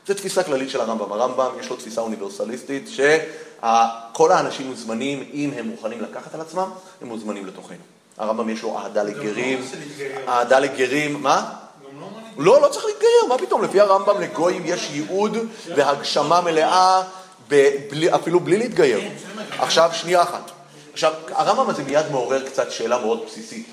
זו 0.07 0.15
תפיסה 0.15 0.43
כללית 0.43 0.71
של 0.71 0.81
הרמב"ם. 0.81 1.13
הרמב"ם 1.13 1.51
יש 1.61 1.69
לו 1.69 1.77
תפיסה 1.77 2.01
אוניברסליסטית, 2.01 2.89
שכל 2.89 4.33
האנשים 4.33 4.67
מוזמנים, 4.67 5.25
אם 5.33 5.51
הם 5.57 5.69
מוכנים 5.69 6.01
לקחת 6.01 6.35
על 6.35 6.41
עצמם, 6.41 6.71
הם 7.03 7.09
מוזמנים 7.09 7.47
לתוכנו. 7.47 7.77
הרמב"ם 8.19 8.49
יש 8.51 8.63
לו 8.63 8.79
אהדה 8.79 9.03
לגרים, 9.03 9.67
של 9.71 9.79
להתגייר. 9.79 10.29
אהדה 10.29 10.59
לגרים, 10.59 11.23
מה? 11.23 11.53
לא. 12.01 12.09
לא, 12.45 12.63
לא 12.63 12.69
צריך 12.69 12.85
להתגייר, 12.85 13.27
מה 13.29 13.39
פתאום? 13.39 13.65
לפי 13.65 13.81
הרמב"ם 13.81 14.21
לגויים 14.21 14.63
יש 14.65 14.91
ייעוד 14.93 15.37
והגשמה 15.77 16.41
מלאה, 16.41 17.03
אפילו 18.15 18.41
בלי 18.41 18.59
להתגייר. 18.59 19.01
עכשיו, 19.59 19.91
שנייה 19.93 20.23
אחת. 20.23 20.51
עכשיו, 21.01 21.13
הרמב"ם 21.29 21.71
הזה 21.71 21.83
מיד 21.83 22.07
מעורר 22.11 22.47
קצת 22.47 22.71
שאלה 22.71 22.99
מאוד 22.99 23.25
בסיסית. 23.27 23.67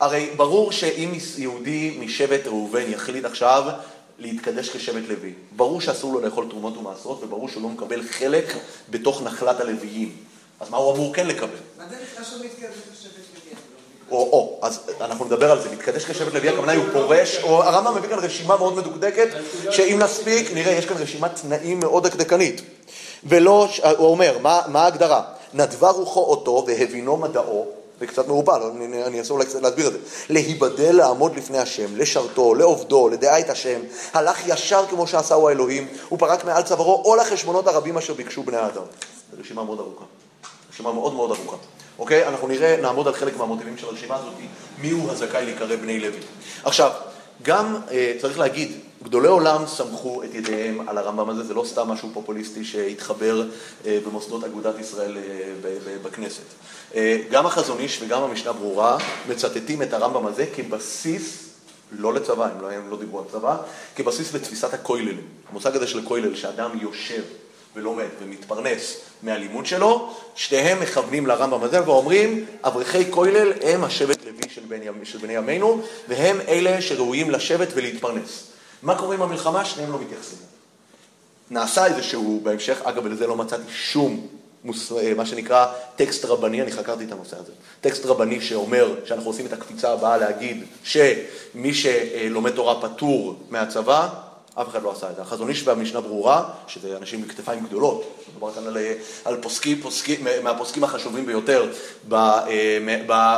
הרי 0.00 0.30
ברור 0.36 0.72
שאם 0.72 1.12
יהודי 1.38 1.96
משבט 2.00 2.46
ראובן 2.46 2.92
יחליט 2.92 3.24
עכשיו 3.24 3.62
להתקדש 4.18 4.70
כשבט 4.70 5.02
לוי, 5.08 5.32
ברור 5.56 5.80
שאסור 5.80 6.12
לו 6.12 6.20
לאכול 6.20 6.46
תרומות 6.50 6.76
ומעשרות, 6.76 7.22
וברור 7.22 7.48
שהוא 7.48 7.62
לא 7.62 7.68
מקבל 7.68 8.02
חלק 8.02 8.44
בתוך 8.90 9.22
נחלת 9.22 9.60
הלוויים. 9.60 10.16
אז 10.60 10.70
מה 10.70 10.76
הוא 10.76 10.94
אמור 10.94 11.14
כן 11.14 11.26
לקבל? 11.26 11.48
מה 11.78 11.84
זה 11.90 11.96
נקרא 11.96 12.24
שהוא 12.24 12.44
מתקרב 12.44 12.70
לשבט 12.92 13.12
לוי? 13.34 13.54
או, 14.10 14.18
או, 14.18 14.58
אז 14.62 14.80
אנחנו 15.00 15.24
נדבר 15.24 15.50
על 15.50 15.62
זה, 15.62 15.70
מתקדש 15.70 16.04
כשבט 16.04 16.34
לוי, 16.34 16.48
הכוונה 16.48 16.72
היא 16.72 16.80
הוא 16.80 16.92
פורש, 16.92 17.38
או 17.42 17.62
הרמב"ם 17.62 17.96
מביא 17.96 18.08
כאן 18.08 18.18
רשימה 18.18 18.56
מאוד 18.56 18.76
מדוקדקת, 18.76 19.28
שאם 19.70 19.98
נספיק, 20.02 20.50
נראה, 20.54 20.72
יש 20.72 20.86
כאן 20.86 20.96
רשימת 20.96 21.30
תנאים 21.42 21.80
מאוד 21.80 22.06
דקדקנית. 22.06 22.62
ולא, 23.24 23.68
הוא 23.96 24.08
אומר, 24.08 24.38
מה 24.42 24.82
ההגדרה? 24.82 25.22
נדבה 25.54 25.90
רוחו 25.90 26.20
אותו 26.20 26.64
והבינו 26.66 27.16
מדעו, 27.16 27.66
זה 28.00 28.06
קצת 28.06 28.28
מעורפל, 28.28 28.62
אני, 28.76 29.02
אני- 29.04 29.18
אנסה 29.18 29.32
אולי 29.32 29.46
קצת 29.46 29.62
להסביר 29.62 29.86
את 29.86 29.92
זה. 29.92 29.98
להיבדל 30.30 30.96
לעמוד 30.96 31.36
לפני 31.36 31.58
השם, 31.58 31.96
לשרתו, 31.96 32.54
לעובדו, 32.54 33.08
לדעה 33.08 33.40
את 33.40 33.50
השם, 33.50 33.80
הלך 34.12 34.48
ישר 34.48 34.84
כמו 34.90 35.06
שעשהו 35.06 35.48
האלוהים, 35.48 35.88
הוא 36.08 36.18
פרק 36.18 36.44
מעל 36.44 36.62
צווארו 36.62 36.94
עול 37.04 37.20
החשבונות 37.20 37.66
הרבים 37.66 37.98
אשר 37.98 38.14
ביקשו 38.14 38.42
בני 38.42 38.56
האדם. 38.56 38.82
זו 39.32 39.36
רשימה 39.40 39.64
מאוד 39.64 39.78
ארוכה. 39.80 40.04
רשימה 40.72 40.92
מאוד 40.92 41.14
מאוד 41.14 41.30
ארוכה. 41.30 41.56
אוקיי? 41.98 42.28
אנחנו 42.28 42.48
נראה, 42.48 42.76
נעמוד 42.82 43.06
על 43.08 43.14
חלק 43.14 43.36
מהמוטיבים 43.36 43.78
של 43.78 43.86
הרשימה 43.86 44.16
הזאת, 44.16 44.32
מי 44.78 44.90
הוא 44.90 45.10
הזכאי 45.10 45.44
להיקרא 45.44 45.76
בני 45.76 46.00
לוי. 46.00 46.20
עכשיו, 46.64 46.90
גם 47.42 47.76
אה, 47.90 48.12
צריך 48.20 48.38
להגיד, 48.38 48.72
גדולי 49.02 49.28
עולם 49.28 49.66
סמכו 49.66 50.24
את 50.24 50.34
ידיהם 50.34 50.88
על 50.88 50.98
הרמב"ם 50.98 51.30
הזה, 51.30 51.42
זה 51.42 51.54
לא 51.54 51.64
סתם 51.66 51.88
משהו 51.88 52.10
פופוליסטי 52.12 52.64
שהתחבר 52.64 53.42
אה, 53.86 53.98
במוסדות 54.06 54.44
אגודת 54.44 54.78
ישראל 54.78 55.18
אה, 55.18 55.96
בכנסת. 56.02 56.42
אה, 56.94 57.18
גם 57.30 57.46
החזון 57.46 57.78
איש 57.78 58.02
וגם 58.02 58.22
המשנה 58.22 58.52
ברורה 58.52 58.98
מצטטים 59.28 59.82
את 59.82 59.92
הרמב"ם 59.92 60.26
הזה 60.26 60.46
כבסיס 60.54 61.48
לא 61.92 62.14
לצבא, 62.14 62.44
הם 62.44 62.60
לא, 62.60 62.70
הם 62.70 62.90
לא 62.90 62.98
דיברו 62.98 63.18
על 63.18 63.24
צבא, 63.32 63.56
כבסיס 63.96 64.34
לתפיסת 64.34 64.74
הכוללים. 64.74 65.20
המושג 65.50 65.76
הזה 65.76 65.86
של 65.86 66.02
כולל, 66.02 66.34
שאדם 66.34 66.70
יושב 66.80 67.22
ולומד 67.76 68.08
ומתפרנס 68.22 68.96
מהלימוד 69.22 69.66
שלו, 69.66 70.14
שתיהם 70.34 70.80
מכוונים 70.80 71.26
לרמב"ם 71.26 71.62
הזה 71.62 71.88
ואומרים, 71.88 72.46
אברכי 72.64 73.10
כולל 73.10 73.52
הם 73.62 73.84
השבט 73.84 74.24
לוי 74.24 74.50
של 74.54 74.62
בני, 74.68 74.86
של 75.04 75.18
בני 75.18 75.32
ימינו, 75.32 75.82
והם 76.08 76.40
אלה 76.48 76.82
שראויים 76.82 77.30
לשבת 77.30 77.68
ולהתפרנס. 77.74 78.51
מה 78.82 78.98
קורה 78.98 79.14
עם 79.14 79.22
המלחמה? 79.22 79.64
שניהם 79.64 79.92
לא 79.92 79.98
מתייחסים. 80.00 80.38
נעשה 81.50 81.86
איזשהו, 81.86 82.40
בהמשך, 82.42 82.80
אגב, 82.84 83.06
לזה 83.06 83.26
לא 83.26 83.36
מצאתי 83.36 83.62
שום, 83.68 84.26
מוס, 84.64 84.92
אה, 84.92 85.14
מה 85.14 85.26
שנקרא 85.26 85.66
טקסט 85.96 86.24
רבני, 86.24 86.62
אני 86.62 86.72
חקרתי 86.72 87.04
את 87.04 87.12
הנושא 87.12 87.36
הזה. 87.38 87.52
טקסט 87.80 88.06
רבני 88.06 88.40
שאומר 88.40 88.94
שאנחנו 89.04 89.30
עושים 89.30 89.46
את 89.46 89.52
הקפיצה 89.52 89.92
הבאה 89.92 90.16
להגיד 90.16 90.64
שמי 90.84 91.74
שלומד 91.74 92.50
תורה 92.50 92.80
פטור 92.80 93.36
מהצבא, 93.50 94.08
אף 94.54 94.68
אחד 94.68 94.82
לא 94.82 94.90
עשה 94.90 95.10
את 95.10 95.16
זה. 95.16 95.22
החזון 95.22 95.48
איש 95.48 95.66
והמשנה 95.66 96.00
ברורה, 96.00 96.44
שזה 96.66 96.96
אנשים 96.96 97.22
עם 97.22 97.28
כתפיים 97.28 97.64
גדולות, 97.66 98.04
מדובר 98.30 98.52
כאן 98.52 98.66
על, 98.66 98.76
על 99.24 99.36
פוסקים, 99.42 99.80
פוסקים, 99.80 100.26
מהפוסקים 100.42 100.84
החשובים 100.84 101.26
ביותר 101.26 101.72
אה, 102.12 102.78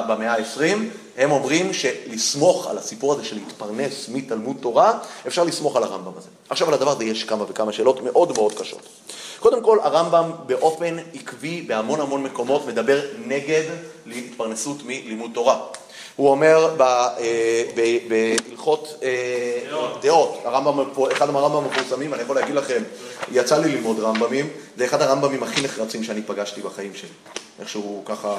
במאה 0.08 0.32
ה-20, 0.32 0.76
הם 1.16 1.30
אומרים 1.30 1.72
שלסמוך 1.72 2.66
על 2.66 2.78
הסיפור 2.78 3.12
הזה 3.12 3.24
של 3.24 3.36
להתפרנס 3.36 4.08
מתלמוד 4.08 4.56
תורה, 4.60 4.98
אפשר 5.26 5.44
לסמוך 5.44 5.76
על 5.76 5.82
הרמב"ם 5.82 6.12
הזה. 6.16 6.28
עכשיו 6.50 6.68
על 6.68 6.74
הדבר 6.74 6.90
הזה 6.90 7.04
יש 7.04 7.24
כמה 7.24 7.44
וכמה 7.48 7.72
שאלות 7.72 8.02
מאוד 8.02 8.32
מאוד 8.32 8.52
קשות. 8.52 8.82
קודם 9.40 9.62
כל, 9.62 9.78
הרמב"ם 9.82 10.30
באופן 10.46 10.96
עקבי 11.14 11.62
בהמון 11.62 12.00
המון 12.00 12.22
מקומות 12.22 12.66
מדבר 12.66 13.00
נגד 13.26 13.62
להתפרנסות 14.06 14.76
מלימוד 14.86 15.30
תורה. 15.34 15.60
הוא 16.16 16.30
אומר 16.30 16.76
אה, 16.80 17.62
בהלכות 18.08 18.94
אה, 19.02 19.90
דעות, 20.00 20.40
הרמב"ם, 20.44 20.90
אחד 21.12 21.30
מהרמב"ם 21.30 21.64
המפורסמים, 21.64 22.14
אני 22.14 22.22
יכול 22.22 22.36
להגיד 22.36 22.54
לכם, 22.54 22.82
יצא 23.32 23.58
לי 23.58 23.72
ללמוד 23.72 24.00
רמב"מים, 24.00 24.48
זה 24.76 24.84
אחד 24.84 25.02
הרמב"מים 25.02 25.42
הכי 25.42 25.60
נחרצים 25.60 26.04
שאני 26.04 26.22
פגשתי 26.22 26.60
בחיים 26.60 26.94
שלי. 26.94 27.08
איך 27.60 27.68
שהוא 27.68 28.04
ככה. 28.06 28.34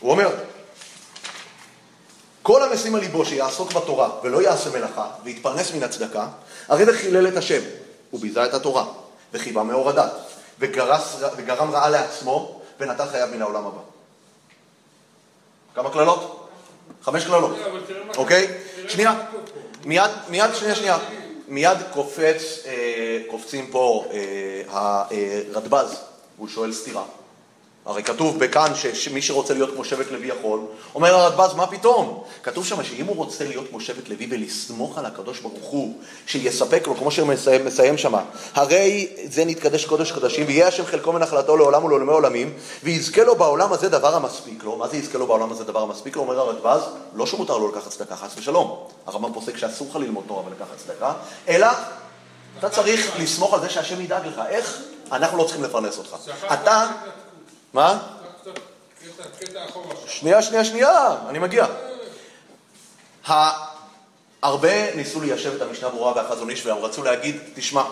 הוא 0.00 0.10
אומר, 0.10 0.30
כל 2.42 2.62
המשים 2.62 2.94
על 2.94 3.00
ליבו 3.00 3.24
שיעסוק 3.24 3.72
בתורה 3.72 4.10
ולא 4.22 4.42
יעשה 4.42 4.70
מלאכה 4.70 5.06
ויתפרנס 5.24 5.74
מן 5.74 5.82
הצדקה, 5.82 6.26
הרי 6.68 6.84
זה 6.84 6.96
חילל 6.98 7.28
את 7.28 7.36
השם, 7.36 7.60
הוא 8.10 8.20
ביזה 8.20 8.44
את 8.44 8.54
התורה, 8.54 8.84
וחיבה 9.32 9.62
מאור 9.62 9.88
הדת, 9.88 10.12
וגרם 10.58 11.70
רעה 11.70 11.88
לעצמו 11.88 12.60
ונטל 12.80 13.06
חייו 13.06 13.28
מן 13.34 13.42
העולם 13.42 13.66
הבא. 13.66 13.87
כמה 15.78 15.90
קללות? 15.90 16.48
חמש 17.02 17.24
קללות, 17.24 17.56
אוקיי? 18.16 18.46
שנייה, 18.88 19.14
מיד, 19.84 20.10
מיד, 20.28 20.54
שנייה, 20.54 20.74
שנייה. 20.74 20.98
מיד 21.48 21.78
קופץ, 21.92 22.58
אה, 22.66 23.20
קופצים 23.30 23.66
פה 23.70 24.04
אה, 24.10 24.62
הרדב"ז, 24.68 25.96
הוא 26.36 26.48
שואל 26.48 26.72
סתירה. 26.72 27.02
הרי 27.88 28.02
כתוב 28.02 28.38
בכאן 28.38 28.72
שמי 28.94 29.22
שרוצה 29.22 29.54
להיות 29.54 29.74
כמו 29.74 29.84
שבט 29.84 30.10
לוי 30.10 30.26
יכול, 30.26 30.60
אומר 30.94 31.14
הרדב"ז, 31.14 31.54
מה 31.54 31.66
פתאום? 31.66 32.22
כתוב 32.42 32.66
שם 32.66 32.84
שאם 32.84 33.06
הוא 33.06 33.16
רוצה 33.16 33.44
להיות 33.44 33.68
כמו 33.70 33.80
שבט 33.80 34.08
לוי 34.08 34.26
ולסמוך 34.30 34.98
על 34.98 35.06
הקדוש 35.06 35.40
ברוך 35.40 35.64
הוא, 35.64 35.94
שיספק 36.26 36.86
לו, 36.86 36.94
כמו 36.94 37.10
שהוא 37.10 37.28
מסיים, 37.28 37.64
מסיים 37.64 37.98
שם, 37.98 38.14
הרי 38.54 39.08
זה 39.24 39.44
נתקדש 39.44 39.84
קודש 39.84 40.12
קודשים, 40.12 40.46
ויהיה 40.46 40.68
השם 40.68 40.86
חלקו 40.86 41.12
מנחלתו 41.12 41.56
לעולם 41.56 41.84
ולעולמי 41.84 42.12
עולמים, 42.12 42.52
ויזכה 42.84 43.24
לו 43.24 43.36
בעולם 43.36 43.72
הזה 43.72 43.88
דבר 43.88 44.14
המספיק 44.14 44.64
לו. 44.64 44.76
מה 44.76 44.88
זה 44.88 44.96
יזכה 44.96 45.18
לו 45.18 45.26
בעולם 45.26 45.52
הזה 45.52 45.64
דבר 45.64 45.82
המספיק 45.82 46.16
לו? 46.16 46.22
אומר 46.22 46.40
הרדב"ז, 46.40 46.82
לא 47.14 47.26
שמותר 47.26 47.58
לו 47.58 47.68
לקחת 47.68 47.90
צדקה, 47.90 48.16
חס 48.16 48.34
ושלום. 48.38 48.78
הרמב"ם 49.06 49.32
פוסק 49.32 49.56
שאסור 49.56 49.88
לך 49.90 49.96
ללמוד 49.96 50.24
תורה 50.26 50.42
ולקחת 50.46 50.76
צדקה, 50.76 51.12
אלא 51.48 51.66
אתה 52.58 52.68
צריך 52.68 53.12
לסמוך 53.18 53.54
על 53.54 53.60
זה 53.60 53.70
שהשם 53.70 54.00
ידאג 54.00 54.26
לך. 54.26 54.40
איך? 54.48 54.78
אנחנו 55.12 55.38
לא 55.38 55.44
צריכים 55.44 55.64
לפרנס 55.64 55.98
אותך. 55.98 56.16
אתה... 56.52 56.86
מה? 57.72 57.98
שנייה, 60.06 60.42
שנייה, 60.42 60.64
שנייה, 60.64 61.16
אני 61.28 61.38
מגיע. 61.38 61.66
הרבה 64.42 64.94
ניסו 64.94 65.20
ליישב 65.20 65.54
את 65.54 65.62
המשנה 65.62 65.88
ברורה 65.88 66.12
והחזון 66.16 66.50
איש 66.50 66.66
והם 66.66 66.78
רצו 66.78 67.02
להגיד, 67.02 67.36
תשמע, 67.54 67.82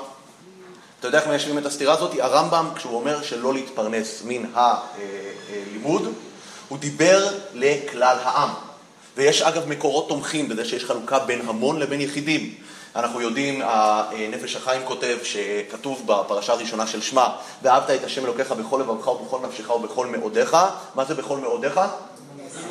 אתה 1.00 1.08
יודע 1.08 1.18
איך 1.18 1.28
מיישבים 1.28 1.58
את 1.58 1.66
הסתירה 1.66 1.94
הזאת? 1.94 2.10
הרמב"ם, 2.18 2.68
כשהוא 2.76 2.96
אומר 2.96 3.22
שלא 3.22 3.54
להתפרנס 3.54 4.22
מן 4.24 4.44
הלימוד, 4.54 6.12
הוא 6.68 6.78
דיבר 6.78 7.28
לכלל 7.54 8.16
העם. 8.22 8.50
ויש 9.16 9.42
אגב 9.42 9.68
מקורות 9.68 10.08
תומכים 10.08 10.48
בזה 10.48 10.64
שיש 10.64 10.84
חלוקה 10.84 11.18
בין 11.18 11.48
המון 11.48 11.78
לבין 11.78 12.00
יחידים. 12.00 12.54
אנחנו 12.96 13.20
יודעים, 13.20 13.62
הנפש 13.64 14.56
החיים 14.56 14.82
כותב, 14.84 15.16
שכתוב 15.22 16.02
בפרשה 16.06 16.52
הראשונה 16.52 16.86
של 16.86 17.00
שמע, 17.02 17.28
ואהבת 17.62 17.90
את 17.90 18.04
השם 18.04 18.24
אלוקיך 18.24 18.52
בכל 18.52 18.80
לבבך 18.80 19.08
ובכל 19.08 19.38
נפשך 19.48 19.70
ובכל 19.70 20.06
מאודיך. 20.06 20.56
מה 20.94 21.04
זה 21.04 21.14
בכל 21.14 21.38
מאודיך? 21.38 21.80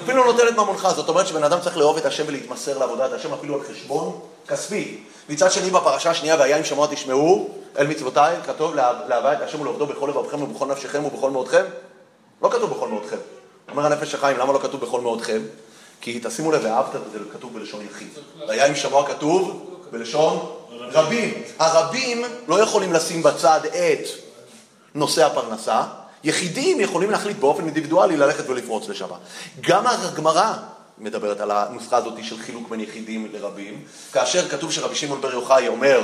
אפילו 0.04 0.26
נותן 0.26 0.48
את 0.48 0.54
ממונך, 0.54 0.88
זאת 0.96 1.10
אומרת 1.10 1.28
שבן 1.28 1.44
אדם 1.44 1.60
צריך 1.62 1.78
לאהוב 1.78 1.98
את 1.98 2.06
השם 2.06 2.24
ולהתמסר 2.28 2.78
לעבודת 2.78 3.14
השם 3.14 3.34
אפילו 3.34 3.56
על 3.56 3.62
חשבון 3.70 4.20
כספי. 4.48 4.98
מצד 5.30 5.52
שני 5.52 5.70
בפרשה 5.70 6.10
השנייה, 6.10 6.36
והיה 6.40 6.58
אם 6.58 6.64
שמוע 6.64 6.88
תשמעו 6.88 7.50
אל 7.78 7.88
מצוותיי, 7.88 8.36
כתוב 8.46 8.76
לאהבה 8.76 9.34
את 9.34 9.42
השם 9.42 9.62
ולעובדו 9.62 9.86
בכל 9.86 10.08
לבבכם 10.08 10.42
ובכל 10.42 10.66
נפשכם 10.66 11.06
ובכל 11.06 11.32
מאודכם? 11.32 11.64
לא 12.42 12.50
כתוב 12.50 12.70
בכל 12.70 12.88
מאודכם. 12.88 13.18
אומר 13.72 13.86
הנפש 13.86 14.16
החיים, 14.16 14.38
למה 14.38 14.54
לא 14.54 14.60
כתוב 14.60 14.82
בכל 14.82 15.02
מאודכם? 15.02 15.42
כי 16.02 16.20
תשימו 16.24 16.52
לב, 16.52 16.62
ואהבת 16.64 16.92
זה 17.12 17.20
כתוב 17.34 17.54
בלשון 17.54 17.86
יחיד. 17.86 18.08
והיה 18.48 18.66
אם 18.66 18.76
שמוע 18.76 19.08
כתוב 19.08 19.75
בלשון 19.92 20.52
רבים. 20.92 21.34
הרבים 21.60 22.26
לא 22.48 22.62
יכולים 22.62 22.94
לשים 22.94 23.24
בצד 23.24 23.60
את 23.66 24.08
נושא 24.96 25.26
הפרנסה, 25.26 25.84
יחידים 26.24 26.80
יכולים 26.80 27.12
להחליט 27.12 27.38
באופן 27.38 27.66
אינדיבידואלי 27.66 28.18
ללכת 28.18 28.50
ולפרוץ 28.50 28.90
לשם. 28.90 29.08
גם 29.62 29.88
הגמרא 29.88 30.54
מדברת 30.98 31.40
על 31.42 31.52
הנוסחה 31.52 31.98
הזאת 31.98 32.14
של 32.24 32.38
חילוק 32.38 32.70
בין 32.70 32.80
יחידים 32.80 33.28
לרבים, 33.34 33.84
כאשר 34.14 34.50
כתוב 34.50 34.72
שרבי 34.72 34.96
שמעון 34.96 35.22
בר 35.22 35.34
יוחאי 35.34 35.68
אומר 35.68 36.02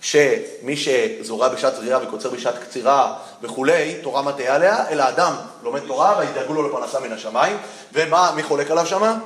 שמי 0.00 0.76
שזורע 0.76 1.48
בשעת 1.48 1.76
זריעה 1.76 2.02
וקוצר 2.02 2.30
בשעת 2.30 2.54
קצירה 2.58 3.14
וכולי, 3.42 3.94
תורה 4.02 4.22
מטעה 4.22 4.54
עליה, 4.54 4.88
אלא 4.90 5.08
אדם 5.08 5.32
לומד 5.62 5.80
תורה 5.80 6.18
וידאגו 6.18 6.54
לו 6.54 6.68
לפרנסה 6.68 7.00
מן 7.00 7.12
השמיים, 7.12 7.56
ומה, 7.92 8.32
מי 8.36 8.42
חולק 8.42 8.70
עליו 8.70 8.86
שמה? 8.86 9.18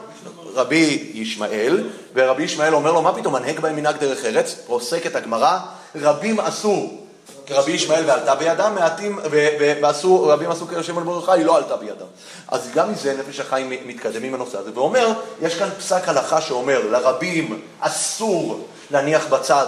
רבי 0.54 1.10
ישמעאל, 1.14 1.90
ורבי 2.14 2.42
ישמעאל 2.42 2.74
אומר 2.74 2.92
לו, 2.92 3.02
מה 3.02 3.14
פתאום, 3.14 3.34
מנהג 3.34 3.60
בהם 3.60 3.76
מנהג 3.76 3.96
דרך 3.96 4.24
ארץ, 4.24 4.54
פוסקת 4.66 5.16
הגמרא, 5.16 5.58
רבים 5.94 6.40
עשו 6.40 6.90
כרבי 7.46 7.72
ישמעאל 7.72 8.04
ועלתה 8.06 8.34
בידם, 8.34 8.72
מעטים, 8.74 9.18
ועשו, 9.80 10.28
רבים 10.28 10.50
עשו 10.50 10.66
כרשם 10.66 11.04
ברוך 11.04 11.28
היא 11.28 11.44
לא 11.44 11.56
עלתה 11.56 11.76
בידם. 11.76 12.06
אז 12.48 12.70
גם 12.74 12.92
מזה 12.92 13.16
נפש 13.18 13.40
החיים 13.40 13.72
מתקדם 13.86 14.22
עם 14.22 14.34
הנושא 14.34 14.58
הזה, 14.58 14.70
ואומר, 14.74 15.12
יש 15.42 15.54
כאן 15.54 15.68
פסק 15.78 16.08
הלכה 16.08 16.40
שאומר, 16.40 16.86
לרבים 16.90 17.60
אסור 17.80 18.66
להניח 18.90 19.26
בצד 19.26 19.66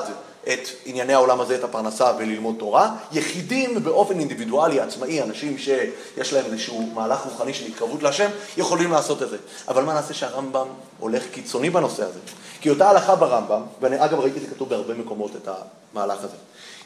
את 0.52 0.68
ענייני 0.84 1.14
העולם 1.14 1.40
הזה, 1.40 1.54
את 1.54 1.64
הפרנסה 1.64 2.12
וללמוד 2.18 2.54
תורה. 2.58 2.90
יחידים 3.12 3.84
באופן 3.84 4.18
אינדיבידואלי, 4.18 4.80
עצמאי, 4.80 5.22
אנשים 5.22 5.58
שיש 5.58 6.32
להם 6.32 6.44
איזשהו 6.44 6.90
מהלך 6.94 7.20
רוחני 7.24 7.54
של 7.54 7.66
התקרבות 7.66 8.02
להשם, 8.02 8.30
יכולים 8.56 8.92
לעשות 8.92 9.22
את 9.22 9.30
זה. 9.30 9.36
אבל 9.68 9.82
מה 9.84 9.94
נעשה 9.94 10.14
שהרמב"ם 10.14 10.66
הולך 10.98 11.22
קיצוני 11.32 11.70
בנושא 11.70 12.04
הזה? 12.04 12.18
כי 12.60 12.70
אותה 12.70 12.90
הלכה 12.90 13.16
ברמב"ם, 13.16 13.62
ואני 13.80 14.04
אגב 14.04 14.20
ראיתי 14.20 14.38
את 14.38 14.42
זה 14.42 14.48
כתוב 14.54 14.68
בהרבה 14.68 14.94
מקומות, 14.94 15.30
את 15.36 15.48
המהלך 15.94 16.18
הזה. 16.18 16.36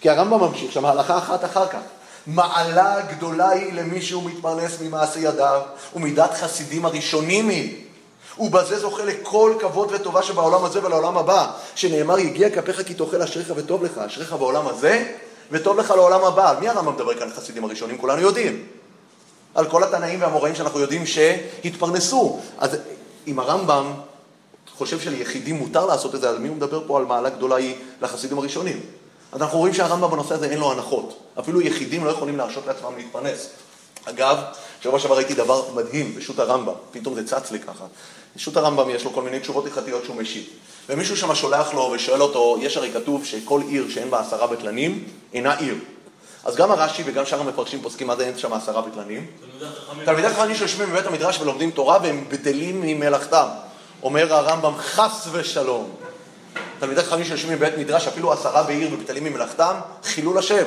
כי 0.00 0.10
הרמב"ם 0.10 0.40
ממשיך 0.40 0.72
שם 0.72 0.84
הלכה 0.84 1.18
אחת 1.18 1.44
אחר 1.44 1.66
כך. 1.66 1.80
מעלה 2.26 3.00
גדולה 3.00 3.48
היא 3.48 3.72
למי 3.72 4.02
שהוא 4.02 4.24
מתפרנס 4.24 4.80
ממעשה 4.80 5.20
ידיו, 5.20 5.62
ומידת 5.94 6.34
חסידים 6.34 6.84
הראשונים 6.84 7.48
היא. 7.48 7.87
ובזה 8.40 8.78
זוכה 8.78 9.04
לכל 9.04 9.54
כבוד 9.60 9.88
וטובה 9.92 10.22
שבעולם 10.22 10.64
הזה 10.64 10.84
ולעולם 10.84 11.18
הבא, 11.18 11.50
שנאמר, 11.74 12.18
יגיע 12.18 12.50
כפיך 12.50 12.86
כי 12.86 12.94
תאכל 12.94 13.22
אשריך 13.22 13.52
וטוב 13.56 13.84
לך, 13.84 13.98
אשריך 13.98 14.32
בעולם 14.32 14.68
הזה 14.68 15.12
וטוב 15.50 15.78
לך 15.78 15.90
לעולם 15.90 16.24
הבא. 16.24 16.50
על 16.50 16.56
מי 16.60 16.68
הרמב"ם 16.68 16.94
מדבר 16.94 17.14
כאן 17.18 17.30
חסידים 17.36 17.64
הראשונים? 17.64 17.98
כולנו 17.98 18.20
יודעים. 18.20 18.66
על 19.54 19.66
כל 19.66 19.84
התנאים 19.84 20.20
והמוראים 20.20 20.54
שאנחנו 20.54 20.80
יודעים 20.80 21.06
שהתפרנסו. 21.06 22.40
אז 22.58 22.76
אם 23.26 23.38
הרמב"ם 23.38 23.92
חושב 24.76 25.00
שליחידים 25.00 25.56
מותר 25.56 25.86
לעשות 25.86 26.14
את 26.14 26.20
זה, 26.20 26.30
אז 26.30 26.38
מי 26.38 26.48
הוא 26.48 26.56
מדבר 26.56 26.82
פה 26.86 26.98
על 26.98 27.04
מעלה 27.04 27.30
גדולה 27.30 27.56
היא 27.56 27.74
לחסידים 28.02 28.38
הראשונים? 28.38 28.80
אז 29.32 29.42
אנחנו 29.42 29.58
רואים 29.58 29.74
שהרמב"ם 29.74 30.10
בנושא 30.10 30.34
הזה 30.34 30.50
אין 30.50 30.58
לו 30.58 30.72
הנחות. 30.72 31.18
אפילו 31.38 31.60
יחידים 31.60 32.04
לא 32.04 32.10
יכולים 32.10 32.36
להרשות 32.36 32.66
לעצמם 32.66 32.96
להתפרנס. 32.96 33.48
אגב, 34.04 34.38
שבוע 34.82 34.98
שעבר 34.98 35.16
ראיתי 35.16 35.34
דבר 35.34 35.62
מדהים 35.74 36.14
בשו"ת 36.14 36.38
הרמב"ם, 36.38 36.72
פתאום 36.92 37.14
זה 37.14 37.26
צץ 37.26 37.50
לי 37.50 37.58
ככה. 37.60 37.84
בשו"ת 38.36 38.56
הרמב"ם 38.56 38.90
יש 38.90 39.04
לו 39.04 39.12
כל 39.12 39.22
מיני 39.22 39.40
תשובות 39.40 39.64
הלכתיות 39.64 40.04
שהוא 40.04 40.16
משיב. 40.16 40.44
ומישהו 40.88 41.16
שם 41.16 41.34
שולח 41.34 41.74
לו 41.74 41.80
ושואל 41.94 42.22
אותו, 42.22 42.56
יש 42.60 42.76
הרי 42.76 42.92
כתוב 42.92 43.24
שכל 43.24 43.60
עיר 43.68 43.88
שאין 43.88 44.10
בה 44.10 44.20
עשרה 44.20 44.46
בטלנים, 44.46 45.04
אינה 45.34 45.54
עיר. 45.54 45.74
אז 46.44 46.56
גם 46.56 46.70
הרש"י 46.70 47.02
וגם 47.06 47.26
שאר 47.26 47.40
המפרשים 47.40 47.82
פוסקים 47.82 48.06
מה 48.06 48.16
זה 48.16 48.26
אין 48.26 48.38
שם 48.38 48.52
עשרה 48.52 48.82
בטלנים. 48.82 49.26
תלמידי 50.04 50.28
חכמים 50.28 50.56
שיושבים 50.56 50.90
בבית 50.90 51.06
המדרש 51.06 51.40
ולומדים 51.40 51.70
תורה 51.70 51.98
והם 52.02 52.24
בטלים 52.28 52.80
ממלאכתם. 52.80 53.46
אומר 54.02 54.34
הרמב"ם 54.34 54.72
חס 54.78 55.28
ושלום. 55.32 55.90
תלמידי 56.78 57.02
חכמים 57.02 57.24
שיושבים 57.24 57.58
בבית 57.58 57.78
מדרש, 57.78 58.06
אפילו 58.06 58.32
עשרה 58.32 58.62
בעיר 58.62 58.94
ובטלים 58.94 59.24
ממלאכתם, 59.24 59.74
חילול 60.04 60.38
השם. 60.38 60.64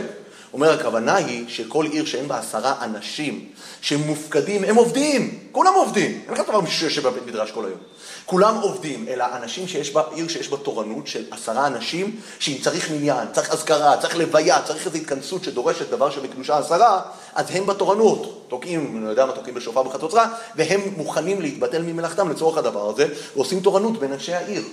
אומר, 0.53 0.73
הכוונה 0.73 1.15
היא 1.15 1.45
שכל 1.47 1.85
עיר 1.85 2.05
שאין 2.05 2.27
בה 2.27 2.39
עשרה 2.39 2.75
אנשים 2.81 3.49
שמופקדים, 3.81 4.63
הם 4.63 4.75
עובדים, 4.75 5.39
כולם 5.51 5.73
עובדים. 5.73 6.21
אין 6.25 6.33
לך 6.33 6.39
דבר 6.47 6.61
מישהו 6.61 6.79
שיושב 6.79 7.07
בבית 7.07 7.25
מדרש 7.25 7.51
כל 7.51 7.65
היום. 7.65 7.77
כולם 8.25 8.55
עובדים, 8.55 9.05
אלא 9.09 9.25
אנשים 9.35 9.67
שיש 9.67 9.93
בה, 9.93 10.03
עיר 10.13 10.27
שיש 10.27 10.49
בה 10.49 10.57
תורנות 10.57 11.07
של 11.07 11.23
עשרה 11.31 11.67
אנשים, 11.67 12.19
שאם 12.39 12.57
צריך 12.61 12.91
מניין, 12.91 13.27
צריך 13.33 13.49
אזכרה, 13.49 13.97
צריך 13.97 14.17
לוויה, 14.17 14.61
צריך 14.61 14.85
איזו 14.87 14.97
התכנסות 14.97 15.43
שדורשת 15.43 15.89
דבר 15.89 16.09
שבקדושה 16.09 16.57
עשרה, 16.57 17.01
אז 17.35 17.45
הם 17.49 17.65
בתורנות. 17.65 18.45
תוקעים, 18.47 19.05
לא 19.05 19.09
יודע 19.09 19.25
מה, 19.25 19.31
תוקעים 19.31 19.55
בשופר 19.55 19.83
בחצוצרה, 19.83 20.27
והם 20.55 20.81
מוכנים 20.97 21.41
להתבטל 21.41 21.81
ממלאכתם 21.81 22.29
לצורך 22.29 22.57
הדבר 22.57 22.89
הזה, 22.89 23.07
ועושים 23.35 23.59
תורנות 23.59 23.99
בין 23.99 24.13
אנשי 24.13 24.33
העיר. 24.33 24.63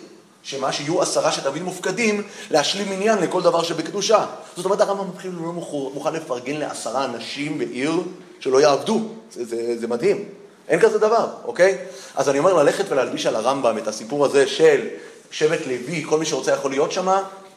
שמה 0.42 0.72
שיהיו 0.72 1.02
עשרה 1.02 1.32
שתמיד 1.32 1.62
מופקדים 1.62 2.22
להשלים 2.50 2.92
עניין 2.92 3.18
לכל 3.18 3.42
דבר 3.42 3.62
שבקדושה. 3.62 4.26
זאת 4.56 4.64
אומרת 4.64 4.80
הרמב"ם 4.80 5.08
מתחיל 5.08 5.30
לא 5.30 5.52
מוכן 5.94 6.12
לפרגן 6.12 6.56
לעשרה 6.56 7.04
אנשים 7.04 7.58
בעיר 7.58 7.92
שלא 8.40 8.60
יעבדו. 8.60 9.00
זה, 9.32 9.44
זה, 9.44 9.78
זה 9.78 9.86
מדהים. 9.86 10.24
אין 10.68 10.80
כזה 10.80 10.98
דבר, 10.98 11.28
אוקיי? 11.44 11.78
אז 12.14 12.28
אני 12.28 12.38
אומר 12.38 12.52
ללכת 12.52 12.84
ולהלביש 12.88 13.26
על 13.26 13.36
הרמב"ם 13.36 13.78
את 13.78 13.88
הסיפור 13.88 14.24
הזה 14.24 14.46
של 14.46 14.88
שבט 15.30 15.66
לוי, 15.66 16.04
כל 16.08 16.18
מי 16.18 16.26
שרוצה 16.26 16.52
יכול 16.52 16.70
להיות 16.70 16.92
שם, 16.92 17.08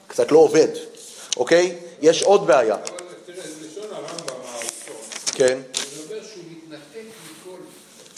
קצת 0.07 0.31
לא 0.31 0.37
עובד, 0.37 0.67
אוקיי? 1.37 1.75
יש 2.01 2.23
עוד 2.23 2.47
בעיה. 2.47 2.75
אבל 2.75 2.83
תראה, 3.25 3.37
לשון 3.37 3.83
הרמב"ם 3.91 4.35
הראשון, 4.53 4.95
כן, 5.33 5.59
זה 5.73 6.03
אומר 6.03 6.23
שהוא 6.33 6.43
מתנתק 6.51 7.07
מכל, 7.25 7.57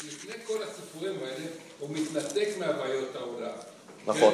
לפני 0.08 0.34
כל 0.48 0.58
הסיפורים 0.64 1.20
האלה, 1.22 1.46
הוא 1.80 1.90
מתנתק 1.92 2.48
מהבעיות 2.60 3.16
העולם. 3.16 3.58
נכון. 4.08 4.34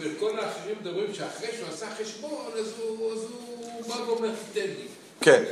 וכל 0.00 0.38
האחרים 0.38 0.74
מדברים 0.80 1.14
שאחרי 1.14 1.48
שהוא 1.56 1.68
עשה 1.74 1.86
חשבון, 2.02 2.44
אז 2.58 2.72
הוא, 2.78 3.12
אז 3.12 3.18
בא 3.88 3.94
ואומר, 4.10 4.30
תיתן 4.52 4.66
לי. 4.66 4.86
כן. 5.20 5.42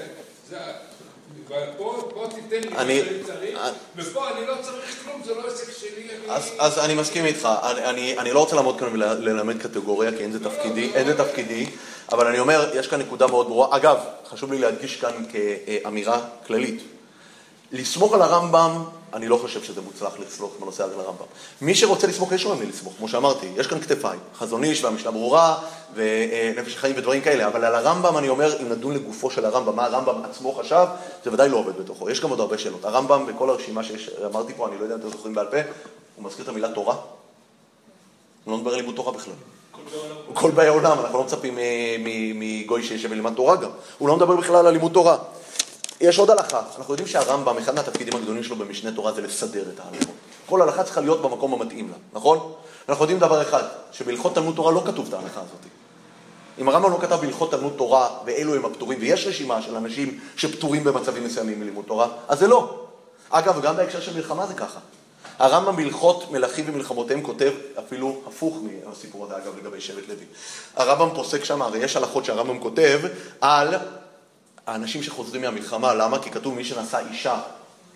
פה 1.78 2.28
תיתן 2.34 2.68
לי 2.68 2.76
אני- 2.76 3.02
צריך, 3.26 3.58
אני- 3.60 3.72
ופה 3.96 4.30
אני 4.30 4.46
לא 4.46 4.54
צריך 4.62 5.04
כלום, 5.04 5.22
זה 5.24 5.34
לא 5.34 5.46
עסק 5.48 5.72
שלי. 5.78 5.88
אני- 6.10 6.30
אז, 6.34 6.50
אז 6.58 6.78
אני 6.78 6.94
מסכים 6.94 7.24
איתך, 7.26 7.48
אני, 7.62 7.84
אני, 7.84 8.18
אני 8.18 8.32
לא 8.32 8.38
רוצה 8.40 8.56
לעמוד 8.56 8.78
כאן 8.80 8.88
וללמד 8.92 9.62
קטגוריה, 9.62 10.10
כי 10.10 10.18
אין 10.18 10.32
זה 10.32 10.44
תפקידי, 10.44 10.90
אין 10.94 11.06
זה 11.06 11.18
תפקידי, 11.18 11.66
אבל 12.12 12.26
אני 12.26 12.38
אומר, 12.38 12.70
יש 12.74 12.86
כאן 12.88 13.00
נקודה 13.00 13.26
מאוד 13.26 13.46
ברורה. 13.46 13.76
אגב, 13.76 13.96
חשוב 14.28 14.52
לי 14.52 14.58
להדגיש 14.58 14.96
כאן 14.96 15.12
כאמירה 15.32 16.20
כללית. 16.46 16.82
לסמוך 17.72 18.14
על 18.14 18.22
הרמב"ם, 18.22 18.84
אני 19.14 19.28
לא 19.28 19.36
חושב 19.36 19.62
שזה 19.62 19.80
מוצלח 19.80 20.12
לסמוך 20.18 20.52
בנושא 20.60 20.84
הזה 20.84 20.94
על 20.94 21.00
הרמב"ם. 21.00 21.24
מי 21.60 21.74
שרוצה 21.74 22.06
לסמוך, 22.06 22.32
יש 22.32 22.44
לו 22.44 22.52
על 22.52 22.58
מי 22.58 22.66
לסמוך, 22.66 22.94
כמו 22.98 23.08
שאמרתי, 23.08 23.46
יש 23.56 23.66
כאן 23.66 23.80
כתפיים, 23.80 24.20
חזון 24.38 24.64
איש 24.64 24.84
והמשנה 24.84 25.10
ברורה, 25.10 25.58
ונפש 25.94 26.76
החיים 26.76 26.94
ודברים 26.98 27.22
כאלה, 27.22 27.46
אבל 27.46 27.64
על 27.64 27.74
הרמב"ם 27.74 28.18
אני 28.18 28.28
אומר, 28.28 28.62
אם 28.62 28.68
נדון 28.68 28.94
לגופו 28.94 29.30
של 29.30 29.44
הרמב"ם, 29.44 29.76
מה 29.76 29.84
הרמב"ם 29.84 30.24
עצמו 30.24 30.52
חשב, 30.52 30.86
זה 31.24 31.32
ודאי 31.32 31.48
לא 31.48 31.56
עובד 31.56 31.76
בתוכו. 31.78 32.10
יש 32.10 32.20
גם 32.20 32.30
עוד 32.30 32.40
הרבה 32.40 32.58
שאלות. 32.58 32.84
הרמב"ם, 32.84 33.26
בכל 33.26 33.50
הרשימה 33.50 33.80
שאמרתי 33.84 34.54
פה, 34.54 34.68
אני 34.68 34.78
לא 34.78 34.82
יודע 34.82 34.94
אם 34.94 35.00
אתם 35.00 35.10
זוכרים 35.10 35.34
בעל 35.34 35.46
פה, 35.46 35.56
הוא 36.16 36.24
מזכיר 36.24 36.44
את 36.44 36.48
המילה 36.48 36.68
תורה. 36.68 36.96
הוא 38.44 38.52
לא 38.52 38.58
מדבר 38.58 38.70
על 38.70 38.76
לימוד 38.76 38.94
תורה 38.94 39.12
בכלל. 39.12 39.34
כל 40.34 40.50
באי 40.50 40.68
עולם, 40.68 40.98
אנחנו 40.98 41.18
לא 41.18 41.24
מצפים 41.24 41.58
מגוי 42.34 42.82
שישב 42.82 43.10
וילמד 43.10 43.34
תורה 43.34 43.56
גם. 43.56 43.70
הוא 43.98 44.08
לא 44.08 44.16
מדבר 44.16 44.36
בכלל 44.36 44.66
על 44.66 44.72
לימוד 44.72 44.92
תורה. 44.92 45.16
יש 46.02 46.18
עוד 46.18 46.30
הלכה, 46.30 46.62
אנחנו 46.78 46.92
יודעים 46.92 47.08
שהרמב"ם, 47.08 47.58
אחד 47.58 47.74
מהתפקידים 47.74 48.16
הגדולים 48.16 48.42
שלו 48.42 48.56
במשנה 48.56 48.92
תורה 48.92 49.12
זה 49.12 49.22
לסדר 49.22 49.62
את 49.74 49.80
ההלכות. 49.80 50.14
כל 50.46 50.62
הלכה 50.62 50.82
צריכה 50.82 51.00
להיות 51.00 51.22
במקום 51.22 51.52
המתאים 51.52 51.88
לה, 51.88 51.96
נכון? 52.12 52.52
אנחנו 52.88 53.04
יודעים 53.04 53.18
דבר 53.18 53.42
אחד, 53.42 53.62
שבהלכות 53.92 54.34
תלמוד 54.34 54.56
תורה 54.56 54.72
לא 54.72 54.82
כתוב 54.86 55.06
את 55.08 55.14
ההלכה 55.14 55.40
הזאת. 55.40 55.66
אם 56.58 56.68
הרמב"ם 56.68 56.92
לא 56.92 56.98
כתב 57.00 57.18
בהלכות 57.20 57.50
תלמוד 57.50 57.72
תורה, 57.76 58.08
ואלו 58.24 58.54
הם 58.54 58.64
הפטורים, 58.64 58.98
ויש 59.00 59.26
רשימה 59.26 59.62
של 59.62 59.76
אנשים 59.76 60.20
שפטורים 60.36 60.84
במצבים 60.84 61.24
מסוימים 61.24 61.60
מלימוד 61.60 61.84
תורה, 61.84 62.08
אז 62.28 62.38
זה 62.38 62.46
לא. 62.46 62.86
אגב, 63.30 63.62
גם 63.62 63.76
בהקשר 63.76 64.00
של 64.00 64.16
מלחמה 64.16 64.46
זה 64.46 64.54
ככה. 64.54 64.80
הרמב"ם 65.38 65.76
בהלכות 65.76 66.30
מלכים 66.30 66.64
ומלחמותיהם 66.68 67.22
כותב 67.22 67.52
אפילו 67.78 68.20
הפוך 68.26 68.58
מהסיפור 68.62 69.24
הזה, 69.24 69.36
אגב, 69.36 69.58
לגבי 69.58 69.80
שבט 69.80 70.08
לוי. 70.08 70.24
הרמב"ם 70.76 71.14
פוסק 71.14 71.44
שם, 71.44 71.62
הרי 71.62 71.78
יש 71.78 71.96
הלכות 71.96 72.24
שהרמב"ם 72.24 72.58
כותב 72.58 73.00
על 73.40 73.74
האנשים 74.66 75.02
שחוזרים 75.02 75.42
מהמלחמה, 75.42 75.94
למה? 75.94 76.18
כי 76.18 76.30
כתוב 76.30 76.54
מי 76.54 76.64
שנשא 76.64 77.00
אישה 77.10 77.40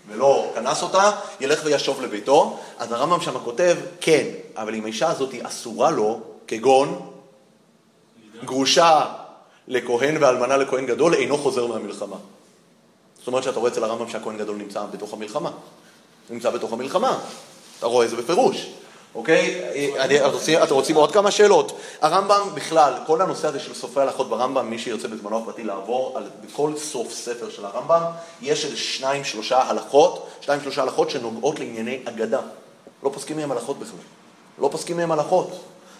ולא 0.08 0.52
כנס 0.54 0.82
אותה, 0.82 1.10
ילך 1.40 1.60
וישוב 1.64 2.02
לביתו. 2.02 2.58
אז 2.78 2.92
הרמב"ם 2.92 3.20
שם 3.20 3.38
כותב, 3.44 3.76
כן, 4.00 4.26
אבל 4.56 4.74
אם 4.74 4.84
האישה 4.84 5.08
הזאת 5.08 5.32
היא 5.32 5.46
אסורה 5.46 5.90
לו, 5.90 6.20
כגון 6.46 7.10
גרושה 8.44 9.04
לכהן 9.68 10.22
ואלמנה 10.22 10.56
לכהן 10.56 10.86
גדול, 10.86 11.14
אינו 11.14 11.38
חוזר 11.38 11.66
מהמלחמה. 11.66 12.16
זאת 13.18 13.26
אומרת 13.26 13.42
שאתה 13.42 13.58
רואה 13.58 13.70
אצל 13.72 13.84
הרמב"ם 13.84 14.08
שהכהן 14.08 14.38
גדול 14.38 14.56
נמצא 14.56 14.84
בתוך 14.92 15.12
המלחמה. 15.12 15.50
נמצא 16.30 16.50
בתוך 16.50 16.72
המלחמה. 16.72 17.18
אתה 17.78 17.86
רואה 17.86 18.04
את 18.04 18.10
זה 18.10 18.16
בפירוש. 18.16 18.66
אוקיי? 19.16 19.60
אתם, 20.62 20.74
רוצים, 20.74 20.96
עוד 20.96 21.12
כמה 21.12 21.30
שאלות? 21.30 21.78
הרמב"ם 22.00 22.48
בכלל, 22.54 22.92
כל 23.06 23.22
הנושא 23.22 23.48
הזה 23.48 23.60
של 23.60 23.74
סופרי 23.74 24.02
הלכות 24.02 24.28
ברמב"ם, 24.28 24.70
מי 24.70 24.78
שירצה 24.78 25.08
בזמנו 25.08 25.38
הפרטי 25.38 25.64
לעבור, 25.64 26.12
על, 26.16 26.24
בכל 26.46 26.72
סוף 26.76 27.12
ספר 27.12 27.50
של 27.50 27.64
הרמב"ם, 27.64 28.02
יש 28.42 28.64
איזה 28.64 28.76
שניים, 28.76 29.24
שלושה 29.24 29.62
הלכות, 29.62 30.26
שתיים, 30.40 30.60
שלושה 30.60 30.82
הלכות 30.82 31.10
שנוגעות 31.10 31.58
לענייני 31.58 31.98
אגדה. 32.04 32.40
לא 33.02 33.10
פוסקים 33.14 33.36
מהם 33.36 33.52
הלכות 33.52 33.78
בכלל. 33.78 33.98
לא 34.58 34.68
פוסקים 34.72 34.96
מהם 34.96 35.12
הלכות. 35.12 35.50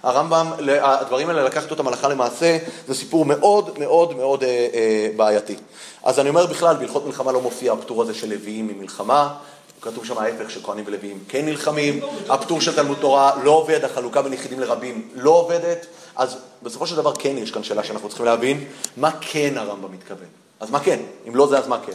הרמב"ם, 0.03 0.53
הדברים 0.81 1.29
האלה, 1.29 1.45
לקחת 1.45 1.71
אותם 1.71 1.89
הלכה 1.89 2.09
למעשה, 2.09 2.59
זה 2.89 2.95
סיפור 2.95 3.25
מאוד 3.25 3.79
מאוד 3.79 4.17
מאוד 4.17 4.45
אה, 4.45 4.49
אה, 4.75 5.09
בעייתי. 5.17 5.57
אז 6.05 6.21
אני 6.21 6.29
אומר 6.29 6.47
בכלל, 6.47 6.77
בהלכות 6.77 7.07
מלחמה 7.07 7.33
לא 7.33 7.41
מופיע 7.41 7.73
הפטור 7.73 8.03
הזה 8.03 8.15
של 8.15 8.31
לוויים 8.31 8.67
ממלחמה, 8.69 9.35
כתוב 9.81 10.05
שם 10.05 10.19
ההפך 10.19 10.51
שכהנים 10.51 10.85
ולוויים 10.87 11.25
כן 11.29 11.45
נלחמים, 11.45 12.01
הפטור 12.29 12.61
של 12.61 12.77
תלמוד 12.77 12.99
תורה 13.01 13.33
לא 13.45 13.51
עובד, 13.51 13.85
החלוקה 13.85 14.23
בין 14.23 14.33
יחידים 14.33 14.61
לרבים 14.61 15.09
לא 15.15 15.31
עובדת, 15.31 15.87
אז 16.17 16.37
בסופו 16.63 16.87
של 16.87 16.97
דבר 16.97 17.13
כן 17.19 17.39
יש 17.39 17.51
כאן 17.51 17.63
שאלה 17.63 17.85
שאנחנו 17.85 18.09
צריכים 18.09 18.27
להבין, 18.27 18.65
מה 18.97 19.11
כן 19.21 19.55
הרמב"ם 19.57 19.93
מתכוון. 19.93 20.27
אז 20.61 20.71
מה 20.71 20.81
כן? 20.81 20.99
אם 21.29 21.37
לא 21.37 21.47
זה, 21.47 21.59
אז 21.59 21.69
מה 21.69 21.79
כן? 21.87 21.93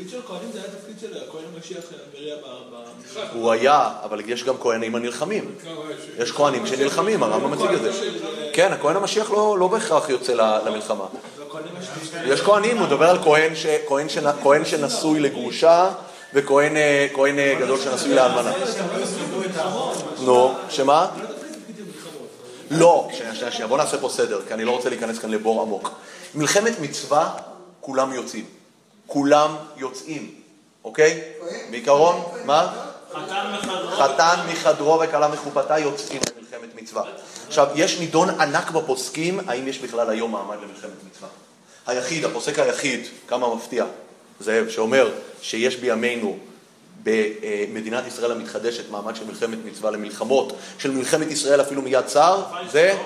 התפקיד 0.00 0.10
של 0.10 0.26
כהנים 0.26 0.52
זה 0.52 0.58
היה 0.58 0.68
תפקיד 0.68 0.96
של 1.00 1.16
הכהן 1.16 1.44
המשיח 1.54 1.84
במזרח. 2.70 3.30
הוא 3.32 3.50
היה, 3.50 3.90
אבל 4.04 4.30
יש 4.30 4.44
גם 4.44 4.54
כהנים 4.60 4.94
הנלחמים. 4.94 5.54
יש 6.18 6.32
כהנים 6.32 6.66
שנלחמים, 6.66 7.22
הרמב"ם 7.22 7.50
מציג 7.50 7.70
את 7.70 7.82
זה. 7.82 8.10
כן, 8.52 8.72
הכהן 8.72 8.96
המשיח 8.96 9.30
לא, 9.30 9.58
לא 9.58 9.68
בהכרח 9.68 10.08
יוצא 10.08 10.32
למלחמה. 10.66 11.04
יש 12.26 12.40
כהנים, 12.40 12.78
הוא 12.78 12.86
מדבר 12.86 13.10
על 13.10 13.18
כהן 14.42 14.64
שנשוי 14.64 15.20
לגרושה 15.20 15.90
וכהן 16.34 16.76
אה, 16.76 17.06
אה, 17.38 17.54
גדול 17.60 17.80
שנשוי 17.80 18.14
לאלמנה. 18.14 18.52
נו, 20.20 20.54
שמה? 20.68 21.08
לא, 22.70 23.08
שנייה, 23.12 23.34
שנייה, 23.34 23.52
שנייה, 23.52 23.66
בוא 23.66 23.78
נעשה 23.78 23.98
פה 23.98 24.08
סדר, 24.08 24.40
כי 24.48 24.54
אני 24.54 24.64
לא 24.64 24.70
רוצה 24.70 24.88
להיכנס 24.88 25.18
כאן 25.18 25.30
לבור 25.30 25.62
עמוק. 25.62 25.90
מלחמת 26.34 26.80
מצווה, 26.80 27.34
כולם 27.80 28.12
יוצאים. 28.12 28.44
כולם 29.06 29.56
יוצאים, 29.76 30.34
אוקיי? 30.84 31.22
בעיקרון, 31.70 32.22
מה? 32.44 32.72
חתן 33.90 34.36
מחדרו 34.52 35.00
וכלה 35.00 35.28
מחופתה 35.28 35.78
יוצאים 35.78 36.20
למלחמת 36.36 36.82
מצווה. 36.82 37.02
עכשיו, 37.46 37.68
יש 37.74 37.98
נידון 38.00 38.40
ענק 38.40 38.70
בפוסקים, 38.70 39.40
האם 39.46 39.68
יש 39.68 39.78
בכלל 39.78 40.10
היום 40.10 40.32
מעמד 40.32 40.56
למלחמת 40.56 41.04
מצווה. 41.10 41.28
היחיד, 41.86 42.24
הפוסק 42.24 42.58
היחיד, 42.58 43.00
כמה 43.28 43.54
מפתיע, 43.54 43.84
זאב, 44.40 44.68
שאומר 44.68 45.10
שיש 45.42 45.76
בימינו 45.76 46.38
במדינת 47.02 48.06
ישראל 48.06 48.32
המתחדשת 48.32 48.90
מעמד 48.90 49.16
של 49.16 49.24
מלחמת 49.26 49.58
מצווה 49.64 49.90
למלחמות, 49.90 50.52
של 50.78 50.90
מלחמת 50.90 51.30
ישראל 51.30 51.60
אפילו 51.60 51.82
מיד 51.82 52.04
צר, 52.06 52.42
זה 52.70 52.96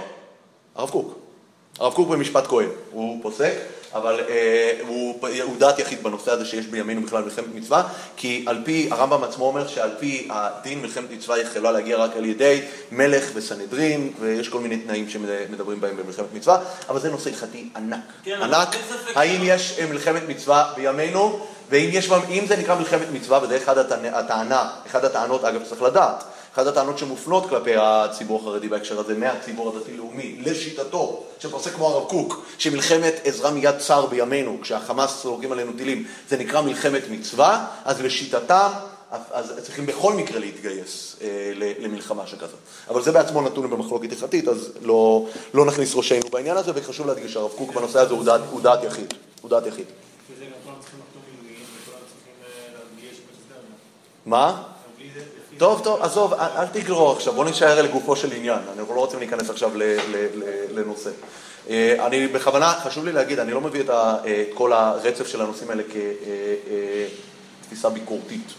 הרב 0.75 0.91
קוק. 0.91 1.19
הרב 1.79 1.95
קוק 1.95 2.09
במשפט 2.09 2.47
כהן, 2.47 2.69
הוא 2.91 3.23
פוסק, 3.23 3.55
אבל 3.95 4.21
אה, 4.29 4.73
הוא, 4.87 5.21
הוא 5.43 5.57
דעת 5.59 5.79
יחיד 5.79 6.03
בנושא 6.03 6.31
הזה 6.31 6.45
שיש 6.45 6.67
בימינו 6.67 7.03
בכלל 7.03 7.23
מלחמת 7.25 7.55
מצווה, 7.55 7.83
כי 8.17 8.45
על 8.49 8.63
פי, 8.65 8.89
הרמב"ם 8.91 9.25
עצמו 9.25 9.47
אומר 9.47 9.69
שעל 9.69 9.91
פי 9.99 10.29
הדין 10.31 10.83
מלחמת 10.83 11.11
מצווה 11.11 11.39
יכולה 11.39 11.73
להגיע 11.73 11.97
רק 11.97 12.17
על 12.17 12.25
ידי 12.25 12.63
מלך 12.93 13.25
וסנהדרין, 13.35 14.13
ויש 14.21 14.49
כל 14.49 14.61
מיני 14.61 14.77
תנאים 14.77 15.09
שמדברים 15.09 15.81
בהם 15.81 15.97
במלחמת 15.97 16.35
מצווה, 16.35 16.59
אבל 16.89 17.01
זה 17.01 17.11
נושא 17.11 17.31
הלכתי 17.31 17.69
ענק. 17.77 17.99
כן, 18.25 18.43
ענק, 18.43 18.69
האם. 19.15 19.45
יש 19.45 19.79
אה, 19.79 19.87
מלחמת 19.87 20.23
מצווה 20.29 20.73
בימינו, 20.77 21.47
ואם 21.71 21.89
יש, 21.93 22.11
אם 22.31 22.45
זה 22.49 22.57
נקרא 22.57 22.75
מלחמת 22.75 23.07
מצווה, 23.13 23.43
וזה 23.43 23.57
אחד 23.57 23.79
הטענה, 23.79 24.19
הטענה, 24.19 24.71
אחד 24.87 25.05
הטענות, 25.05 25.45
אגב, 25.45 25.65
צריך 25.65 25.83
לדעת, 25.83 26.25
אחת 26.55 26.67
הטענות 26.67 26.99
שמופנות 26.99 27.49
כלפי 27.49 27.77
הציבור 27.77 28.41
החרדי 28.41 28.69
בהקשר 28.69 29.01
הזה, 29.01 29.15
מהציבור 29.15 29.77
הדתי-לאומי, 29.77 30.37
לשיטתו, 30.47 31.23
שפוסק 31.39 31.73
כמו 31.73 31.89
הרב 31.89 32.09
קוק, 32.09 32.47
שמלחמת 32.59 33.15
עזרה 33.25 33.51
מיד 33.51 33.79
צר 33.79 34.07
בימינו, 34.07 34.59
כשהחמאס 34.63 35.23
זורקים 35.23 35.53
עלינו 35.53 35.73
טילים, 35.73 36.07
זה 36.29 36.37
נקרא 36.37 36.61
מלחמת 36.61 37.03
מצווה, 37.11 37.67
אז 37.85 38.01
לשיטתם, 38.01 38.71
אז 39.31 39.53
צריכים 39.63 39.87
בכל 39.87 40.13
מקרה 40.13 40.39
להתגייס 40.39 41.17
אה, 41.23 41.53
למלחמה 41.79 42.27
שכזאת. 42.27 42.59
אבל 42.89 43.03
זה 43.03 43.13
בעצמו 43.13 43.43
נתון 43.43 43.71
במחלוקת 43.71 44.13
הלכתית, 44.13 44.49
אז 44.49 44.73
לא, 44.83 45.27
לא 45.55 45.65
נכניס 45.65 45.95
ראשנו 45.95 46.29
בעניין 46.33 46.57
הזה, 46.57 46.73
וחשוב 46.75 47.07
להדגיש 47.07 47.33
שהרב 47.33 47.51
קוק 47.57 47.75
בנושא 47.75 47.99
הזה 47.99 48.15
הוא 48.15 48.25
דעת, 48.25 48.41
הוא 48.51 48.61
דעת 48.61 48.85
יחיד. 48.85 49.15
הוא 49.41 49.51
דעת 49.51 49.67
יחיד. 49.67 49.87
אה. 49.87 50.73
מה? 54.27 54.74
טוב, 55.59 55.81
טוב, 55.85 56.03
עזוב, 56.03 56.35
אל, 56.35 56.67
תגרור 56.67 57.13
עכשיו, 57.13 57.33
בוא 57.33 57.45
נישאר 57.45 57.83
לגופו 57.83 58.17
של 58.17 58.33
עניין, 58.33 58.59
אנחנו 58.79 58.95
לא 58.95 59.01
רוצים 59.01 59.19
להיכנס 59.19 59.51
עכשיו 59.51 59.73
לנושא. 60.71 61.11
אה, 61.71 62.07
אני 62.07 62.27
בכוונה, 62.27 62.75
חשוב 62.85 63.05
לי 63.05 63.13
להגיד, 63.13 63.39
אני 63.39 63.53
לא 63.53 63.61
מביא 63.61 63.81
את 63.81 63.91
אה, 63.91 64.45
כל 64.55 64.73
הרצף 64.73 65.27
של 65.27 65.41
הנושאים 65.41 65.71
האלה 65.71 65.83
כתפיסה 67.63 67.91
ביקורתית, 67.91 68.53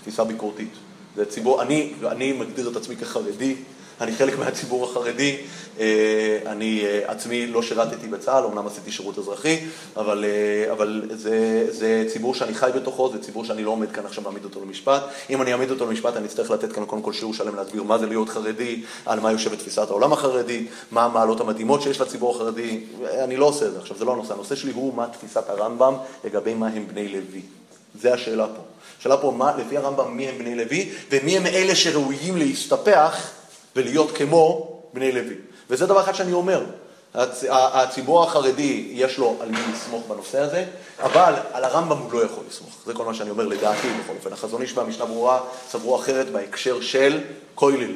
תפיסה 0.00 0.24
ביקורתית. 0.24 0.72
זה 1.16 1.24
ציבור, 1.24 1.62
אני, 1.62 1.92
אני 2.06 2.32
מגדיר 2.32 2.68
את 2.70 2.76
עצמי 2.76 2.96
כחרדי, 2.96 3.56
אני 4.00 4.12
חלק 4.12 4.38
מהציבור 4.38 4.84
החרדי, 4.84 5.36
אה, 5.80 6.38
אני 6.46 6.84
אה, 6.84 7.00
עצמי 7.06 7.46
לא 7.46 7.62
שירתתי 7.62 8.08
בצה"ל, 8.08 8.44
אמנם 8.44 8.66
עשיתי 8.66 8.92
שירות 8.92 9.18
אזרחי, 9.18 9.58
אבל, 9.96 10.24
אה, 10.24 10.72
אבל 10.72 11.02
זה, 11.10 11.66
זה 11.70 12.04
ציבור 12.12 12.34
שאני 12.34 12.54
חי 12.54 12.70
בתוכו, 12.74 13.12
זה 13.12 13.22
ציבור 13.22 13.44
שאני 13.44 13.64
לא 13.64 13.70
עומד 13.70 13.92
כאן 13.92 14.06
עכשיו 14.06 14.24
להעמיד 14.24 14.44
אותו 14.44 14.60
למשפט. 14.60 15.02
אם 15.30 15.42
אני 15.42 15.52
אעמיד 15.52 15.70
אותו 15.70 15.86
למשפט, 15.86 16.16
אני 16.16 16.26
אצטרך 16.26 16.50
לתת 16.50 16.72
כאן 16.72 16.84
קודם 16.84 17.02
כל 17.02 17.12
שיעור 17.12 17.34
שלם 17.34 17.56
להסביר 17.56 17.82
מה 17.82 17.98
זה 17.98 18.06
להיות 18.06 18.28
חרדי, 18.28 18.82
על 19.06 19.20
מה 19.20 19.32
יושבת 19.32 19.58
תפיסת 19.58 19.90
העולם 19.90 20.12
החרדי, 20.12 20.66
מה 20.90 21.04
המעלות 21.04 21.40
המדהימות 21.40 21.82
שיש 21.82 22.00
לציבור 22.00 22.36
החרדי, 22.36 22.80
אני 23.24 23.36
לא 23.36 23.44
עושה 23.44 23.66
את 23.66 23.72
זה. 23.72 23.78
עכשיו, 23.78 23.96
זה 23.96 24.04
לא 24.04 24.12
הנושא, 24.12 24.34
הנושא 24.34 24.54
שלי 24.54 24.72
הוא 24.72 24.94
מה 24.94 25.06
תפיסת 25.12 25.44
הרמב"ם 25.48 25.94
לגבי 26.24 26.54
מה 26.54 26.66
הם 26.66 26.86
בני 26.86 27.08
לוי. 27.08 27.42
זה 28.00 28.14
השאלה 28.14 28.46
פה. 28.46 28.62
השאלה 29.00 29.16
פה, 29.16 29.30
מה, 29.36 29.56
לפי 29.56 29.76
הרמב"ם, 29.76 30.16
מי 30.16 30.28
הם 30.28 30.38
בני 30.38 30.54
לוי, 30.54 30.90
ומי 31.10 31.36
הם 31.36 31.46
אלה 31.46 31.74
שראויים 31.74 32.36
להסתפח 32.36 33.37
ולהיות 33.78 34.12
כמו 34.16 34.68
בני 34.92 35.12
לוי. 35.12 35.34
וזה 35.70 35.86
דבר 35.86 36.00
אחד 36.00 36.14
שאני 36.14 36.32
אומר. 36.32 36.64
הצ... 37.14 37.44
הציבור 37.50 38.24
החרדי, 38.24 38.88
יש 38.92 39.18
לו 39.18 39.36
על 39.40 39.48
מי 39.48 39.58
לסמוך 39.72 40.06
בנושא 40.08 40.38
הזה, 40.38 40.64
אבל 40.98 41.34
על 41.52 41.64
הרמב"ם 41.64 41.98
הוא 41.98 42.12
לא 42.12 42.24
יכול 42.24 42.44
לסמוך. 42.48 42.74
זה 42.86 42.94
כל 42.94 43.04
מה 43.04 43.14
שאני 43.14 43.30
אומר 43.30 43.46
לדעתי, 43.46 43.88
בכל 43.88 44.12
אופן. 44.16 44.32
החזון 44.32 44.62
איש 44.62 44.76
והמשנה 44.76 45.04
ברורה 45.04 45.40
סברו 45.70 45.96
אחרת 45.96 46.28
בהקשר 46.28 46.80
של 46.80 47.20
כולל, 47.54 47.92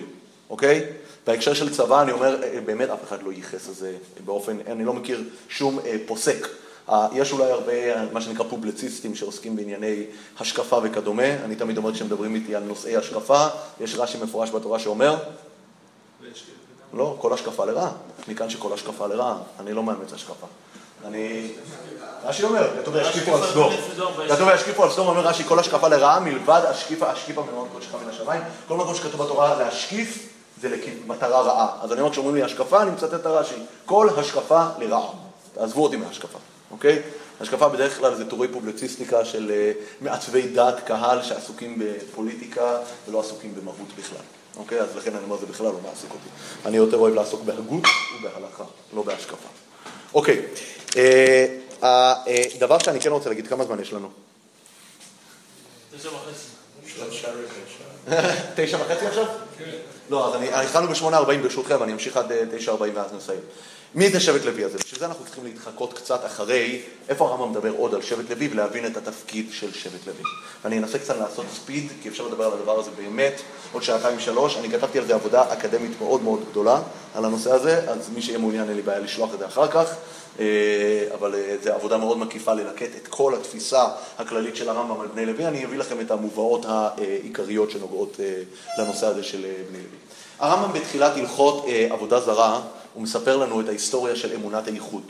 אוקיי? 0.50 0.84
בהקשר 1.26 1.54
של 1.54 1.74
צבא, 1.74 2.02
אני 2.02 2.12
אומר, 2.12 2.42
אה, 2.42 2.60
באמת 2.64 2.90
אף 2.90 3.04
אחד 3.08 3.22
לא 3.22 3.32
ייחס 3.32 3.68
לזה 3.68 3.92
באופן, 4.24 4.56
אני 4.66 4.84
לא 4.84 4.92
מכיר 4.92 5.24
שום 5.48 5.78
אה, 5.86 5.96
פוסק. 6.06 6.48
אה, 6.88 7.08
יש 7.14 7.32
אולי 7.32 7.50
הרבה, 7.50 7.72
מה 8.12 8.20
שנקרא 8.20 8.44
פובלציסטים 8.50 9.14
שעוסקים 9.14 9.56
בענייני 9.56 10.04
השקפה 10.40 10.80
וכדומה. 10.82 11.44
אני 11.44 11.56
תמיד 11.56 11.76
אומר 11.76 11.94
כשמדברים 11.94 12.34
איתי 12.34 12.54
על 12.54 12.62
נושאי 12.62 12.96
השקפה, 12.96 13.46
יש 13.80 13.94
רש"י 13.94 14.18
מפורש 14.22 14.50
בתורה 14.50 14.78
שאומר, 14.78 15.16
לא, 16.94 17.16
כל 17.18 17.32
השקפה 17.32 17.64
לרעה. 17.64 17.90
מכאן 18.28 18.50
שכל 18.50 18.72
השקפה 18.72 19.06
לרעה. 19.06 19.36
אני 19.60 19.72
לא 19.72 19.82
מאמץ 19.82 20.12
השקפה. 20.12 20.46
אני... 21.06 21.52
רש"י 22.24 22.44
אומר, 22.44 22.68
כתוב 22.82 22.94
וישקיפו 22.94 23.36
על 23.36 23.46
סדום. 23.50 23.72
כתוב 24.28 24.48
וישקיפו 24.48 24.82
על 24.82 24.90
סדום, 24.90 25.08
אומר 25.08 25.20
רש"י, 25.20 25.44
כל 25.44 25.58
השקפה 25.58 25.88
לרעה 25.88 26.20
מלבד 26.20 26.62
השקיפה, 26.68 27.10
השקיפה 27.10 27.42
ממעון 27.42 27.68
קודשך 27.72 27.94
מן 27.94 28.10
השמיים. 28.10 28.42
כל 28.68 28.76
מקום 28.76 28.94
שכתוב 28.94 29.22
בתורה 29.22 29.58
להשקיף 29.58 30.28
זה 30.60 30.68
למטרה 30.68 31.40
רעה. 31.40 31.68
אז 31.82 31.92
אני 31.92 32.00
אומר, 32.00 32.12
כשאומרים 32.12 32.36
לי 32.36 32.42
השקפה, 32.42 32.82
אני 32.82 32.90
מצטט 32.90 33.14
את 33.14 33.26
הרש"י. 33.26 33.54
כל 33.86 34.08
השקפה 34.16 34.64
לרעה. 34.78 35.08
תעזבו 35.54 35.84
אותי 35.84 35.96
מהשקפה, 35.96 36.38
אוקיי? 36.70 37.02
השקפה 37.40 37.68
בדרך 37.68 37.98
כלל 37.98 38.14
זה 38.14 38.30
טורי 38.30 38.48
פובלציסטיקה 38.48 39.24
של 39.24 39.50
אה, 39.50 39.72
מעצבי 40.00 40.48
דעת 40.48 40.86
קהל 40.86 41.22
שעסוקים 41.22 41.78
בפוליטיקה 41.78 42.78
ולא 43.08 43.20
עסוקים 43.20 43.54
במהות 43.54 43.88
בכלל. 43.98 44.22
אוקיי? 44.56 44.80
אז 44.80 44.96
לכן 44.96 45.14
אני 45.14 45.24
אומר, 45.24 45.36
זה 45.36 45.46
בכלל 45.46 45.66
לא 45.66 45.78
מעסיק 45.82 46.10
אותי. 46.10 46.28
אני 46.66 46.76
יותר 46.76 46.96
אוהב 46.96 47.14
לעסוק 47.14 47.42
בהגות 47.42 47.84
ובהלכה, 48.18 48.64
לא 48.94 49.02
בהשקפה. 49.02 49.48
אוקיי, 50.14 50.42
הדבר 51.82 52.78
שאני 52.78 53.00
כן 53.00 53.10
רוצה 53.10 53.28
להגיד, 53.28 53.46
כמה 53.46 53.64
זמן 53.64 53.80
יש 53.80 53.92
לנו? 53.92 54.08
תשע 55.96 56.08
וחצי. 56.08 56.52
תשע 58.56 58.76
וחצי 58.76 59.06
עכשיו? 59.06 59.26
כן. 59.58 59.70
לא, 60.10 60.34
אז 60.52 60.66
התחלנו 60.66 60.88
ב-8.40 60.88 61.42
ברשותכם, 61.42 61.82
אני 61.82 61.92
אמשיך 61.92 62.16
עד 62.16 62.32
9.40 62.66 62.70
ואז 62.94 63.12
נסיים. 63.12 63.40
מי 63.94 64.10
זה 64.10 64.20
שבט 64.20 64.44
לוי 64.44 64.64
הזה? 64.64 64.78
בשביל 64.78 65.00
זה 65.00 65.06
אנחנו 65.06 65.24
צריכים 65.24 65.44
להתחקות 65.44 65.92
קצת 65.92 66.24
אחרי 66.26 66.82
איפה 67.08 67.24
הרמב"ם 67.24 67.50
מדבר 67.50 67.72
עוד 67.76 67.94
על 67.94 68.02
שבט 68.02 68.30
לוי 68.30 68.48
ולהבין 68.48 68.86
את 68.86 68.96
התפקיד 68.96 69.46
של 69.52 69.72
שבט 69.72 70.06
לוי. 70.06 70.22
אני 70.64 70.78
אנסה 70.78 70.98
קצת 70.98 71.16
לעשות 71.16 71.46
ספיד, 71.54 71.88
כי 72.02 72.08
אפשר 72.08 72.26
לדבר 72.26 72.44
על 72.44 72.52
הדבר 72.52 72.80
הזה 72.80 72.90
באמת 72.96 73.40
עוד 73.72 73.82
שעתיים 73.82 74.20
שלוש. 74.20 74.56
אני 74.56 74.70
כתבתי 74.70 74.98
על 74.98 75.06
זה 75.06 75.14
עבודה 75.14 75.52
אקדמית 75.52 75.90
מאוד 76.00 76.22
מאוד 76.22 76.40
גדולה 76.50 76.80
על 77.14 77.24
הנושא 77.24 77.52
הזה, 77.52 77.90
אז 77.90 78.10
מי 78.14 78.22
שיהיה 78.22 78.38
מעוניין 78.38 78.68
אין 78.68 78.76
לי 78.76 78.82
בעיה 78.82 78.98
לשלוח 78.98 79.34
את 79.34 79.38
זה 79.38 79.46
אחר 79.46 79.68
כך. 79.68 79.94
אה, 80.40 80.44
אבל 81.14 81.34
אה, 81.34 81.56
זו 81.62 81.72
עבודה 81.72 81.96
מאוד 81.96 82.18
מקיפה 82.18 82.54
ללקט 82.54 82.90
את 83.02 83.08
כל 83.08 83.34
התפיסה 83.34 83.86
הכללית 84.18 84.56
של 84.56 84.68
הרמב"ם 84.68 85.00
על 85.00 85.06
בני 85.06 85.26
לוי. 85.26 85.46
אני 85.46 85.64
אביא 85.64 85.78
לכם 85.78 86.00
את 86.00 86.10
המובאות 86.10 86.66
העיקריות 86.68 87.70
שנוגעות 87.70 88.16
אה, 88.20 88.42
לנושא 88.78 89.06
הזה 89.06 89.22
של 89.22 89.38
בני 89.38 89.78
לוי. 89.78 89.98
הרמב"ם 90.38 90.72
בתחילת 90.72 91.16
הלכות 91.16 91.66
עבודה 91.90 92.20
זרה 92.20 92.60
הוא 92.94 93.02
מספר 93.02 93.36
לנו 93.36 93.60
את 93.60 93.68
ההיסטוריה 93.68 94.16
של 94.16 94.32
אמונת 94.34 94.66
הייחוד. 94.66 95.02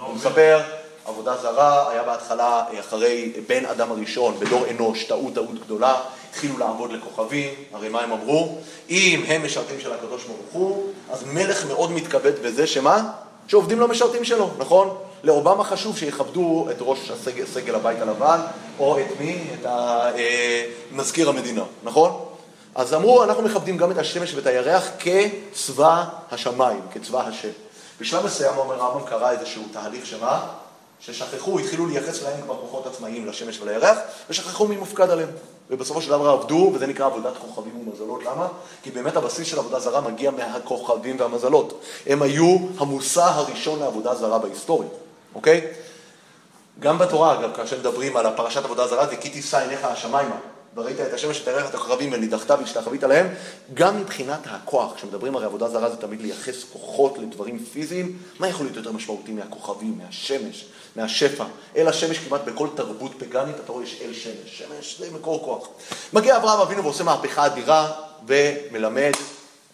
הוא 0.00 0.14
מספר, 0.14 0.60
עבודה 1.04 1.36
זרה, 1.36 1.90
היה 1.90 2.02
בהתחלה, 2.02 2.64
אחרי 2.80 3.32
בן 3.48 3.66
אדם 3.66 3.90
הראשון, 3.90 4.34
בדור 4.38 4.64
אנוש, 4.70 5.04
טעות 5.04 5.34
טעות 5.34 5.64
גדולה, 5.64 5.94
התחילו 6.30 6.58
לעבוד 6.58 6.92
לכוכבים, 6.92 7.50
הרי 7.72 7.88
מה 7.88 8.00
הם 8.00 8.12
אמרו? 8.12 8.58
אם 8.90 9.24
הם 9.26 9.44
משרתים 9.44 9.80
של 9.80 9.92
הקדוש 9.92 10.24
ברוך 10.24 10.52
הוא, 10.52 10.92
אז 11.10 11.24
מלך 11.32 11.66
מאוד 11.66 11.90
מתכבד 11.90 12.42
בזה 12.42 12.66
שמה? 12.66 13.10
שעובדים 13.48 13.80
לא 13.80 13.88
משרתים 13.88 14.24
שלו, 14.24 14.50
נכון? 14.58 14.96
לאובמה 15.24 15.64
חשוב 15.64 15.98
שיכבדו 15.98 16.66
את 16.70 16.76
ראש 16.80 17.10
הסגל, 17.10 17.44
סגל 17.46 17.74
הבית 17.74 18.00
הלבן, 18.00 18.40
או 18.78 18.98
את 18.98 19.20
מי? 19.20 19.38
את 19.54 19.66
אה, 19.66 20.64
מזכיר 20.92 21.28
המדינה, 21.28 21.62
נכון? 21.82 22.33
אז 22.74 22.94
אמרו, 22.94 23.24
אנחנו 23.24 23.42
מכבדים 23.42 23.76
גם 23.76 23.90
את 23.90 23.98
השמש 23.98 24.34
ואת 24.34 24.46
הירח 24.46 24.90
כצבא 24.98 26.04
השמיים, 26.30 26.80
כצבא 26.92 27.20
השם. 27.26 27.48
בשלב 28.00 28.26
מסוים, 28.26 28.58
אומר 28.58 28.74
רמב"ם, 28.74 29.06
קרה 29.06 29.30
איזשהו 29.30 29.62
תהליך 29.72 30.06
שמה? 30.06 30.46
ששכחו, 31.00 31.58
התחילו 31.58 31.86
לייחס 31.86 32.22
להם 32.22 32.42
כבר 32.42 32.56
כוחות 32.56 32.86
עצמאיים 32.86 33.26
לשמש 33.26 33.60
ולירח, 33.60 33.98
ושכחו 34.30 34.68
מי 34.68 34.76
מופקד 34.76 35.10
עליהם. 35.10 35.28
ובסופו 35.70 36.02
של 36.02 36.08
דבר 36.08 36.28
עבדו, 36.28 36.70
וזה 36.74 36.86
נקרא 36.86 37.06
עבודת 37.06 37.32
כוכבים 37.36 37.88
ומזלות. 37.88 38.22
למה? 38.24 38.48
כי 38.82 38.90
באמת 38.90 39.16
הבסיס 39.16 39.46
של 39.48 39.58
עבודה 39.58 39.80
זרה 39.80 40.00
מגיע 40.00 40.30
מהכוכבים 40.30 41.16
והמזלות. 41.20 41.80
הם 42.06 42.22
היו 42.22 42.58
המושא 42.78 43.24
הראשון 43.24 43.78
לעבודה 43.78 44.14
זרה 44.14 44.38
בהיסטוריה, 44.38 44.88
אוקיי? 45.34 45.66
גם 46.80 46.98
בתורה, 46.98 47.40
אגב, 47.40 47.56
כאשר 47.56 47.78
מדברים 47.78 48.16
על 48.16 48.26
הפרשת 48.26 48.64
עבודה 48.64 48.86
זרה, 48.86 49.06
זה 49.06 49.16
כי 49.16 49.30
תישא 49.30 49.58
עיניך 49.58 49.84
השמיימה. 49.84 50.36
וראית 50.76 51.00
את 51.00 51.12
השמש 51.12 51.40
ותרח 51.40 51.70
את 51.70 51.74
הכוכבים 51.74 52.12
ונידחת 52.12 52.50
והשתחווית 52.50 53.02
להם, 53.02 53.28
גם 53.74 54.00
מבחינת 54.00 54.40
הכוח, 54.46 54.94
כשמדברים 54.96 55.36
הרי 55.36 55.44
עבודה 55.44 55.68
זרה 55.68 55.90
זה 55.90 55.96
תמיד 55.96 56.20
לייחס 56.20 56.64
כוחות 56.72 57.18
לדברים 57.18 57.58
פיזיים, 57.72 58.18
מה 58.38 58.48
יכול 58.48 58.66
להיות 58.66 58.76
יותר 58.76 58.92
משמעותי 58.92 59.32
מהכוכבים, 59.32 59.98
מהשמש, 60.04 60.64
מהשפע? 60.96 61.44
אל 61.76 61.88
השמש 61.88 62.18
כמעט 62.18 62.40
בכל 62.44 62.68
תרבות 62.74 63.12
פגאנית, 63.18 63.56
אתה 63.64 63.72
רואה 63.72 63.84
יש 63.84 64.00
אל 64.02 64.12
שמש, 64.12 64.58
שמש 64.58 65.00
זה 65.00 65.10
מקור 65.10 65.44
כוח. 65.44 65.68
מגיע 66.12 66.36
אברהם 66.36 66.60
אבינו 66.60 66.82
ועושה 66.82 67.04
מהפכה 67.04 67.46
אדירה 67.46 67.92
ומלמד, 68.26 69.12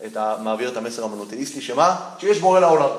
את 0.07 0.17
ה, 0.17 0.37
מעביר 0.41 0.69
את 0.69 0.77
המסר 0.77 1.05
המונותאיסטי, 1.05 1.61
שמה? 1.61 1.97
שיש 2.19 2.39
בורא 2.39 2.61
לעולם. 2.61 2.91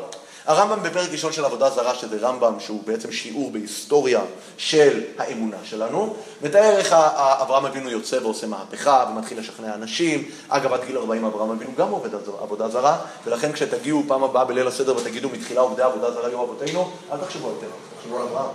הרמב"ם 0.45 0.83
בפרק 0.83 1.09
ראשון 1.11 1.31
של 1.31 1.45
עבודה 1.45 1.69
זרה, 1.69 1.95
שזה 1.95 2.17
רמב"ם 2.21 2.59
שהוא 2.59 2.83
בעצם 2.85 3.11
שיעור 3.11 3.51
בהיסטוריה 3.51 4.21
של 4.57 5.03
האמונה 5.17 5.57
שלנו, 5.63 6.15
מתאר 6.41 6.77
איך 6.77 6.93
אברהם 7.13 7.65
אבינו 7.65 7.89
יוצא 7.89 8.15
ועושה 8.21 8.47
מהפכה 8.47 9.05
ומתחיל 9.09 9.39
לשכנע 9.39 9.75
אנשים. 9.75 10.29
אגב, 10.49 10.73
עד 10.73 10.85
גיל 10.85 10.97
40 10.97 11.25
אברהם 11.25 11.49
אבינו 11.49 11.71
גם 11.77 11.89
עובד 11.89 12.09
עבודה 12.41 12.69
זרה, 12.69 12.97
ולכן 13.25 13.51
כשתגיעו 13.51 14.03
פעם 14.07 14.23
הבאה 14.23 14.45
בליל 14.45 14.67
הסדר 14.67 14.95
ותגידו 14.97 15.29
מתחילה 15.29 15.61
עובדי 15.61 15.81
עבודה 15.81 16.11
זרה 16.11 16.27
היו 16.27 16.43
אבותינו, 16.43 16.91
אל 17.11 17.17
תחשבו 17.17 17.47
יותר, 17.47 17.67
תחשבו 17.97 18.17
על 18.17 18.27
אברהם. 18.27 18.49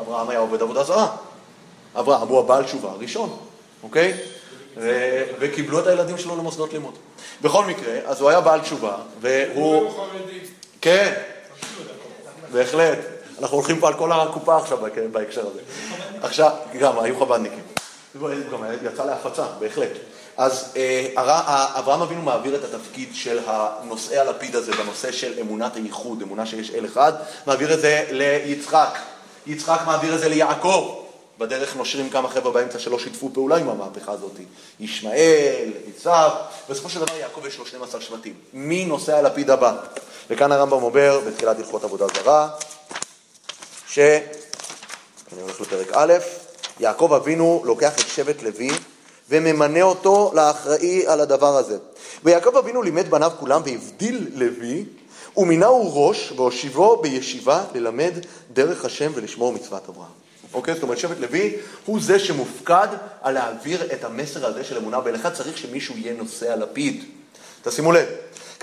אברהם 0.00 0.30
היה 0.30 0.38
עובד 0.38 0.62
עבודה 0.62 0.84
זרה. 0.84 1.16
אברהם 1.94 2.28
הוא 2.28 2.38
הבעל 2.38 2.64
תשובה 2.64 2.90
הראשון, 2.90 3.36
אוקיי? 3.82 4.14
וקיבלו 5.38 5.80
את 5.80 5.86
הילדים 5.86 6.18
שלו 6.18 6.36
למוסדות 6.36 6.72
לימוד. 6.72 6.94
בכל 7.42 7.64
מקרה, 7.64 7.98
אז 8.04 8.20
הוא 8.20 8.30
היה 8.30 8.40
בעל 8.40 8.60
תשובה, 8.60 8.96
והוא... 9.20 9.92
כן, 10.84 11.12
בהחלט. 12.52 12.98
אנחנו 13.40 13.56
הולכים 13.56 13.80
פה 13.80 13.88
על 13.88 13.94
כל 13.94 14.12
הקופה 14.12 14.56
עכשיו 14.56 14.78
בהקשר 15.12 15.46
הזה. 15.46 15.60
עכשיו, 16.22 16.50
גם, 16.80 16.98
היו 16.98 17.18
חב"דניקים. 17.18 17.62
גם 18.52 18.64
יצא 18.82 19.04
להפצה, 19.04 19.44
בהחלט. 19.58 19.90
אז 20.36 20.72
אה, 20.76 21.08
אברהם 21.78 22.02
אבינו 22.02 22.22
מעביר 22.22 22.56
את 22.56 22.64
התפקיד 22.64 23.08
של 23.14 23.38
הנושאי 23.46 24.18
הלפיד 24.18 24.56
הזה 24.56 24.72
בנושא 24.72 25.12
של 25.12 25.32
אמונת 25.40 25.76
הייחוד, 25.76 26.22
אמונה 26.22 26.46
שיש 26.46 26.70
אל 26.70 26.86
אחד, 26.86 27.12
מעביר 27.46 27.74
את 27.74 27.80
זה 27.80 28.04
ליצחק. 28.10 28.98
יצחק 29.46 29.80
מעביר 29.86 30.14
את 30.14 30.20
זה 30.20 30.28
ליעקב. 30.28 31.00
בדרך 31.38 31.76
נושרים 31.76 32.10
כמה 32.10 32.28
חבר'ה 32.28 32.52
באמצע 32.52 32.78
שלא 32.78 32.98
שיתפו 32.98 33.30
פעולה 33.32 33.56
עם 33.56 33.68
המהפכה 33.68 34.12
הזאת. 34.12 34.32
ישמעאל, 34.80 35.70
עשיו, 35.96 36.30
בסופו 36.68 36.88
של 36.88 37.00
דבר 37.00 37.16
יעקב 37.16 37.46
יש 37.46 37.58
לו 37.58 37.66
12 37.66 38.00
שבטים. 38.00 38.34
מי 38.52 38.84
נושא 38.84 39.16
הלפיד 39.16 39.50
הבא? 39.50 39.76
וכאן 40.30 40.52
הרמב"ם 40.52 40.82
אומר 40.82 41.20
בתחילת 41.26 41.58
הלכות 41.58 41.84
עבודה 41.84 42.06
זרה, 42.14 42.48
ש... 43.88 43.98
אני 45.32 45.42
הולך 45.42 45.60
לפרק 45.60 45.88
א', 45.92 46.14
יעקב 46.80 47.12
אבינו 47.12 47.62
לוקח 47.64 47.94
את 47.94 48.08
שבט 48.08 48.42
לוי 48.42 48.70
וממנה 49.30 49.82
אותו 49.82 50.32
לאחראי 50.34 51.06
על 51.06 51.20
הדבר 51.20 51.56
הזה. 51.56 51.78
ויעקב 52.24 52.56
אבינו 52.56 52.82
לימד 52.82 53.10
בניו 53.10 53.32
כולם 53.38 53.62
והבדיל 53.64 54.28
לוי 54.34 54.84
ומינהו 55.36 56.08
ראש 56.08 56.32
והושיבו 56.36 57.02
בישיבה 57.02 57.64
ללמד 57.74 58.12
דרך 58.52 58.84
השם 58.84 59.12
ולשמור 59.14 59.52
מצוות 59.52 59.88
אברהם. 59.88 60.10
אוקיי? 60.54 60.74
זאת 60.74 60.82
אומרת, 60.82 60.98
שבט 60.98 61.20
לוי 61.20 61.56
הוא 61.86 62.00
זה 62.00 62.18
שמופקד 62.18 62.88
על 63.22 63.34
להעביר 63.34 63.92
את 63.92 64.04
המסר 64.04 64.46
הזה 64.46 64.64
של 64.64 64.76
אמונה 64.76 65.00
באל 65.00 65.30
צריך 65.30 65.58
שמישהו 65.58 65.96
יהיה 65.96 66.14
נושא 66.14 66.52
הלפיד. 66.52 67.04
תשימו 67.62 67.92
לב, 67.92 68.06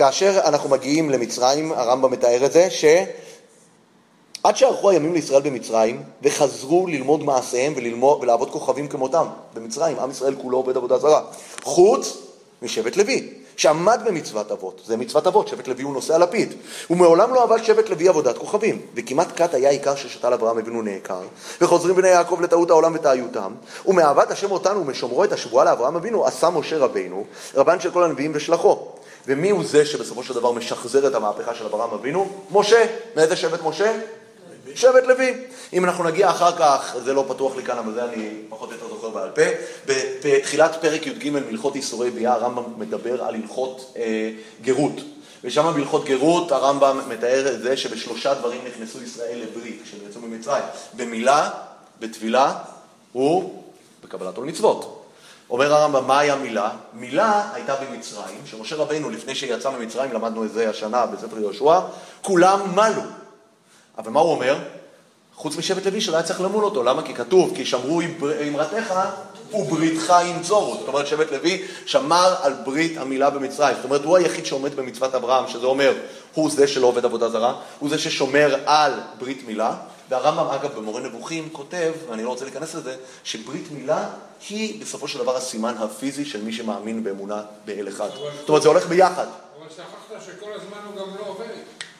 כאשר 0.01 0.39
אנחנו 0.45 0.69
מגיעים 0.69 1.09
למצרים, 1.09 1.71
הרמב"ם 1.71 2.11
מתאר 2.11 2.45
את 2.45 2.51
זה, 2.51 2.69
שעד 2.69 4.55
שערכו 4.57 4.89
הימים 4.89 5.13
לישראל 5.13 5.41
במצרים, 5.41 6.03
וחזרו 6.21 6.87
ללמוד 6.87 7.23
מעשיהם 7.23 7.73
וללמוד, 7.75 8.19
ולעבוד 8.21 8.51
כוכבים 8.51 8.87
כמותם 8.87 9.25
במצרים, 9.53 9.99
עם 9.99 10.11
ישראל 10.11 10.35
כולו 10.41 10.57
עובד 10.57 10.77
עבודה 10.77 10.97
זרה, 10.97 11.21
חוץ 11.63 12.17
משבט 12.61 12.97
לוי, 12.97 13.29
שעמד 13.55 14.01
במצוות 14.05 14.51
אבות, 14.51 14.81
זה 14.85 14.97
מצוות 14.97 15.27
אבות, 15.27 15.47
שבט 15.47 15.67
לוי 15.67 15.83
הוא 15.83 15.93
נושא 15.93 16.15
הלפיד, 16.15 16.53
ומעולם 16.89 17.33
לא 17.33 17.43
עבד 17.43 17.63
שבט 17.63 17.89
לוי 17.89 18.07
עבודת 18.07 18.37
כוכבים, 18.37 18.81
וכמעט 18.95 19.27
כת 19.35 19.53
היה 19.53 19.69
עיקר 19.69 19.95
ששתל 19.95 20.33
אברהם 20.33 20.57
אבינו 20.57 20.81
נעקר, 20.81 21.21
וחוזרים 21.61 21.95
בני 21.95 22.07
יעקב 22.07 22.41
לטעות 22.41 22.69
העולם 22.69 22.95
וטעיותם, 22.95 23.53
ומאהבת 23.85 24.31
השם 24.31 24.51
אותנו 24.51 24.81
ומשומרו 24.81 25.23
את 25.23 25.31
השבועה 25.31 25.65
לאברהם 25.65 25.95
אבינו, 25.95 26.25
עשה 26.25 26.49
משה 26.49 26.77
רבינו, 26.77 27.23
רבן 27.55 27.79
של 27.79 27.91
כל 27.91 28.03
הנביאים 28.03 28.31
ושלחו. 28.35 29.00
ומי 29.27 29.49
הוא 29.49 29.63
זה 29.63 29.85
שבסופו 29.85 30.23
של 30.23 30.33
דבר 30.33 30.51
משחזר 30.51 31.07
את 31.07 31.15
המהפכה 31.15 31.55
של 31.55 31.65
אברהם 31.65 31.91
אבינו? 31.91 32.29
משה. 32.51 32.85
מאיזה 33.15 33.35
שבט 33.35 33.59
משה? 33.63 33.99
שבט 34.75 35.03
לוי. 35.07 35.33
אם 35.73 35.85
אנחנו 35.85 36.03
נגיע 36.03 36.29
אחר 36.29 36.57
כך, 36.57 36.95
זה 37.03 37.13
לא 37.13 37.25
פתוח 37.27 37.55
לי 37.55 37.63
כאן, 37.63 37.77
אבל 37.77 37.93
זה 37.93 38.03
אני 38.03 38.29
פחות 38.49 38.69
או 38.69 38.73
יותר 38.73 38.87
זוכר 38.87 39.09
בעל 39.09 39.29
פה, 39.29 39.41
בתחילת 39.85 40.77
פרק 40.81 41.07
י"ג 41.07 41.29
מלכות 41.29 41.75
איסורי 41.75 42.11
ביאה, 42.11 42.33
הרמב"ם 42.33 42.63
מדבר 42.77 43.23
על 43.23 43.35
הלכות 43.35 43.93
אה, 43.97 44.31
גרות. 44.61 44.93
ושם 45.43 45.71
בהלכות 45.75 46.05
גרות 46.05 46.51
הרמב"ם 46.51 46.99
מתאר 47.09 47.53
את 47.53 47.61
זה 47.61 47.77
שבשלושה 47.77 48.33
דברים 48.33 48.61
נכנסו 48.67 49.03
ישראל 49.03 49.39
לברית 49.39 49.81
כשהם 49.83 49.99
יצאו 50.09 50.21
ממצרים. 50.21 50.63
במילה, 50.93 51.49
בטבילה 51.99 52.53
ובקבלת 53.15 54.37
עול 54.37 54.45
מצוות. 54.45 55.00
אומר 55.51 55.73
הרמב"ם, 55.73 56.07
מה 56.07 56.19
היה 56.19 56.35
מילה? 56.35 56.69
מילה 56.93 57.49
הייתה 57.53 57.75
במצרים, 57.75 58.39
שמשה 58.45 58.75
רבינו 58.75 59.09
לפני 59.09 59.35
שיצא 59.35 59.69
ממצרים, 59.69 60.13
למדנו 60.13 60.43
את 60.43 60.51
זה 60.51 60.69
השנה 60.69 61.05
בספר 61.05 61.39
יהושע, 61.39 61.79
כולם 62.21 62.75
מלו. 62.75 63.01
אבל 63.97 64.11
מה 64.11 64.19
הוא 64.19 64.31
אומר? 64.31 64.59
חוץ 65.35 65.55
משבט 65.55 65.85
לוי 65.85 66.01
שלא 66.01 66.15
היה 66.15 66.23
צריך 66.23 66.41
למול 66.41 66.65
אותו. 66.65 66.83
למה? 66.83 67.03
כי 67.03 67.13
כתוב, 67.13 67.53
כי 67.55 67.65
שמרו 67.65 68.01
אמרתך 68.47 68.93
ובריתך 69.53 70.13
ינצורו. 70.25 70.75
זאת 70.79 70.87
אומרת, 70.87 71.07
שבט 71.07 71.31
לוי 71.31 71.61
שמר 71.85 72.35
על 72.41 72.53
ברית 72.65 72.97
המילה 72.97 73.29
במצרים. 73.29 73.75
זאת 73.75 73.85
אומרת, 73.85 74.03
הוא 74.03 74.17
היחיד 74.17 74.45
שעומד 74.45 74.75
במצוות 74.75 75.15
אברהם, 75.15 75.47
שזה 75.47 75.65
אומר, 75.65 75.93
הוא 76.33 76.49
זה 76.51 76.67
שלא 76.67 76.87
עובד 76.87 77.05
עבודה 77.05 77.29
זרה, 77.29 77.53
הוא 77.79 77.89
זה 77.89 77.97
ששומר 77.97 78.55
על 78.65 78.93
ברית 79.19 79.47
מילה. 79.47 79.73
והרמב"ם, 80.11 80.47
אגב, 80.47 80.75
במורה 80.75 81.01
נבוכים 81.01 81.49
כותב, 81.51 81.93
ואני 82.09 82.23
לא 82.23 82.29
רוצה 82.29 82.45
להיכנס 82.45 82.75
לזה, 82.75 82.95
שברית 83.23 83.71
מילה 83.71 84.09
היא 84.49 84.81
בסופו 84.81 85.07
של 85.07 85.19
דבר 85.19 85.35
הסימן 85.35 85.75
הפיזי 85.77 86.25
של 86.25 86.43
מי 86.43 86.53
שמאמין 86.53 87.03
באמונה 87.03 87.41
באל 87.65 87.87
אחד. 87.87 88.09
זאת 88.39 88.49
אומרת, 88.49 88.61
זה 88.61 88.69
הולך 88.69 88.87
ביחד. 88.87 89.25
אבל 89.59 89.69
שכחת 89.69 90.25
שכל 90.25 90.53
הזמן 90.53 90.77
הוא 90.85 90.95
גם 90.95 91.15
לא 91.19 91.27
עובד. 91.27 91.45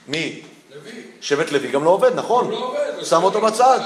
מי? 0.08 0.42
לוי. 0.76 0.92
שבט 1.22 1.52
לוי 1.52 1.72
גם 1.72 1.84
לא 1.84 1.90
עובד, 1.90 2.16
נכון. 2.16 2.46
הוא 2.46 2.52
לא 2.52 2.66
עובד. 2.66 3.04
שם 3.04 3.24
אותו 3.24 3.42
בצד. 3.42 3.80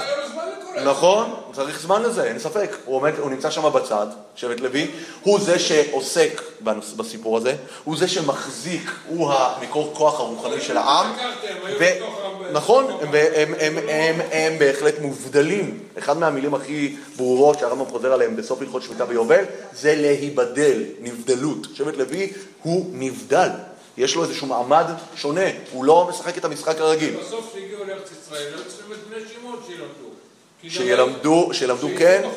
נכון, 0.84 1.34
צריך 1.52 1.80
זמן 1.80 2.02
לזה, 2.02 2.24
אין 2.24 2.38
ספק. 2.38 2.76
הוא, 2.84 2.96
עומד, 2.96 3.12
הוא 3.18 3.30
נמצא 3.30 3.50
שם 3.50 3.72
בצד, 3.72 4.06
שבט 4.36 4.60
לוי, 4.60 4.90
הוא 5.22 5.40
זה 5.40 5.58
שעוסק 5.58 6.42
בנוס- 6.60 6.92
בסיפור 6.96 7.36
הזה, 7.36 7.54
הוא 7.84 7.96
זה 7.96 8.08
שמחזיק, 8.08 8.90
הוא 9.08 9.32
המקור 9.32 9.90
כוח 9.94 10.20
הרוחני 10.20 10.60
של 10.60 10.76
העם. 10.76 11.12
נכון, 12.52 12.84
הם, 13.00 13.08
הם, 13.34 13.54
הם, 13.60 13.78
הם, 13.88 14.20
הם 14.32 14.58
בהחלט 14.58 14.94
מובדלים. 15.00 15.78
אחד 15.98 16.18
מהמילים 16.18 16.54
הכי 16.54 16.96
ברורות 17.16 17.58
שהרמב"ם 17.58 17.86
חוזר 17.86 18.12
עליהם 18.12 18.36
בסוף 18.36 18.62
הלכות 18.62 18.82
שמיטה 18.82 19.04
ביובל, 19.06 19.44
זה 19.72 19.94
להיבדל, 19.94 20.82
נבדלות. 21.00 21.66
שבט 21.74 21.96
לוי 21.96 22.32
הוא 22.62 22.86
נבדל. 22.92 23.48
יש 23.96 24.14
לו 24.16 24.22
איזשהו 24.24 24.46
מעמד 24.46 24.84
שונה, 25.16 25.40
הוא 25.72 25.84
לא 25.84 26.06
משחק 26.10 26.38
את 26.38 26.44
המשחק 26.44 26.80
הרגיל. 26.80 27.16
בסוף 27.26 27.50
כשהגיעו 27.52 27.84
לארץ 27.84 28.10
ישראל, 28.22 28.46
היו 28.54 28.64
צריכים 28.68 28.92
את 28.92 28.98
בני 29.10 29.20
שמעון 29.34 29.56
שילמדו. 29.66 30.05
שילמדו, 30.68 31.48
שילמדו 31.52 31.88
כן, 31.98 32.28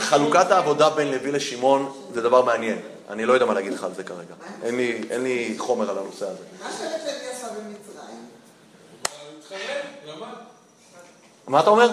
חלוקת 0.00 0.50
העבודה 0.50 0.90
בין 0.90 1.10
לוי 1.10 1.32
לשמעון 1.32 1.92
זה 2.14 2.22
דבר 2.22 2.42
מעניין. 2.42 2.78
אני 3.10 3.24
לא 3.24 3.32
יודע 3.32 3.46
מה 3.46 3.54
להגיד 3.54 3.72
לך 3.72 3.84
על 3.84 3.94
זה 3.94 4.04
כרגע. 4.04 4.34
אין 4.62 4.76
לי, 4.76 5.00
אין 5.10 5.22
לי 5.22 5.54
חומר 5.58 5.90
על 5.90 5.98
הנושא 5.98 6.26
הזה. 6.26 6.44
מה 6.62 6.70
שבט 6.72 6.82
לוי 7.04 7.30
עשה 7.30 7.46
במצרים? 7.48 8.26
מה 11.46 11.60
אתה 11.60 11.70
אומר? 11.70 11.90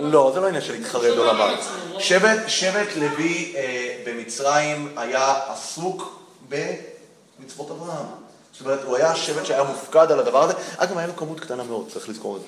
לא, 0.00 0.30
זה 0.34 0.40
לא 0.40 0.46
עניין 0.46 0.62
של 0.62 0.72
להתחרד 0.72 1.18
או 1.18 1.24
למד. 1.24 1.54
שבט, 1.98 2.38
שבט 2.46 2.96
לוי 2.96 3.52
אה, 3.56 4.02
במצרים 4.06 4.92
היה 4.96 5.52
עסוק 5.52 6.22
במצוות 6.48 7.70
אברהם. 7.70 8.06
זאת 8.52 8.60
אומרת, 8.66 8.84
הוא 8.84 8.96
היה 8.96 9.16
שבט 9.16 9.46
שהיה 9.46 9.62
מופקד 9.62 10.12
על 10.12 10.18
הדבר 10.18 10.42
הזה. 10.42 10.52
אגב, 10.76 10.98
היה 10.98 11.06
לו 11.06 11.16
כמות 11.16 11.40
קטנה 11.40 11.62
מאוד, 11.62 11.88
צריך 11.92 12.08
לזכור 12.08 12.36
את 12.36 12.40
זה. 12.40 12.46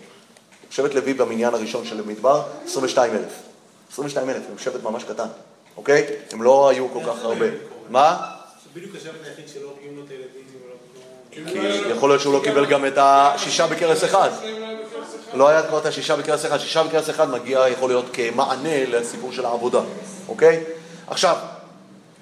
שבט 0.70 0.94
לוי 0.94 1.14
במניין 1.14 1.54
הראשון 1.54 1.84
של 1.84 2.00
המדבר, 2.00 2.42
22 2.66 3.12
אלף. 3.12 3.32
22 3.92 4.30
אלף, 4.30 4.42
הם 4.50 4.58
שבט 4.58 4.82
ממש 4.82 5.04
קטן, 5.04 5.26
אוקיי? 5.76 6.06
הם 6.32 6.42
לא 6.42 6.68
היו 6.68 6.88
כל 6.92 7.00
כך 7.06 7.24
הרבה. 7.24 7.46
מה? 7.88 8.16
שבדיוק 8.64 8.96
השבט 8.96 9.14
היחיד 9.24 9.48
שלא 9.48 9.68
הורגים 9.68 9.96
לו 9.96 10.02
את 10.04 10.10
הילדים 10.10 10.42
ולא... 10.64 10.74
כי 11.30 11.90
יכול 11.90 12.10
להיות 12.10 12.20
שהוא 12.20 12.32
לא 12.32 12.40
קיבל 12.44 12.66
גם 12.66 12.86
את 12.86 12.92
השישה 12.96 13.66
בכרס 13.66 14.04
אחד. 14.04 14.30
לא 15.34 15.48
היה 15.48 15.62
כבר 15.62 15.78
את 15.78 15.86
השישה 15.86 16.16
בכרס 16.16 16.46
אחד, 16.46 16.58
שישה 16.58 16.82
בכרס 16.82 17.10
אחד 17.10 17.30
מגיע, 17.30 17.68
יכול 17.68 17.90
להיות 17.90 18.06
כמענה 18.12 18.84
לסיפור 18.84 19.32
של 19.32 19.44
העבודה, 19.44 19.80
אוקיי? 20.28 20.64
עכשיו, 21.06 21.36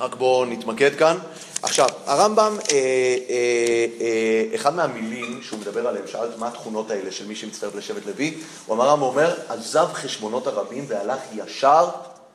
רק 0.00 0.14
בואו 0.14 0.44
נתמקד 0.44 0.94
כאן. 0.98 1.16
עכשיו, 1.62 1.88
הרמב"ם, 2.06 2.58
אה, 2.72 2.76
אה, 2.76 3.86
אה, 4.00 4.54
אחד 4.54 4.74
מהמילים 4.74 5.40
שהוא 5.42 5.58
מדבר 5.58 5.88
עליהם, 5.88 6.06
שאלת 6.06 6.38
מה 6.38 6.48
התכונות 6.48 6.90
האלה 6.90 7.12
של 7.12 7.26
מי 7.26 7.36
שמצטרף 7.36 7.74
לשבט 7.74 8.06
לוי, 8.06 8.34
הוא 8.66 8.76
אמר, 8.76 8.88
הרמב"ם 8.88 9.02
אומר, 9.02 9.34
עזב 9.48 9.86
חשבונות 9.92 10.46
הרבים 10.46 10.84
והלך 10.88 11.18
ישר 11.32 11.88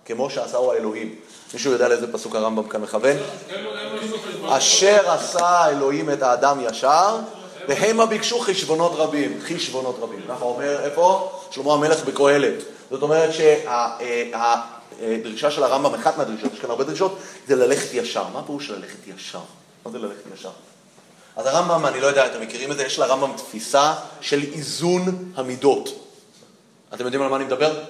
כמו 0.06 0.30
שעשהו 0.30 0.72
האלוהים. 0.72 1.16
מישהו 1.54 1.72
יודע 1.72 1.88
לאיזה 1.88 2.14
פסוק 2.14 2.36
הרמב"ם 2.36 2.70
כאן 2.70 2.82
מכוון? 2.82 3.18
אשר 4.50 5.12
עשה 5.12 5.70
אלוהים 5.70 6.10
את 6.10 6.22
האדם 6.22 6.60
ישר, 6.64 7.18
והמה 7.68 8.06
ביקשו 8.06 8.40
חשבונות 8.40 8.92
רבים, 8.96 9.40
חשבונות 9.48 9.96
רבים. 10.02 10.20
ככה 10.30 10.46
אומר, 10.46 10.80
איפה? 10.84 11.32
שלמה 11.52 11.74
המלך 11.74 12.04
בקהלת. 12.06 12.54
זאת 12.92 13.02
אומרת 13.02 13.30
שהדרישה 15.00 15.52
של 15.52 15.64
הרמב"ם, 15.64 15.94
אחת 15.94 16.18
מהדרישות, 16.18 16.54
יש 16.54 16.60
כאן 16.60 16.70
הרבה 16.70 16.84
דרישות, 16.84 17.20
זה 17.48 17.56
ללכת 17.56 17.94
ישר. 17.94 18.28
מה 18.34 18.40
הפירוש 18.40 18.68
של 18.68 18.76
ללכת 18.76 19.08
ישר? 19.08 19.40
מה 19.86 19.92
זה 19.92 20.00
ללכת 20.00 20.24
ישר? 20.34 20.52
אז 21.36 21.46
הרמב"ם, 21.46 21.86
אני 21.86 22.02
לא 22.02 22.08
יודע, 22.08 22.26
אתם 22.26 22.42
מכירים 22.42 22.72
את 22.72 22.78
זה, 22.78 22.84
יש 22.84 23.00
לרמב"ם 23.00 23.38
תפיסה 23.38 23.94
של 24.22 24.44
איזון 24.54 25.32
המידות. 25.36 25.90
אתם 26.94 27.06
יודעים 27.06 27.24
על 27.24 27.30
מה 27.30 27.36
אני 27.36 27.46
מדבר? 27.46 27.84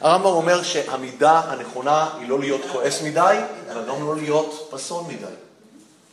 הרמב"ם 0.00 0.26
אומר 0.26 0.62
שהמידה 0.62 1.40
הנכונה 1.40 2.08
היא 2.18 2.28
לא 2.28 2.40
להיות 2.40 2.60
כועס 2.72 3.02
מדי, 3.02 3.36
אבל 3.72 3.88
גם 3.88 4.06
לא 4.06 4.16
להיות 4.16 4.68
פסון 4.70 5.06
מדי. 5.08 5.34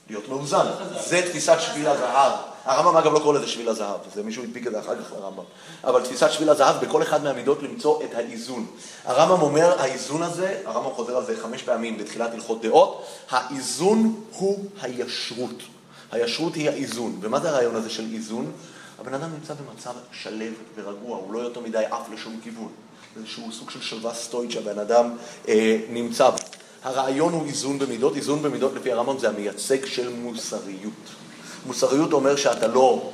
להיות 0.10 0.30
מאוזן. 0.30 0.66
זה 1.06 1.22
תפיסת 1.22 1.58
שביל 1.60 1.88
הזהב. 1.88 2.32
הרמב"ם 2.66 2.98
אגב 2.98 3.14
לא 3.14 3.20
קורא 3.20 3.38
לזה 3.38 3.48
שביל 3.48 3.70
הזהב, 3.70 4.00
זה 4.14 4.24
מישהו 4.24 4.44
הדביק 4.44 4.68
את 4.68 4.72
זה 4.72 4.80
אחר 4.80 4.96
כך 4.96 5.12
לרמב"ם. 5.12 5.44
אבל 5.84 6.02
תפיסת 6.02 6.32
שביל 6.32 6.50
הזהב 6.50 6.86
בכל 6.86 7.02
אחד 7.02 7.24
מהמידות 7.24 7.64
למצוא 7.64 8.04
את 8.04 8.16
האיזון. 8.16 8.66
הרמב"ם 9.06 9.42
אומר, 9.42 9.82
האיזון 9.82 10.24
הזה, 10.24 10.62
הרמב"ם 10.66 10.92
חוזר 10.92 11.18
על 11.18 11.26
זה 11.26 11.42
חמש 11.42 11.64
פעמים 11.64 11.98
בתחילת 11.98 12.34
הלכות 12.34 12.62
דעות, 12.62 13.06
האיזון 13.30 14.22
הוא 14.32 14.66
הישרות. 14.82 15.64
הישרות 16.12 16.56
היא 16.56 16.70
האיזון. 16.70 17.20
ומה 17.22 17.40
זה 17.40 17.50
הרעיון 17.50 17.76
הזה 17.76 17.90
של 17.90 18.06
איזון? 18.14 18.52
הבן 19.00 19.14
אדם 19.14 19.30
נמצא 19.34 19.54
במצב 19.54 19.94
שלב 20.12 20.54
ורגוע, 20.76 21.18
הוא 21.18 21.34
לא 21.34 21.40
יותר 21.40 21.60
מדי 21.60 21.84
עף 21.92 22.10
לשום 22.14 22.40
כיוון. 22.44 22.70
איזשהו 23.18 23.52
סוג 23.52 23.70
של 23.70 23.82
שלווה 23.82 24.14
סטואית 24.14 24.52
שהבן 24.52 24.80
אדם 24.80 25.16
אה, 25.48 25.78
נמצא 25.90 26.30
בה. 26.30 26.38
הרעיון 26.84 27.34
הוא 27.34 27.46
איזון 27.46 27.80
במידות, 27.80 28.16
איזון 28.16 28.42
במידות 28.42 28.74
לפי 28.74 28.92
הרמב"ם 28.92 29.20
זה 29.20 29.30
המייצג 29.30 29.86
של 29.86 30.10
מוסריות. 30.10 31.25
מוסריות 31.66 32.14
אומר 32.14 32.36
שאתה 32.36 32.68
לא, 32.68 33.12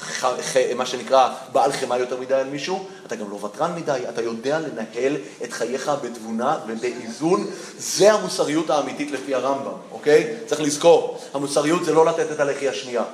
ח, 0.00 0.24
ח, 0.24 0.56
מה 0.76 0.86
שנקרא, 0.86 1.28
בעל 1.52 1.72
חמאה 1.72 1.98
יותר 1.98 2.20
מדי 2.20 2.34
על 2.34 2.46
מישהו, 2.46 2.86
אתה 3.06 3.16
גם 3.16 3.30
לא 3.30 3.44
ותרן 3.44 3.74
מדי, 3.74 4.00
אתה 4.08 4.22
יודע 4.22 4.58
לנהל 4.58 5.16
את 5.44 5.52
חייך 5.52 5.90
בתבונה 6.02 6.58
ובאיזון, 6.66 7.46
זה 7.78 8.12
המוסריות 8.12 8.70
האמיתית 8.70 9.10
לפי 9.10 9.34
הרמב"ם, 9.34 9.72
אוקיי? 9.92 10.34
צריך 10.46 10.60
לזכור, 10.60 11.18
המוסריות 11.34 11.84
זה 11.84 11.92
לא 11.92 12.06
לתת 12.06 12.32
את 12.32 12.40
הלחי 12.40 12.68
השנייה. 12.68 13.04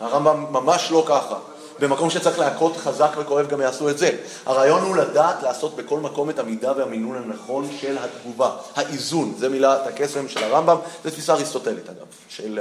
הרמב"ם 0.00 0.46
ממש 0.50 0.88
לא 0.90 1.04
ככה. 1.08 1.36
במקום 1.82 2.10
שצריך 2.10 2.38
להכות 2.38 2.76
חזק 2.76 3.10
וכואב 3.18 3.48
גם 3.48 3.60
יעשו 3.60 3.90
את 3.90 3.98
זה. 3.98 4.10
הרעיון 4.46 4.82
הוא 4.82 4.96
לדעת 4.96 5.42
לעשות 5.42 5.76
בכל 5.76 6.00
מקום 6.00 6.30
את 6.30 6.38
המידה 6.38 6.72
והמינון 6.76 7.16
הנכון 7.16 7.68
של 7.80 7.96
התגובה. 7.98 8.56
האיזון, 8.74 9.34
זה 9.38 9.48
מילת 9.48 9.86
הקסם 9.86 10.28
של 10.28 10.44
הרמב"ם, 10.44 10.76
זו 11.04 11.10
תפיסה 11.10 11.32
אריסטוטלית 11.32 11.88
אגב, 11.88 12.06
של 12.28 12.60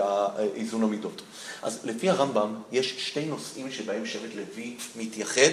איזון 0.56 0.84
המידות. 0.84 1.22
אז 1.62 1.80
לפי 1.84 2.10
הרמב"ם 2.10 2.56
יש 2.72 3.08
שתי 3.08 3.26
נושאים 3.26 3.72
שבהם 3.72 4.06
שבט 4.06 4.36
לוי 4.36 4.76
מתייחד, 4.96 5.52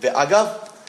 ואגב, 0.00 0.46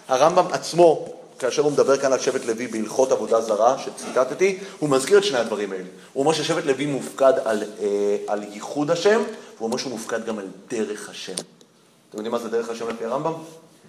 הרמב"ם 0.08 0.46
עצמו 0.52 1.08
כאשר 1.40 1.62
הוא 1.62 1.72
מדבר 1.72 1.98
כאן 1.98 2.14
על 2.14 2.20
שבט 2.20 2.46
לוי 2.46 2.68
בהלכות 2.68 3.12
עבודה 3.12 3.42
זרה, 3.42 3.76
שציטטתי, 3.80 4.58
הוא 4.80 4.90
מזכיר 4.90 5.18
את 5.18 5.24
שני 5.24 5.38
הדברים 5.38 5.72
האלה. 5.72 5.84
הוא 6.14 6.24
אומר 6.24 6.34
ששבט 6.34 6.66
לוי 6.66 6.86
מופקד 6.86 7.34
על, 7.46 7.64
אה, 7.80 8.18
על 8.28 8.44
ייחוד 8.54 8.92
השם, 8.92 9.22
והוא 9.58 9.68
אומר 9.68 9.78
שהוא 9.78 9.92
מופקד 9.92 10.26
גם 10.26 10.40
על 10.40 10.48
דרך 10.70 11.10
השם. 11.10 11.57
אתם 12.10 12.18
יודעים 12.18 12.32
מה 12.32 12.40
זה 12.40 12.50
דרך 12.50 12.70
השם 12.70 12.90
לפי 12.90 13.06
הרמב"ם? 13.06 13.34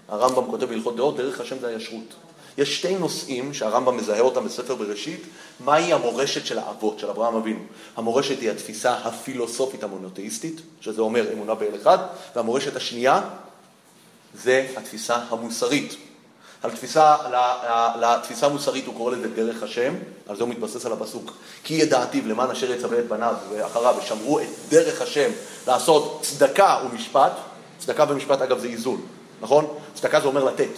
הרמב"ם 0.08 0.50
כותב 0.50 0.64
בהלכות 0.64 0.96
דעות, 0.96 1.16
דרך 1.16 1.40
השם 1.40 1.58
זה 1.58 1.68
הישרות. 1.68 2.14
יש 2.58 2.78
שתי 2.78 2.94
נושאים 2.94 3.54
שהרמב"ם 3.54 3.96
מזהה 3.96 4.20
אותם 4.20 4.44
בספר 4.44 4.74
בראשית, 4.74 5.22
מהי 5.60 5.92
המורשת 5.92 6.46
של 6.46 6.58
האבות, 6.58 6.98
של 6.98 7.10
אברהם 7.10 7.34
אבינו. 7.34 7.60
המורשת 7.96 8.40
היא 8.40 8.50
התפיסה 8.50 8.92
הפילוסופית 8.92 9.82
המונותאיסטית, 9.82 10.60
שזה 10.80 11.00
אומר 11.00 11.32
אמונה 11.32 11.54
באל 11.54 11.76
אחד, 11.82 11.98
והמורשת 12.36 12.76
השנייה 12.76 13.20
זה 14.34 14.66
התפיסה 14.76 15.16
המוסרית. 15.30 15.96
על 16.62 16.70
תפיסה, 16.70 17.16
לתפיסה 18.00 18.46
המוסרית 18.46 18.86
הוא 18.86 18.94
קורא 18.94 19.12
לזה 19.12 19.28
דרך 19.28 19.62
השם, 19.62 19.94
על 20.28 20.36
זה 20.36 20.42
הוא 20.42 20.50
מתבסס 20.50 20.86
על 20.86 20.92
הפסוק. 20.92 21.32
כי 21.64 21.74
ידעתיו 21.74 22.28
למען 22.28 22.50
אשר 22.50 22.72
יצווה 22.72 22.98
את 22.98 23.08
בניו 23.08 23.34
ואחריו 23.50 23.94
ושמרו 23.98 24.40
את 24.40 24.46
דרך 24.68 25.02
השם 25.02 25.30
לעשות 25.66 26.18
צדקה 26.22 26.78
ומשפט, 26.84 27.32
צדקה 27.78 28.04
ומשפט 28.08 28.42
אגב 28.42 28.58
זה 28.58 28.68
איזון, 28.68 29.00
נכון? 29.40 29.66
צדקה 29.94 30.20
זה 30.20 30.26
אומר 30.26 30.44
לתת, 30.44 30.68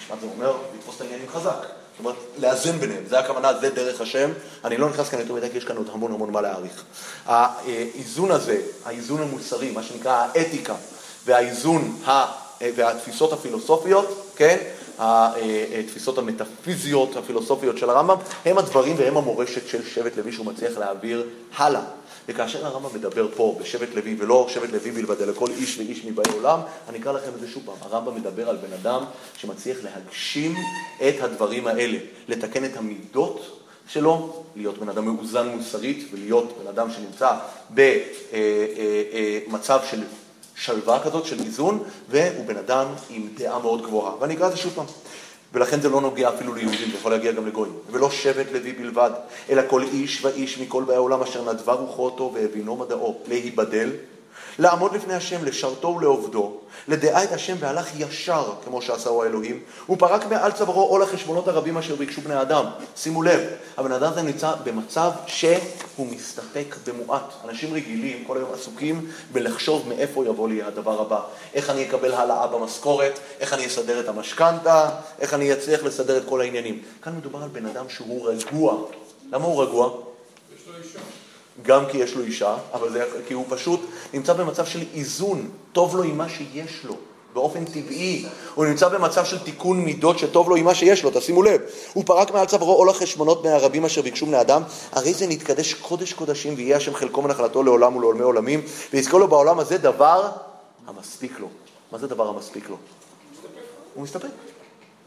משפט 0.00 0.16
זה 0.20 0.26
אומר 0.36 0.56
לתפוס 0.74 0.96
את 0.96 1.00
העניינים 1.00 1.26
חזק. 1.28 1.66
זאת 1.98 2.04
אומרת, 2.04 2.16
לאזן 2.38 2.78
ביניהם, 2.78 3.02
זה 3.08 3.18
הכוונה, 3.18 3.58
זה 3.60 3.70
דרך 3.70 4.00
השם. 4.00 4.30
אני 4.64 4.76
לא 4.76 4.88
נכנס 4.90 5.08
כאן 5.08 5.18
יותר 5.18 5.34
מדי, 5.34 5.50
כי 5.50 5.58
יש 5.58 5.64
כאן 5.64 5.76
עוד 5.76 5.90
המון 5.92 6.12
המון 6.12 6.30
מה 6.30 6.40
להעריך. 6.40 6.84
האיזון 7.26 8.30
הזה, 8.30 8.60
האיזון 8.84 9.22
המוסרי, 9.22 9.70
מה 9.70 9.82
שנקרא 9.82 10.26
האתיקה, 10.34 10.74
והאיזון, 11.26 11.96
ה, 12.06 12.26
והתפיסות 12.60 13.32
הפילוסופיות, 13.32 14.32
כן? 14.36 14.58
התפיסות 14.98 16.18
המטאפיזיות, 16.18 17.16
הפילוסופיות 17.16 17.78
של 17.78 17.90
הרמב"ם, 17.90 18.16
הם 18.44 18.58
הדברים 18.58 18.96
והם 18.98 19.16
המורשת 19.16 19.68
של 19.68 19.84
שבט 19.84 20.16
לוי 20.16 20.32
שהוא 20.32 20.46
מצליח 20.46 20.78
להעביר 20.78 21.26
הלאה. 21.56 21.82
וכאשר 22.28 22.66
הרמב"ם 22.66 22.94
מדבר 22.94 23.28
פה 23.36 23.58
בשבט 23.60 23.88
לוי, 23.94 24.16
ולא 24.18 24.46
שבט 24.48 24.72
לוי 24.72 24.90
בלבד, 24.90 25.22
אלא 25.22 25.32
כל 25.32 25.50
איש 25.50 25.78
ואיש 25.78 26.04
מבאי 26.04 26.32
עולם, 26.34 26.60
אני 26.88 26.98
אקרא 26.98 27.12
לכם 27.12 27.30
את 27.34 27.40
זה 27.40 27.48
שוב 27.48 27.62
פעם. 27.66 27.74
הרמב"ם 27.80 28.16
מדבר 28.16 28.48
על 28.48 28.56
בן 28.56 28.72
אדם 28.72 29.04
שמצליח 29.38 29.78
להגשים 29.84 30.54
את 31.08 31.14
הדברים 31.20 31.66
האלה, 31.66 31.98
לתקן 32.28 32.64
את 32.64 32.76
המידות 32.76 33.60
שלו, 33.88 34.42
להיות 34.56 34.78
בן 34.78 34.88
אדם 34.88 35.04
מאוזן 35.04 35.48
מוסרית 35.48 36.08
ולהיות 36.12 36.58
בן 36.62 36.66
אדם 36.66 36.88
שנמצא 36.90 37.32
במצב 39.50 39.80
של 39.90 40.02
שלווה 40.56 41.00
כזאת, 41.04 41.26
של 41.26 41.40
איזון, 41.40 41.82
והוא 42.10 42.46
בן 42.46 42.56
אדם 42.56 42.86
עם 43.10 43.28
דעה 43.34 43.58
מאוד 43.58 43.82
גבוהה. 43.82 44.12
ואני 44.20 44.34
אקרא 44.34 44.46
את 44.46 44.52
זה 44.52 44.58
שוב 44.58 44.72
פעם. 44.74 44.86
ולכן 45.52 45.80
זה 45.80 45.88
לא 45.88 46.00
נוגע 46.00 46.28
אפילו 46.28 46.54
ליהודים, 46.54 46.90
זה 46.90 46.96
יכול 46.96 47.12
להגיע 47.12 47.32
גם 47.32 47.46
לגויים. 47.46 47.74
ולא 47.90 48.10
שבט 48.10 48.46
לוי 48.52 48.72
בלבד, 48.72 49.10
אלא 49.50 49.62
כל 49.68 49.82
איש 49.82 50.24
ואיש 50.24 50.58
מכל 50.58 50.84
באי 50.84 50.96
העולם 50.96 51.22
אשר 51.22 51.52
נדבה 51.52 51.72
רוחו 51.72 52.04
אותו 52.04 52.32
והבינו 52.34 52.76
מדעו, 52.76 53.20
להיבדל, 53.28 53.90
לעמוד 54.58 54.92
לפני 54.92 55.14
השם, 55.14 55.44
לשרתו 55.44 55.88
ולעובדו, 55.88 56.52
לדעה 56.88 57.24
את 57.24 57.32
השם 57.32 57.56
והלך 57.58 57.88
ישר, 57.98 58.52
כמו 58.64 58.82
שעשהו 58.82 59.22
האלוהים, 59.22 59.60
הוא 59.86 59.96
פרק 59.98 60.26
מעל 60.26 60.52
צווארו 60.52 60.82
עול 60.82 61.02
החשבונות 61.02 61.48
הרבים 61.48 61.78
אשר 61.78 61.94
ביקשו 61.94 62.20
בני 62.20 62.40
אדם. 62.40 62.64
שימו 62.96 63.22
לב, 63.22 63.40
הבן 63.76 63.92
אדם 63.92 64.12
הזה 64.12 64.22
נמצא 64.22 64.52
במצב 64.64 65.10
שהוא 65.26 66.06
מסתפק 66.10 66.76
במועט. 66.86 67.32
אנשים 67.44 67.74
רגילים 67.74 68.24
כל 68.26 68.36
היום 68.36 68.48
עסוקים 68.54 69.10
בלחשוב 69.32 69.88
מאיפה 69.88 70.26
יבוא 70.26 70.48
לי 70.48 70.62
הדבר 70.62 71.00
הבא. 71.00 71.20
איך 71.54 71.70
אני 71.70 71.88
אקבל 71.88 72.14
העלאה 72.14 72.46
במשכורת, 72.46 73.18
איך 73.40 73.52
אני 73.52 73.66
אסדר 73.66 74.00
את 74.00 74.08
המשכנתה, 74.08 74.90
איך 75.20 75.34
אני 75.34 75.52
אצליח 75.52 75.82
לסדר 75.82 76.16
את 76.16 76.22
כל 76.28 76.40
העניינים. 76.40 76.82
כאן 77.02 77.16
מדובר 77.16 77.42
על 77.42 77.48
בן 77.48 77.66
אדם 77.66 77.84
שהוא 77.88 78.28
רגוע. 78.28 78.76
למה 79.32 79.44
הוא 79.44 79.62
רגוע? 79.62 80.07
גם 81.62 81.84
כי 81.90 81.98
יש 81.98 82.14
לו 82.14 82.24
אישה, 82.24 82.56
אבל 82.72 82.92
זה 82.92 83.04
כי 83.26 83.34
הוא 83.34 83.44
פשוט 83.48 83.80
נמצא 84.14 84.32
במצב 84.32 84.66
של 84.66 84.84
איזון, 84.94 85.50
טוב 85.72 85.96
לו 85.96 86.02
עם 86.02 86.18
מה 86.18 86.28
שיש 86.28 86.84
לו, 86.84 86.96
באופן 87.34 87.64
טבעי. 87.64 88.26
הוא 88.54 88.64
נמצא 88.66 88.88
במצב 88.88 89.24
של 89.24 89.38
תיקון 89.38 89.80
מידות 89.80 90.18
שטוב 90.18 90.48
לו 90.48 90.56
עם 90.56 90.64
מה 90.64 90.74
שיש 90.74 91.04
לו, 91.04 91.10
תשימו 91.14 91.42
לב. 91.42 91.60
הוא 91.92 92.04
פרק 92.06 92.30
מעל 92.30 92.46
צווארו 92.46 92.72
עול 92.72 92.90
החשבונות 92.90 93.44
מהרבים 93.44 93.84
אשר 93.84 94.02
ביקשו 94.02 94.26
בני 94.26 94.40
אדם, 94.40 94.62
הרי 94.92 95.14
זה 95.14 95.26
נתקדש 95.26 95.74
קודש 95.74 96.12
קודשים 96.12 96.54
ויהיה 96.56 96.76
השם 96.76 96.94
חלקו 96.94 97.24
ונחלתו 97.24 97.62
לעולם 97.62 97.96
ולעולמי 97.96 98.22
עולמים, 98.22 98.62
ויזכור 98.92 99.20
לו 99.20 99.28
בעולם 99.28 99.58
הזה 99.58 99.78
דבר 99.78 100.30
המספיק 100.86 101.40
לו. 101.40 101.48
מה 101.92 101.98
זה 101.98 102.06
דבר 102.06 102.28
המספיק 102.28 102.70
לו? 102.70 102.76
הוא 103.94 104.02
מסתפק. 104.02 104.28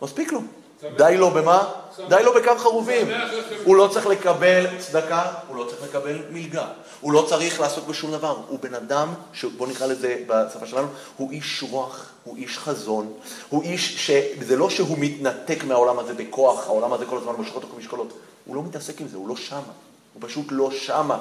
מספיק 0.02 0.34
לו. 0.34 0.40
די 0.98 1.18
לו 1.18 1.32
במה? 1.32 1.64
די 2.10 2.24
לו 2.24 2.34
בקו 2.34 2.58
חרובים. 2.58 3.08
הוא 3.64 3.76
לא 3.76 3.90
צריך 3.94 4.08
לקבל 4.08 4.66
צדקה, 4.80 5.34
הוא 5.48 5.58
לא 5.58 5.64
צריך 5.70 5.82
לקבל 5.84 6.18
מלגה. 6.32 6.68
הוא 7.02 7.14
לא 7.14 7.26
צריך 7.30 7.60
לעסוק 7.60 7.88
בשום 7.88 8.12
דבר. 8.12 8.38
הוא 8.48 8.60
בן 8.60 8.74
אדם, 8.74 9.14
בוא 9.58 9.68
נקרא 9.68 9.88
לזה 9.88 10.24
בשפה 10.28 10.66
שלנו, 10.66 10.88
הוא 11.18 11.32
איש 11.32 11.64
רוח, 11.70 12.06
הוא 12.24 12.38
איש 12.38 12.58
חזון, 12.58 13.14
הוא 13.50 13.64
איש 13.64 14.08
שזה 14.08 14.56
לא 14.56 14.70
שהוא 14.70 14.98
מתנתק 15.00 15.64
מהעולם 15.64 16.00
הזה 16.00 16.14
בכוח, 16.14 16.68
העולם 16.68 16.94
הזה 16.94 17.06
כל 17.06 17.18
הזמן 17.18 17.34
מושך 17.38 17.56
אותו 17.56 17.68
כמשקולות. 17.76 18.14
הוא 18.46 18.56
לא 18.56 18.64
מתעסק 18.64 19.02
עם 19.02 19.08
זה, 19.08 19.18
הוא 19.18 19.30
לא 19.30 19.36
שמה. 19.36 19.62
הוא 20.14 20.22
פשוט 20.26 20.46
לא 20.52 20.72
שמה. 20.72 21.20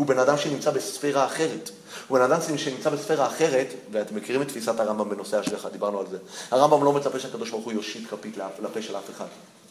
הוא 0.00 0.06
בן 0.06 0.18
אדם 0.18 0.38
שנמצא 0.38 0.70
בספירה 0.70 1.26
אחרת. 1.26 1.70
הוא 2.08 2.18
בן 2.18 2.24
אדם 2.24 2.40
שנמצא 2.56 2.90
בספירה 2.90 3.26
אחרת, 3.26 3.66
ואתם 3.92 4.16
מכירים 4.16 4.42
את 4.42 4.48
תפיסת 4.48 4.80
הרמב"ם 4.80 5.08
בנושא 5.08 5.38
השגחה, 5.38 5.68
דיברנו 5.68 6.00
על 6.00 6.06
זה. 6.10 6.16
הרמב"ם 6.50 6.84
לא 6.84 6.92
מצפה 6.92 7.18
שהקדוש 7.18 7.50
ברוך 7.50 7.64
הוא 7.64 7.72
יושיט 7.72 8.10
כפית 8.10 8.36
לפה 8.62 8.82
של 8.82 8.96
אף 8.96 9.10
אחד. 9.10 9.24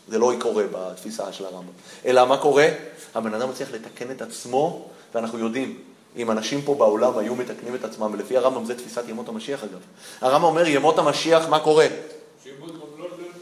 זה 0.07 0.19
לא 0.19 0.33
קורה 0.39 0.63
בתפיסה 0.71 1.33
של 1.33 1.45
הרמב"ם. 1.45 1.71
אלא 2.05 2.25
מה 2.25 2.37
קורה? 2.37 2.67
הבן 3.15 3.33
אדם 3.33 3.49
מצליח 3.49 3.69
לתקן 3.71 4.11
את 4.11 4.21
עצמו, 4.21 4.85
ואנחנו 5.15 5.39
יודעים, 5.39 5.77
אם 6.17 6.31
אנשים 6.31 6.61
פה 6.61 6.75
בעולם 6.75 7.17
היו 7.17 7.35
מתקנים 7.35 7.75
את 7.75 7.83
עצמם, 7.83 8.09
ולפי 8.13 8.37
הרמב"ם 8.37 8.65
זה 8.65 8.75
תפיסת 8.75 9.03
ימות 9.07 9.29
המשיח 9.29 9.63
אגב. 9.63 9.79
הרמב"ם 10.21 10.47
אומר, 10.47 10.67
ימות 10.67 10.99
המשיח, 10.99 11.49
מה 11.49 11.59
קורה? 11.59 11.87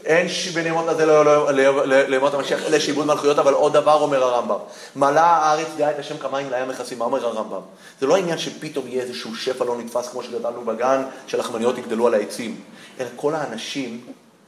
אין 0.08 0.26
בין 0.54 0.66
ימות 0.66 0.88
הזה 0.88 1.06
לימות 2.08 2.34
המשיח, 2.34 2.66
אלה 2.66 2.80
שעיבוד 2.80 3.06
מלכויות, 3.06 3.38
אבל 3.38 3.52
עוד 3.52 3.72
דבר 3.72 4.02
אומר 4.02 4.24
הרמב"ם. 4.24 4.58
מלאה 4.96 5.36
הארץ 5.36 5.66
דעה 5.76 5.90
את 5.90 5.98
השם 5.98 6.18
כמים 6.18 6.50
לים 6.50 6.68
מכסים, 6.68 6.98
מה 6.98 7.04
אומר 7.04 7.26
הרמב"ם? 7.26 7.60
זה 8.00 8.06
לא 8.06 8.16
עניין 8.16 8.38
שפתאום 8.38 8.86
יהיה 8.86 9.02
איזשהו 9.02 9.36
שפע 9.36 9.64
לא 9.64 9.78
נתפס 9.78 10.08
כמו 10.08 10.22
שגדלנו 10.22 10.64
בגן, 10.64 11.02
שלחמניות 11.26 11.78
יגדלו 11.78 12.06
על 12.06 12.14
העצים, 12.14 12.60
אלא 13.00 13.08
כל 13.16 13.34
האנשים, 13.34 14.00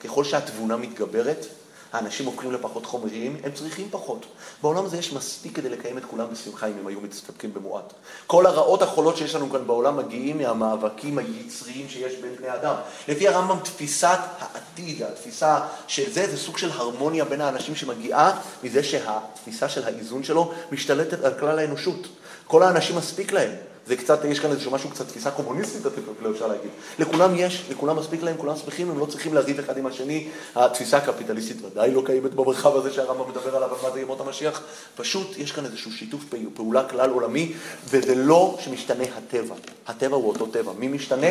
ככל 0.05 0.25
שהתבונה 0.25 0.77
מתגברת, 0.77 1.47
האנשים 1.93 2.27
הופכים 2.27 2.53
לפחות 2.53 2.87
חומריים, 2.87 3.37
הם 3.45 3.53
צריכים 3.53 3.89
פחות. 3.91 4.27
בעולם 4.63 4.85
הזה 4.85 4.97
יש 4.97 5.13
מספיק 5.13 5.57
כדי 5.57 5.69
לקיים 5.69 5.99
את 5.99 6.05
כולם 6.05 6.27
בשמחה 6.33 6.67
אם 6.67 6.73
הם 6.81 6.87
היו 6.87 7.01
מסתפקים 7.01 7.55
במועט. 7.55 7.93
כל 8.27 8.47
הרעות 8.47 8.83
החולות 8.83 9.17
שיש 9.17 9.35
לנו 9.35 9.51
כאן 9.51 9.67
בעולם 9.67 9.97
מגיעים 9.97 10.39
מהמאבקים 10.39 11.19
היצריים 11.19 11.89
שיש 11.89 12.17
בין 12.17 12.37
בני 12.37 12.55
אדם. 12.55 12.75
לפי 13.09 13.29
הרמב"ם 13.29 13.59
תפיסת 13.65 14.19
העתיד, 14.39 15.03
התפיסה 15.03 15.61
של 15.87 16.13
זה, 16.13 16.31
זה 16.31 16.37
סוג 16.37 16.59
של 16.59 16.71
הרמוניה 16.71 17.25
בין 17.25 17.41
האנשים 17.41 17.75
שמגיעה 17.75 18.41
מזה 18.63 18.83
שהתפיסה 18.83 19.69
של 19.69 19.85
האיזון 19.85 20.25
שלו 20.25 20.53
משתלטת 20.73 21.25
על 21.25 21.35
כלל 21.39 21.59
האנושות. 21.59 22.09
כל 22.47 22.63
האנשים 22.63 22.97
מספיק 22.97 23.33
להם. 23.33 23.70
זה 23.87 23.97
קצת, 23.97 24.25
יש 24.25 24.41
כאן 24.41 24.51
איזשהו 24.51 24.71
משהו, 24.71 24.91
קצת 24.91 25.09
תפיסה 25.09 25.31
קומוניסטית, 25.31 25.83
אפשר 26.31 26.47
להגיד. 26.47 26.71
לכולם 26.99 27.35
יש, 27.35 27.67
לכולם 27.71 27.97
מספיק 27.97 28.23
להם, 28.23 28.37
כולם 28.37 28.57
שמחים, 28.57 28.91
הם 28.91 28.99
לא 28.99 29.07
צריכים 29.07 29.35
לריב 29.35 29.59
אחד 29.59 29.79
עם 29.79 29.87
השני. 29.87 30.29
התפיסה 30.55 30.97
הקפיטליסטית 30.97 31.65
ודאי 31.65 31.91
לא 31.91 32.03
קיימת 32.07 32.35
במרחב 32.35 32.77
הזה 32.77 32.93
שהרמב"ם 32.93 33.31
מדבר 33.31 33.57
עליו, 33.57 33.69
מה 33.83 33.91
זה 33.91 34.01
ימות 34.01 34.21
המשיח. 34.21 34.63
פשוט 34.97 35.39
יש 35.39 35.53
כאן 35.53 35.65
איזשהו 35.65 35.93
שיתוף 35.93 36.25
פעולה 36.55 36.89
כלל 36.89 37.11
עולמי, 37.11 37.53
וזה 37.85 38.15
לא 38.15 38.57
שמשתנה 38.61 39.05
הטבע. 39.17 39.55
הטבע 39.87 40.17
הוא 40.17 40.29
אותו 40.29 40.47
טבע. 40.47 40.73
מי 40.79 40.89
משתנה? 40.89 41.27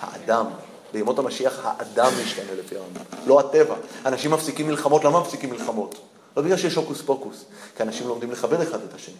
האדם. 0.00 0.46
בימות 0.92 1.18
המשיח 1.18 1.60
האדם 1.62 2.12
משתנה 2.24 2.54
לפי 2.58 2.76
הרמב"ם, 2.76 3.02
לא 3.26 3.40
הטבע. 3.40 3.74
אנשים 4.06 4.30
מפסיקים 4.30 4.66
מלחמות, 4.66 5.04
למה 5.04 5.20
מפסיקים 5.20 5.50
מלחמות? 5.50 5.98
לא 6.36 6.42
בגלל 6.42 6.56
שיש 6.56 6.74
הוקוס 6.74 7.02
פוקוס, 7.02 7.44
כי 7.76 7.82
אנשים 7.82 8.08
לומדים 8.08 8.30
לכבד 8.32 8.60
אחד 8.60 8.78
את 8.88 8.94
השני. 8.94 9.14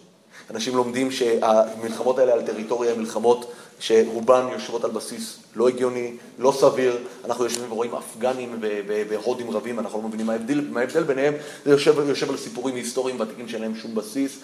אנשים 0.50 0.76
לומדים 0.76 1.10
שהמלחמות 1.10 2.18
האלה 2.18 2.32
על 2.32 2.42
טריטוריה 2.42 2.92
הן 2.92 2.98
מלחמות 2.98 3.52
שרובן 3.80 4.46
יושבות 4.52 4.84
על 4.84 4.90
בסיס 4.90 5.38
לא 5.56 5.68
הגיוני, 5.68 6.16
לא 6.38 6.52
סביר. 6.52 6.98
אנחנו 7.24 7.44
יושבים 7.44 7.72
ורואים 7.72 7.94
אפגנים 7.94 8.60
והודים 9.08 9.50
רבים, 9.50 9.78
אנחנו 9.78 10.02
לא 10.02 10.08
מבינים 10.08 10.26
מה 10.26 10.32
ההבדל, 10.80 11.04
ביניהם. 11.04 11.34
זה 11.64 11.70
יושב 11.70 12.30
על 12.30 12.36
סיפורים 12.36 12.74
היסטוריים 12.74 13.20
ותיקים 13.20 13.48
שאין 13.48 13.62
להם 13.62 13.74
שום 13.74 13.94
בסיס. 13.94 14.38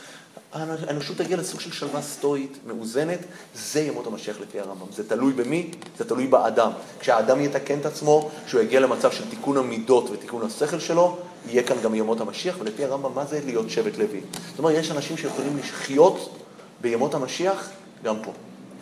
האנושות 0.53 1.17
תגיע 1.17 1.37
לסוג 1.37 1.61
של 1.61 1.73
שלווה 1.73 2.03
סטואית, 2.03 2.59
מאוזנת, 2.67 3.19
זה 3.55 3.81
ימות 3.81 4.07
המשיח 4.07 4.41
לפי 4.41 4.61
הרמב"ם. 4.61 4.87
זה 4.93 5.09
תלוי 5.09 5.33
במי? 5.33 5.71
זה 5.99 6.05
תלוי 6.05 6.27
באדם. 6.27 6.71
כשהאדם 7.01 7.41
יתקן 7.41 7.81
את 7.81 7.87
עצמו, 7.87 8.31
כשהוא 8.47 8.61
יגיע 8.61 8.81
למצב 8.81 9.13
של 9.13 9.31
תיקון 9.31 9.57
המידות 9.57 10.11
ותיקון 10.11 10.43
השכל 10.47 10.81
שלו, 10.81 11.17
יהיה 11.47 11.63
כאן 11.63 11.77
גם 11.83 11.95
ימות 11.95 12.21
המשיח, 12.21 12.57
ולפי 12.59 12.85
הרמב"ם, 12.85 13.15
מה 13.15 13.27
זה 13.27 13.41
להיות 13.45 13.71
שבט 13.71 13.99
לוי? 13.99 14.21
זאת 14.51 14.59
אומרת, 14.59 14.75
יש 14.77 14.91
אנשים 14.91 15.17
שיכולים 15.17 15.59
לחיות 15.59 16.39
בימות 16.81 17.15
המשיח 17.15 17.69
גם 18.05 18.17
פה. 18.23 18.33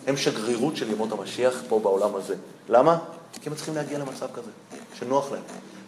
הם 0.07 0.17
שגרירות 0.17 0.77
של 0.77 0.91
ימות 0.91 1.11
המשיח 1.11 1.63
פה 1.69 1.79
בעולם 1.79 2.15
הזה. 2.15 2.35
למה? 2.69 2.97
כי 3.41 3.49
הם 3.49 3.55
צריכים 3.55 3.75
להגיע 3.75 3.99
למצב 3.99 4.27
כזה, 4.33 4.51
שנוח 4.99 5.31
להם. 5.31 5.41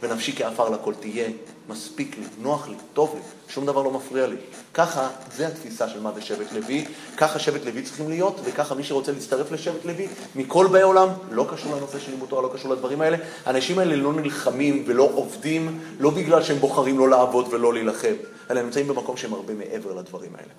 ונפשי 0.03 0.35
כעפר 0.35 0.69
לכל 0.69 0.93
תהיה, 0.99 1.29
מספיק 1.69 2.17
לי, 2.17 2.23
נוח 2.41 2.67
לי, 2.67 2.75
טוב 2.93 3.15
לי, 3.15 3.21
שום 3.53 3.65
דבר 3.65 3.81
לא 3.81 3.91
מפריע 3.91 4.27
לי. 4.27 4.35
ככה, 4.73 5.09
זה 5.35 5.47
התפיסה 5.47 5.89
של 5.89 6.01
מה 6.01 6.11
זה 6.11 6.21
שבט 6.21 6.51
לוי, 6.51 6.85
ככה 7.17 7.39
שבט 7.39 7.65
לוי 7.65 7.81
צריכים 7.81 8.09
להיות, 8.09 8.39
וככה 8.43 8.75
מי 8.75 8.83
שרוצה 8.83 9.11
להצטרף 9.11 9.51
לשבט 9.51 9.85
לוי, 9.85 10.07
מכל 10.35 10.67
באי 10.67 10.81
עולם, 10.81 11.09
לא 11.31 11.47
קשור 11.51 11.75
לנושא 11.75 11.99
של 11.99 12.11
לימוד 12.11 12.29
תורה, 12.29 12.41
לא 12.41 12.49
קשור 12.53 12.71
לדברים 12.71 13.01
האלה. 13.01 13.17
האנשים 13.45 13.79
האלה 13.79 13.95
לא 13.95 14.13
נלחמים 14.13 14.83
ולא 14.87 15.09
עובדים, 15.13 15.79
לא 15.99 16.09
בגלל 16.09 16.43
שהם 16.43 16.57
בוחרים 16.57 16.99
לא 16.99 17.09
לעבוד 17.09 17.47
ולא 17.53 17.73
להילחם, 17.73 18.13
אלא 18.51 18.59
הם 18.59 18.65
נמצאים 18.65 18.87
במקום 18.87 19.17
שהם 19.17 19.33
הרבה 19.33 19.53
מעבר 19.53 19.93
לדברים 19.93 20.31
האלה. 20.35 20.53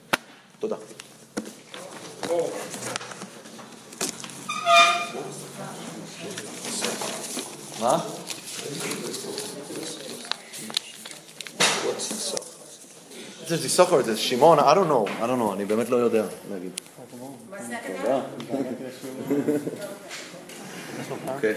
תודה. 0.59 0.77
מה? 7.81 7.99
זה 13.47 13.57
זיסוכר, 13.57 14.03
זה 14.03 14.17
שמעון, 14.17 14.59
I 14.59 14.63
don't 14.63 14.89
know, 14.89 15.09
I 15.21 15.25
don't 15.25 15.41
know, 15.41 15.53
אני 15.55 15.65
באמת 15.65 15.91
לא 15.91 15.97
יודע 15.97 16.25
להגיד. 16.51 16.71
אוקיי. 21.35 21.55